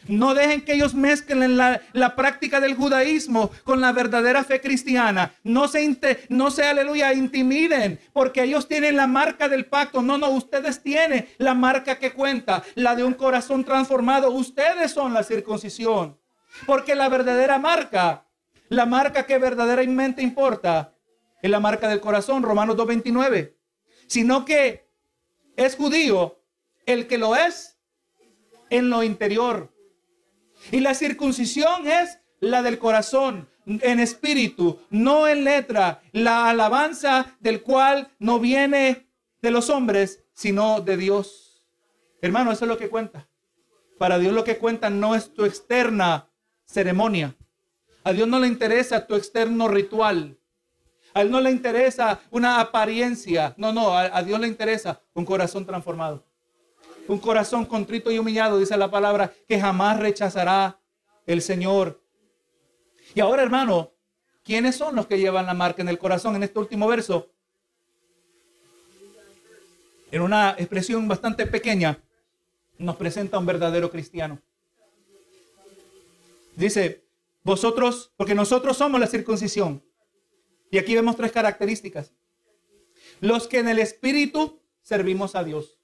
No 0.07 0.33
dejen 0.33 0.61
que 0.61 0.73
ellos 0.73 0.95
mezclen 0.95 1.57
la, 1.57 1.81
la, 1.93 2.15
práctica 2.15 2.59
del 2.59 2.75
judaísmo 2.75 3.51
con 3.63 3.81
la 3.81 3.91
verdadera 3.91 4.43
fe 4.43 4.59
cristiana. 4.59 5.35
No 5.43 5.67
se, 5.67 6.27
no 6.29 6.49
se, 6.49 6.63
aleluya, 6.63 7.13
intimiden, 7.13 7.99
porque 8.11 8.43
ellos 8.43 8.67
tienen 8.67 8.95
la 8.95 9.05
marca 9.05 9.47
del 9.47 9.65
pacto. 9.67 10.01
No, 10.01 10.17
no, 10.17 10.29
ustedes 10.31 10.81
tienen 10.81 11.27
la 11.37 11.53
marca 11.53 11.99
que 11.99 12.13
cuenta, 12.13 12.63
la 12.75 12.95
de 12.95 13.03
un 13.03 13.13
corazón 13.13 13.63
transformado. 13.63 14.31
Ustedes 14.31 14.91
son 14.91 15.13
la 15.13 15.23
circuncisión. 15.23 16.17
Porque 16.65 16.95
la 16.95 17.07
verdadera 17.07 17.59
marca, 17.59 18.25
la 18.69 18.85
marca 18.85 19.25
que 19.25 19.37
verdaderamente 19.37 20.21
importa, 20.21 20.95
es 21.41 21.49
la 21.49 21.59
marca 21.59 21.87
del 21.87 22.01
corazón, 22.01 22.41
Romanos 22.41 22.75
2.29. 22.75 23.53
Sino 24.07 24.45
que 24.45 24.89
es 25.55 25.75
judío 25.75 26.39
el 26.87 27.07
que 27.07 27.19
lo 27.19 27.35
es 27.35 27.77
en 28.69 28.89
lo 28.89 29.03
interior 29.03 29.71
y 30.69 30.79
la 30.79 30.93
circuncisión 30.93 31.87
es 31.87 32.19
la 32.39 32.61
del 32.61 32.77
corazón, 32.77 33.49
en 33.65 33.99
espíritu, 33.99 34.79
no 34.89 35.27
en 35.27 35.43
letra. 35.43 36.01
La 36.11 36.49
alabanza 36.49 37.35
del 37.39 37.61
cual 37.61 38.09
no 38.19 38.39
viene 38.39 39.07
de 39.41 39.51
los 39.51 39.69
hombres, 39.69 40.23
sino 40.33 40.81
de 40.81 40.97
Dios. 40.97 41.65
Hermano, 42.21 42.51
eso 42.51 42.65
es 42.65 42.69
lo 42.69 42.77
que 42.77 42.89
cuenta. 42.89 43.27
Para 43.97 44.19
Dios 44.19 44.33
lo 44.33 44.43
que 44.43 44.57
cuenta 44.57 44.89
no 44.89 45.15
es 45.15 45.33
tu 45.33 45.45
externa 45.45 46.27
ceremonia. 46.65 47.35
A 48.03 48.13
Dios 48.13 48.27
no 48.27 48.39
le 48.39 48.47
interesa 48.47 49.05
tu 49.05 49.15
externo 49.15 49.67
ritual. 49.67 50.37
A 51.13 51.21
Él 51.21 51.29
no 51.29 51.41
le 51.41 51.51
interesa 51.51 52.21
una 52.31 52.59
apariencia. 52.59 53.53
No, 53.57 53.71
no, 53.71 53.95
a, 53.95 54.17
a 54.17 54.23
Dios 54.23 54.39
le 54.39 54.47
interesa 54.47 55.01
un 55.13 55.25
corazón 55.25 55.65
transformado 55.65 56.23
un 57.07 57.19
corazón 57.19 57.65
contrito 57.65 58.11
y 58.11 58.19
humillado, 58.19 58.59
dice 58.59 58.77
la 58.77 58.91
palabra, 58.91 59.33
que 59.47 59.59
jamás 59.59 59.99
rechazará 59.99 60.79
el 61.25 61.41
Señor. 61.41 62.01
Y 63.13 63.19
ahora, 63.19 63.43
hermano, 63.43 63.91
¿quiénes 64.43 64.75
son 64.75 64.95
los 64.95 65.07
que 65.07 65.19
llevan 65.19 65.45
la 65.45 65.53
marca 65.53 65.81
en 65.81 65.89
el 65.89 65.99
corazón 65.99 66.35
en 66.35 66.43
este 66.43 66.59
último 66.59 66.87
verso? 66.87 67.31
En 70.11 70.21
una 70.21 70.51
expresión 70.51 71.07
bastante 71.07 71.45
pequeña, 71.45 72.01
nos 72.77 72.95
presenta 72.95 73.37
un 73.37 73.45
verdadero 73.45 73.89
cristiano. 73.89 74.41
Dice, 76.55 77.05
vosotros, 77.43 78.11
porque 78.17 78.35
nosotros 78.35 78.77
somos 78.77 78.99
la 78.99 79.07
circuncisión. 79.07 79.83
Y 80.69 80.77
aquí 80.77 80.95
vemos 80.95 81.15
tres 81.15 81.31
características. 81.31 82.13
Los 83.19 83.47
que 83.47 83.59
en 83.59 83.69
el 83.69 83.79
Espíritu 83.79 84.59
servimos 84.81 85.35
a 85.35 85.43
Dios. 85.43 85.80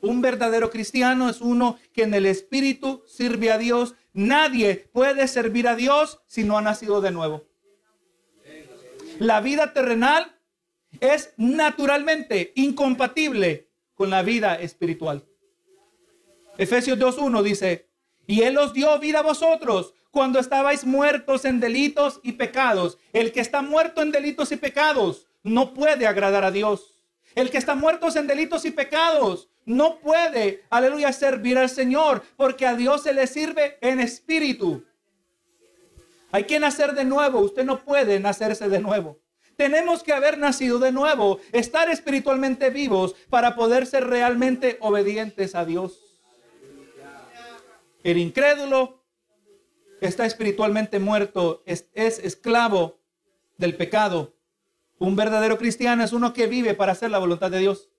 Un 0.00 0.20
verdadero 0.20 0.70
cristiano 0.70 1.28
es 1.28 1.40
uno 1.40 1.78
que 1.92 2.02
en 2.02 2.14
el 2.14 2.26
Espíritu 2.26 3.02
sirve 3.06 3.50
a 3.50 3.58
Dios. 3.58 3.94
Nadie 4.12 4.88
puede 4.92 5.26
servir 5.28 5.68
a 5.68 5.76
Dios 5.76 6.20
si 6.26 6.44
no 6.44 6.58
ha 6.58 6.62
nacido 6.62 7.00
de 7.00 7.10
nuevo. 7.10 7.44
La 9.18 9.40
vida 9.40 9.72
terrenal 9.72 10.36
es 11.00 11.32
naturalmente 11.36 12.52
incompatible 12.54 13.68
con 13.94 14.10
la 14.10 14.22
vida 14.22 14.56
espiritual. 14.56 15.24
Efesios 16.58 16.98
2.1 16.98 17.42
dice, 17.42 17.88
y 18.26 18.42
Él 18.42 18.58
os 18.58 18.72
dio 18.72 18.98
vida 18.98 19.20
a 19.20 19.22
vosotros 19.22 19.94
cuando 20.10 20.38
estabais 20.38 20.84
muertos 20.84 21.44
en 21.44 21.60
delitos 21.60 22.20
y 22.22 22.32
pecados. 22.32 22.98
El 23.12 23.32
que 23.32 23.40
está 23.40 23.62
muerto 23.62 24.02
en 24.02 24.12
delitos 24.12 24.52
y 24.52 24.56
pecados 24.56 25.26
no 25.42 25.74
puede 25.74 26.06
agradar 26.06 26.44
a 26.44 26.50
Dios. 26.50 27.02
El 27.34 27.50
que 27.50 27.58
está 27.58 27.74
muerto 27.74 28.08
en 28.16 28.26
delitos 28.26 28.64
y 28.64 28.70
pecados 28.70 29.48
no 29.66 29.98
puede, 29.98 30.62
aleluya, 30.70 31.12
servir 31.12 31.58
al 31.58 31.68
Señor, 31.68 32.22
porque 32.36 32.66
a 32.66 32.76
Dios 32.76 33.02
se 33.02 33.12
le 33.12 33.26
sirve 33.26 33.76
en 33.80 33.98
espíritu. 34.00 34.84
Hay 36.30 36.44
que 36.44 36.60
nacer 36.60 36.94
de 36.94 37.04
nuevo, 37.04 37.40
usted 37.40 37.64
no 37.64 37.84
puede 37.84 38.20
nacerse 38.20 38.68
de 38.68 38.78
nuevo. 38.78 39.18
Tenemos 39.56 40.04
que 40.04 40.12
haber 40.12 40.38
nacido 40.38 40.78
de 40.78 40.92
nuevo, 40.92 41.40
estar 41.50 41.90
espiritualmente 41.90 42.70
vivos 42.70 43.16
para 43.28 43.56
poder 43.56 43.86
ser 43.86 44.06
realmente 44.06 44.76
obedientes 44.80 45.56
a 45.56 45.64
Dios. 45.64 45.98
El 48.04 48.18
incrédulo 48.18 49.02
está 50.00 50.26
espiritualmente 50.26 51.00
muerto, 51.00 51.64
es, 51.66 51.88
es 51.92 52.20
esclavo 52.20 53.00
del 53.56 53.74
pecado. 53.74 54.36
Un 54.98 55.16
verdadero 55.16 55.58
cristiano 55.58 56.04
es 56.04 56.12
uno 56.12 56.32
que 56.32 56.46
vive 56.46 56.74
para 56.74 56.92
hacer 56.92 57.10
la 57.10 57.18
voluntad 57.18 57.50
de 57.50 57.58
Dios 57.58 57.90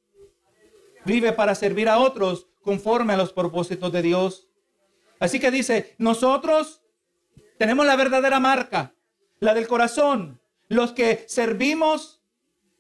vive 1.08 1.32
para 1.32 1.56
servir 1.56 1.90
a 1.90 1.98
otros 1.98 2.48
conforme 2.62 3.14
a 3.14 3.18
los 3.18 3.34
propósitos 3.34 3.92
de 3.92 4.04
Dios. 4.04 4.50
Así 5.20 5.40
que 5.40 5.50
dice, 5.50 5.96
nosotros 5.98 6.84
tenemos 7.58 7.86
la 7.86 7.96
verdadera 7.96 8.40
marca, 8.40 8.94
la 9.40 9.56
del 9.56 9.68
corazón. 9.68 10.40
Los 10.68 10.92
que 10.92 11.24
servimos 11.28 12.22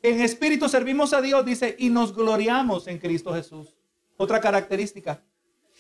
en 0.04 0.22
espíritu, 0.22 0.70
servimos 0.70 1.14
a 1.14 1.22
Dios, 1.22 1.46
dice, 1.46 1.76
y 1.80 1.90
nos 1.90 2.14
gloriamos 2.14 2.88
en 2.88 3.00
Cristo 3.00 3.34
Jesús. 3.34 3.78
Otra 4.18 4.42
característica. 4.42 5.24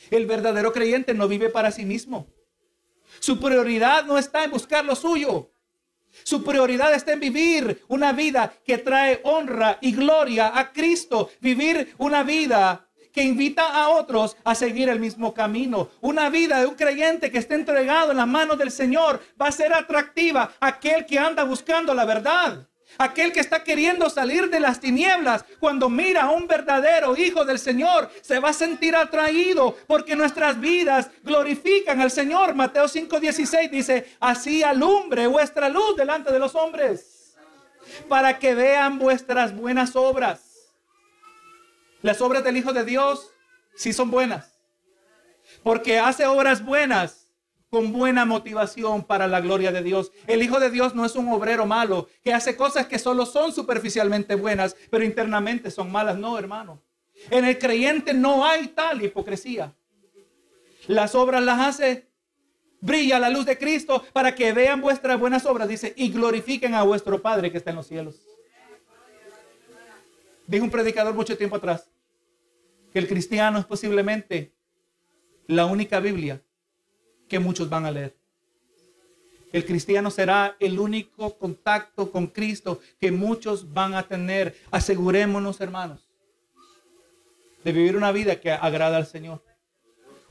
El 0.09 0.25
verdadero 0.25 0.71
creyente 0.71 1.13
no 1.13 1.27
vive 1.27 1.49
para 1.49 1.71
sí 1.71 1.85
mismo. 1.85 2.27
Su 3.19 3.39
prioridad 3.39 4.05
no 4.05 4.17
está 4.17 4.45
en 4.45 4.51
buscar 4.51 4.85
lo 4.85 4.95
suyo. 4.95 5.51
Su 6.23 6.43
prioridad 6.43 6.93
está 6.93 7.13
en 7.13 7.19
vivir 7.19 7.83
una 7.87 8.11
vida 8.11 8.53
que 8.65 8.77
trae 8.77 9.21
honra 9.23 9.77
y 9.81 9.91
gloria 9.93 10.57
a 10.57 10.71
Cristo. 10.71 11.29
Vivir 11.39 11.93
una 11.97 12.23
vida 12.23 12.87
que 13.13 13.23
invita 13.23 13.65
a 13.65 13.89
otros 13.89 14.37
a 14.43 14.53
seguir 14.53 14.89
el 14.89 14.99
mismo 14.99 15.33
camino. 15.33 15.89
Una 16.01 16.29
vida 16.29 16.59
de 16.59 16.67
un 16.67 16.75
creyente 16.75 17.31
que 17.31 17.39
esté 17.39 17.55
entregado 17.55 18.11
en 18.11 18.17
las 18.17 18.27
manos 18.27 18.57
del 18.59 18.69
Señor 18.69 19.21
va 19.41 19.47
a 19.47 19.51
ser 19.51 19.73
atractiva 19.73 20.53
a 20.59 20.67
aquel 20.67 21.05
que 21.05 21.17
anda 21.17 21.43
buscando 21.43 21.93
la 21.95 22.05
verdad. 22.05 22.67
Aquel 22.97 23.31
que 23.31 23.39
está 23.39 23.63
queriendo 23.63 24.09
salir 24.09 24.49
de 24.49 24.59
las 24.59 24.79
tinieblas, 24.79 25.45
cuando 25.59 25.89
mira 25.89 26.23
a 26.23 26.31
un 26.31 26.47
verdadero 26.47 27.15
hijo 27.15 27.45
del 27.45 27.59
Señor, 27.59 28.09
se 28.21 28.39
va 28.39 28.49
a 28.49 28.53
sentir 28.53 28.95
atraído 28.95 29.77
porque 29.87 30.15
nuestras 30.15 30.59
vidas 30.59 31.09
glorifican 31.23 32.01
al 32.01 32.09
Señor. 32.09 32.55
Mateo 32.55 32.85
5:16 32.85 33.69
dice, 33.69 34.15
así 34.19 34.63
alumbre 34.63 35.27
vuestra 35.27 35.69
luz 35.69 35.95
delante 35.95 36.31
de 36.31 36.39
los 36.39 36.55
hombres, 36.55 37.35
para 38.09 38.39
que 38.39 38.55
vean 38.55 38.97
vuestras 38.97 39.55
buenas 39.55 39.95
obras. 39.95 40.41
Las 42.01 42.21
obras 42.21 42.43
del 42.43 42.57
Hijo 42.57 42.73
de 42.73 42.83
Dios 42.83 43.31
sí 43.75 43.93
son 43.93 44.09
buenas, 44.09 44.57
porque 45.63 45.99
hace 45.99 46.25
obras 46.25 46.63
buenas 46.63 47.26
con 47.69 47.91
buena 47.91 48.25
motivación 48.25 49.03
para 49.03 49.27
la 49.27 49.41
gloria 49.41 49.71
de 49.71 49.83
Dios. 49.83 50.11
El 50.25 50.41
Hijo 50.41 50.59
de 50.59 50.69
Dios 50.69 50.95
no 50.95 51.05
es 51.05 51.15
un 51.15 51.27
obrero 51.29 51.65
malo 51.65 52.07
que 52.23 52.33
hace 52.33 52.55
cosas 52.55 52.87
que 52.87 52.99
solo 52.99 53.25
son 53.25 53.51
superficialmente 53.51 54.35
buenas, 54.35 54.75
pero 54.89 55.03
internamente 55.03 55.69
son 55.71 55.91
malas. 55.91 56.17
No, 56.17 56.37
hermano. 56.37 56.81
En 57.29 57.45
el 57.45 57.57
creyente 57.57 58.13
no 58.13 58.45
hay 58.45 58.67
tal 58.67 59.03
hipocresía. 59.03 59.73
Las 60.87 61.15
obras 61.15 61.43
las 61.43 61.59
hace, 61.59 62.07
brilla 62.79 63.19
la 63.19 63.29
luz 63.29 63.45
de 63.45 63.57
Cristo 63.57 64.03
para 64.13 64.33
que 64.35 64.53
vean 64.53 64.79
vuestras 64.79 65.19
buenas 65.19 65.45
obras, 65.45 65.67
dice, 65.67 65.93
y 65.97 66.09
glorifiquen 66.09 66.75
a 66.75 66.83
vuestro 66.83 67.21
Padre 67.21 67.51
que 67.51 67.57
está 67.57 67.71
en 67.71 67.75
los 67.77 67.87
cielos. 67.87 68.21
Dijo 70.45 70.63
un 70.63 70.71
predicador 70.71 71.13
mucho 71.13 71.37
tiempo 71.37 71.57
atrás 71.57 71.89
que 72.93 72.99
el 72.99 73.07
cristiano 73.07 73.59
es 73.59 73.65
posiblemente 73.65 74.53
la 75.47 75.65
única 75.65 75.99
Biblia 75.99 76.41
que 77.27 77.39
muchos 77.39 77.69
van 77.69 77.85
a 77.85 77.91
leer. 77.91 78.15
El 79.51 79.65
cristiano 79.65 80.11
será 80.11 80.57
el 80.59 80.79
único 80.79 81.37
contacto 81.37 82.11
con 82.11 82.27
Cristo 82.27 82.81
que 82.99 83.11
muchos 83.11 83.73
van 83.73 83.95
a 83.95 84.03
tener. 84.03 84.55
Asegurémonos, 84.71 85.61
hermanos, 85.61 86.07
de 87.63 87.71
vivir 87.71 87.95
una 87.95 88.11
vida 88.11 88.39
que 88.39 88.51
agrada 88.51 88.97
al 88.97 89.07
Señor. 89.07 89.41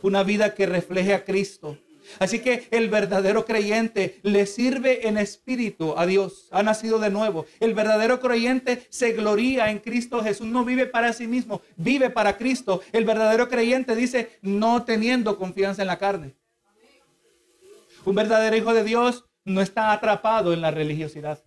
Una 0.03 0.23
vida 0.23 0.55
que 0.55 0.67
refleje 0.67 1.15
a 1.15 1.25
Cristo. 1.25 1.79
Así 2.19 2.39
que 2.39 2.69
el 2.71 2.89
verdadero 2.89 3.45
creyente 3.45 4.21
le 4.23 4.47
sirve 4.47 5.09
en 5.09 5.19
espíritu 5.19 5.95
a 5.97 6.07
Dios. 6.07 6.49
Ha 6.53 6.63
nacido 6.63 6.99
de 6.99 7.11
nuevo. 7.11 7.47
El 7.59 7.75
verdadero 7.75 8.21
creyente 8.21 8.87
se 8.91 9.13
gloria 9.13 9.71
en 9.71 9.81
Cristo 9.81 10.23
Jesús. 10.23 10.47
No 10.47 10.65
vive 10.65 10.87
para 10.87 11.13
sí 11.13 11.27
mismo, 11.27 11.63
vive 11.77 12.11
para 12.11 12.37
Cristo. 12.37 12.83
El 12.93 13.05
verdadero 13.05 13.49
creyente 13.49 13.97
dice, 13.97 14.39
no 14.43 14.85
teniendo 14.85 15.39
confianza 15.39 15.83
en 15.83 15.89
la 15.89 15.99
carne. 15.99 16.35
Un 18.07 18.15
verdadero 18.15 18.57
hijo 18.57 18.73
de 18.73 18.85
Dios 18.85 19.25
no 19.45 19.61
está 19.61 19.91
atrapado 19.91 20.53
en 20.53 20.61
la 20.61 20.71
religiosidad. 20.71 21.43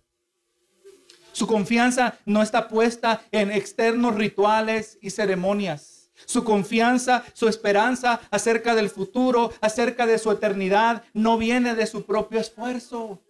Su 1.32 1.46
confianza 1.46 2.18
no 2.26 2.42
está 2.42 2.68
puesta 2.68 3.22
en 3.32 3.50
externos 3.50 4.14
rituales 4.14 4.98
y 5.00 5.08
ceremonias. 5.08 6.12
Su 6.26 6.44
confianza, 6.44 7.24
su 7.32 7.48
esperanza 7.48 8.20
acerca 8.30 8.74
del 8.74 8.90
futuro, 8.90 9.54
acerca 9.62 10.04
de 10.04 10.18
su 10.18 10.30
eternidad, 10.30 11.02
no 11.14 11.38
viene 11.38 11.74
de 11.74 11.86
su 11.86 12.04
propio 12.04 12.38
esfuerzo. 12.38 13.22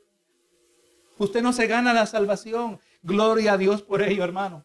Usted 1.16 1.40
no 1.40 1.52
se 1.52 1.68
gana 1.68 1.94
la 1.94 2.06
salvación. 2.06 2.80
Gloria 3.04 3.52
a 3.52 3.58
Dios 3.58 3.80
por 3.80 4.02
ello, 4.02 4.24
hermano. 4.24 4.64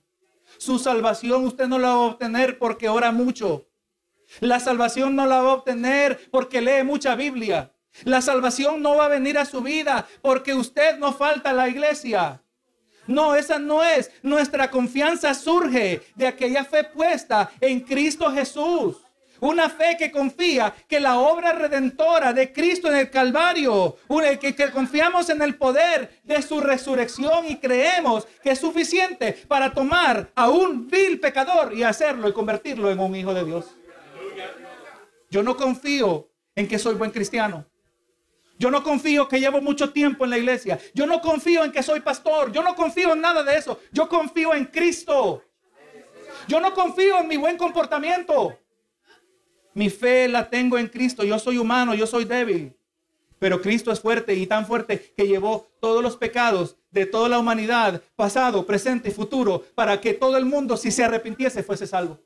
Su 0.58 0.80
salvación 0.80 1.46
usted 1.46 1.68
no 1.68 1.78
la 1.78 1.90
va 1.90 1.94
a 1.94 2.00
obtener 2.00 2.58
porque 2.58 2.90
ora 2.90 3.12
mucho. 3.12 3.68
La 4.40 4.60
salvación 4.60 5.16
no 5.16 5.28
la 5.28 5.44
va 5.44 5.52
a 5.52 5.54
obtener 5.54 6.32
porque 6.32 6.62
lee 6.62 6.84
mucha 6.84 7.14
Biblia. 7.14 7.75
La 8.04 8.22
salvación 8.22 8.82
no 8.82 8.98
va 8.98 9.06
a 9.06 9.10
venir 9.10 9.38
a 9.38 9.46
su 9.46 9.62
vida 9.62 10.08
porque 10.22 10.54
usted 10.54 10.98
no 10.98 11.14
falta 11.14 11.52
a 11.52 11.54
la 11.54 11.70
iglesia. 11.70 12.42
No, 13.08 13.36
esa 13.36 13.60
no 13.60 13.84
es. 13.84 14.12
Nuestra 14.24 14.70
confianza 14.70 15.34
surge 15.34 16.02
de 16.16 16.28
aquella 16.28 16.66
fe 16.66 16.84
puesta 16.84 17.52
en 17.62 17.82
Cristo 17.82 18.32
Jesús. 18.32 18.98
Una 19.42 19.70
fe 19.70 19.98
que 19.98 20.12
confía 20.12 20.74
que 20.88 21.00
la 21.00 21.20
obra 21.20 21.52
redentora 21.52 22.32
de 22.34 22.54
Cristo 22.54 22.88
en 22.88 22.96
el 22.96 23.10
Calvario, 23.10 23.98
que, 24.40 24.56
que 24.56 24.72
confiamos 24.72 25.30
en 25.30 25.42
el 25.42 25.56
poder 25.56 26.22
de 26.24 26.42
su 26.42 26.62
resurrección 26.62 27.46
y 27.48 27.58
creemos 27.58 28.28
que 28.42 28.52
es 28.52 28.60
suficiente 28.60 29.34
para 29.48 29.74
tomar 29.74 30.32
a 30.36 30.50
un 30.50 30.88
vil 30.88 31.20
pecador 31.20 31.74
y 31.74 31.84
hacerlo 31.84 32.30
y 32.30 32.34
convertirlo 32.34 32.90
en 32.90 33.00
un 33.00 33.16
hijo 33.16 33.34
de 33.34 33.44
Dios. 33.44 33.66
Yo 35.30 35.44
no 35.44 35.58
confío 35.58 36.30
en 36.56 36.68
que 36.68 36.80
soy 36.80 36.96
buen 36.96 37.12
cristiano. 37.12 37.66
Yo 38.58 38.72
no 38.72 38.84
confío 38.84 39.28
que 39.28 39.40
llevo 39.40 39.62
mucho 39.62 39.92
tiempo 39.92 40.24
en 40.24 40.30
la 40.30 40.38
iglesia. 40.38 40.80
Yo 40.94 41.06
no 41.06 41.22
confío 41.22 41.64
en 41.64 41.72
que 41.72 41.84
soy 41.84 42.00
pastor. 42.00 42.52
Yo 42.52 42.64
no 42.64 42.76
confío 42.76 43.14
en 43.14 43.22
nada 43.22 43.44
de 43.44 43.58
eso. 43.58 43.80
Yo 43.92 44.08
confío 44.08 44.54
en 44.54 44.66
Cristo. 44.66 45.44
Yo 46.48 46.60
no 46.60 46.74
confío 46.74 47.20
en 47.20 47.28
mi 47.28 47.38
buen 47.38 47.58
comportamiento. 47.58 48.58
Mi 49.74 49.90
fe 49.90 50.28
la 50.28 50.50
tengo 50.50 50.78
en 50.78 50.88
Cristo. 50.88 51.24
Yo 51.24 51.38
soy 51.38 51.58
humano, 51.58 51.94
yo 51.94 52.08
soy 52.08 52.24
débil. 52.24 52.74
Pero 53.40 53.62
Cristo 53.62 53.92
es 53.92 54.00
fuerte 54.00 54.34
y 54.34 54.48
tan 54.48 54.66
fuerte 54.66 55.14
que 55.16 55.28
llevó 55.28 55.68
todos 55.82 56.02
los 56.02 56.16
pecados 56.16 56.78
de 56.92 57.06
toda 57.06 57.28
la 57.28 57.38
humanidad, 57.38 58.02
pasado, 58.16 58.66
presente 58.66 59.10
y 59.10 59.12
futuro, 59.12 59.66
para 59.76 60.00
que 60.00 60.14
todo 60.14 60.38
el 60.38 60.46
mundo, 60.46 60.78
si 60.78 60.92
se 60.92 61.04
arrepintiese, 61.04 61.62
fuese 61.62 61.86
salvo. 61.86 62.22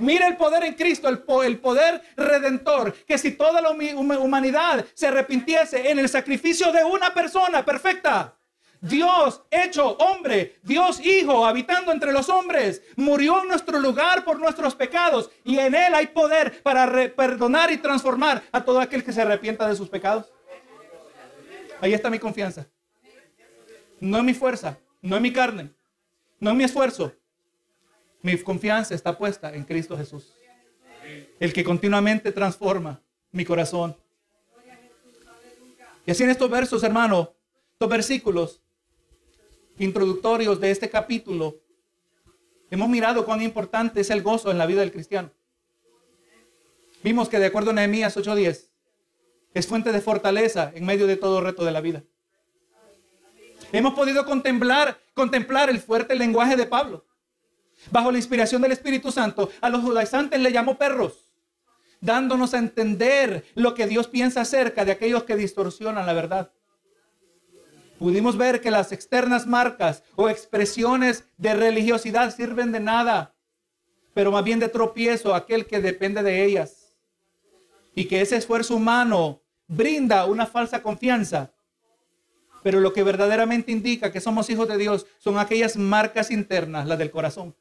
Mira 0.00 0.28
el 0.28 0.36
poder 0.36 0.64
en 0.64 0.74
Cristo, 0.74 1.08
el, 1.08 1.58
poder 1.58 2.02
redentor, 2.16 2.94
que 3.04 3.18
si 3.18 3.32
toda 3.32 3.60
la 3.60 3.70
humanidad 3.70 4.84
se 4.94 5.08
arrepintiese 5.08 5.90
en 5.90 5.98
el 5.98 6.08
sacrificio 6.08 6.72
de 6.72 6.84
una 6.84 7.12
persona 7.12 7.64
perfecta, 7.64 8.38
Dios 8.80 9.42
hecho 9.50 9.96
hombre, 9.96 10.56
Dios 10.62 11.04
hijo, 11.04 11.44
habitando 11.44 11.90
entre 11.90 12.12
los 12.12 12.28
hombres, 12.28 12.82
murió 12.96 13.42
en 13.42 13.48
nuestro 13.48 13.80
lugar 13.80 14.24
por 14.24 14.38
nuestros 14.38 14.74
pecados 14.74 15.30
y 15.44 15.58
en 15.58 15.74
él 15.74 15.94
hay 15.94 16.06
poder 16.08 16.62
para 16.62 16.86
perdonar 17.14 17.72
y 17.72 17.78
transformar 17.78 18.42
a 18.52 18.64
todo 18.64 18.80
aquel 18.80 19.02
que 19.02 19.12
se 19.12 19.22
arrepienta 19.22 19.68
de 19.68 19.74
sus 19.74 19.88
pecados. 19.88 20.26
Ahí 21.80 21.92
está 21.92 22.08
mi 22.08 22.18
confianza. 22.18 22.66
No 24.00 24.18
en 24.18 24.26
mi 24.26 24.34
fuerza, 24.34 24.78
no 25.02 25.16
en 25.16 25.22
mi 25.22 25.32
carne, 25.32 25.72
no 26.38 26.50
en 26.50 26.56
mi 26.56 26.64
esfuerzo, 26.64 27.12
mi 28.22 28.36
confianza 28.38 28.94
está 28.94 29.16
puesta 29.16 29.54
en 29.54 29.64
Cristo 29.64 29.96
Jesús. 29.96 30.32
El 31.38 31.52
que 31.52 31.64
continuamente 31.64 32.32
transforma 32.32 33.00
mi 33.30 33.44
corazón. 33.44 33.96
Y 36.04 36.10
así 36.10 36.24
en 36.24 36.30
estos 36.30 36.50
versos, 36.50 36.82
hermano, 36.82 37.34
estos 37.72 37.88
versículos 37.88 38.62
introductorios 39.78 40.58
de 40.60 40.70
este 40.70 40.90
capítulo, 40.90 41.60
hemos 42.70 42.88
mirado 42.88 43.24
cuán 43.24 43.42
importante 43.42 44.00
es 44.00 44.10
el 44.10 44.22
gozo 44.22 44.50
en 44.50 44.58
la 44.58 44.66
vida 44.66 44.80
del 44.80 44.90
cristiano. 44.90 45.30
Vimos 47.02 47.28
que 47.28 47.38
de 47.38 47.46
acuerdo 47.46 47.70
a 47.70 47.74
Nehemías 47.74 48.16
8:10, 48.16 48.70
es 49.54 49.66
fuente 49.66 49.92
de 49.92 50.00
fortaleza 50.00 50.72
en 50.74 50.84
medio 50.84 51.06
de 51.06 51.16
todo 51.16 51.40
reto 51.40 51.64
de 51.64 51.72
la 51.72 51.80
vida. 51.80 52.02
Hemos 53.70 53.94
podido 53.94 54.24
contemplar, 54.24 54.98
contemplar 55.14 55.70
el 55.70 55.78
fuerte 55.78 56.14
lenguaje 56.16 56.56
de 56.56 56.66
Pablo 56.66 57.04
bajo 57.90 58.10
la 58.10 58.18
inspiración 58.18 58.62
del 58.62 58.72
Espíritu 58.72 59.10
Santo, 59.12 59.50
a 59.60 59.70
los 59.70 59.82
judaizantes 59.82 60.40
le 60.40 60.52
llamó 60.52 60.76
perros, 60.76 61.32
dándonos 62.00 62.54
a 62.54 62.58
entender 62.58 63.44
lo 63.54 63.74
que 63.74 63.86
Dios 63.86 64.08
piensa 64.08 64.42
acerca 64.42 64.84
de 64.84 64.92
aquellos 64.92 65.24
que 65.24 65.36
distorsionan 65.36 66.06
la 66.06 66.12
verdad. 66.12 66.52
Pudimos 67.98 68.36
ver 68.36 68.60
que 68.60 68.70
las 68.70 68.92
externas 68.92 69.46
marcas 69.46 70.04
o 70.14 70.28
expresiones 70.28 71.24
de 71.36 71.54
religiosidad 71.54 72.34
sirven 72.34 72.70
de 72.70 72.80
nada, 72.80 73.34
pero 74.14 74.30
más 74.30 74.44
bien 74.44 74.60
de 74.60 74.68
tropiezo 74.68 75.34
a 75.34 75.38
aquel 75.38 75.66
que 75.66 75.80
depende 75.80 76.22
de 76.22 76.44
ellas. 76.44 76.96
Y 77.94 78.04
que 78.04 78.20
ese 78.20 78.36
esfuerzo 78.36 78.76
humano 78.76 79.42
brinda 79.66 80.24
una 80.26 80.46
falsa 80.46 80.82
confianza. 80.82 81.52
Pero 82.62 82.78
lo 82.78 82.92
que 82.92 83.02
verdaderamente 83.02 83.72
indica 83.72 84.12
que 84.12 84.20
somos 84.20 84.48
hijos 84.50 84.68
de 84.68 84.76
Dios 84.76 85.06
son 85.18 85.36
aquellas 85.36 85.76
marcas 85.76 86.30
internas, 86.30 86.86
las 86.86 86.98
del 86.98 87.10
corazón 87.10 87.56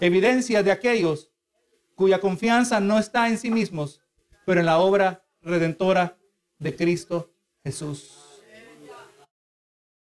evidencia 0.00 0.62
de 0.62 0.72
aquellos 0.72 1.30
cuya 1.94 2.20
confianza 2.20 2.80
no 2.80 2.98
está 2.98 3.28
en 3.28 3.38
sí 3.38 3.50
mismos, 3.50 4.00
pero 4.46 4.60
en 4.60 4.66
la 4.66 4.78
obra 4.78 5.24
redentora 5.42 6.16
de 6.58 6.76
Cristo 6.76 7.32
Jesús. 7.64 8.17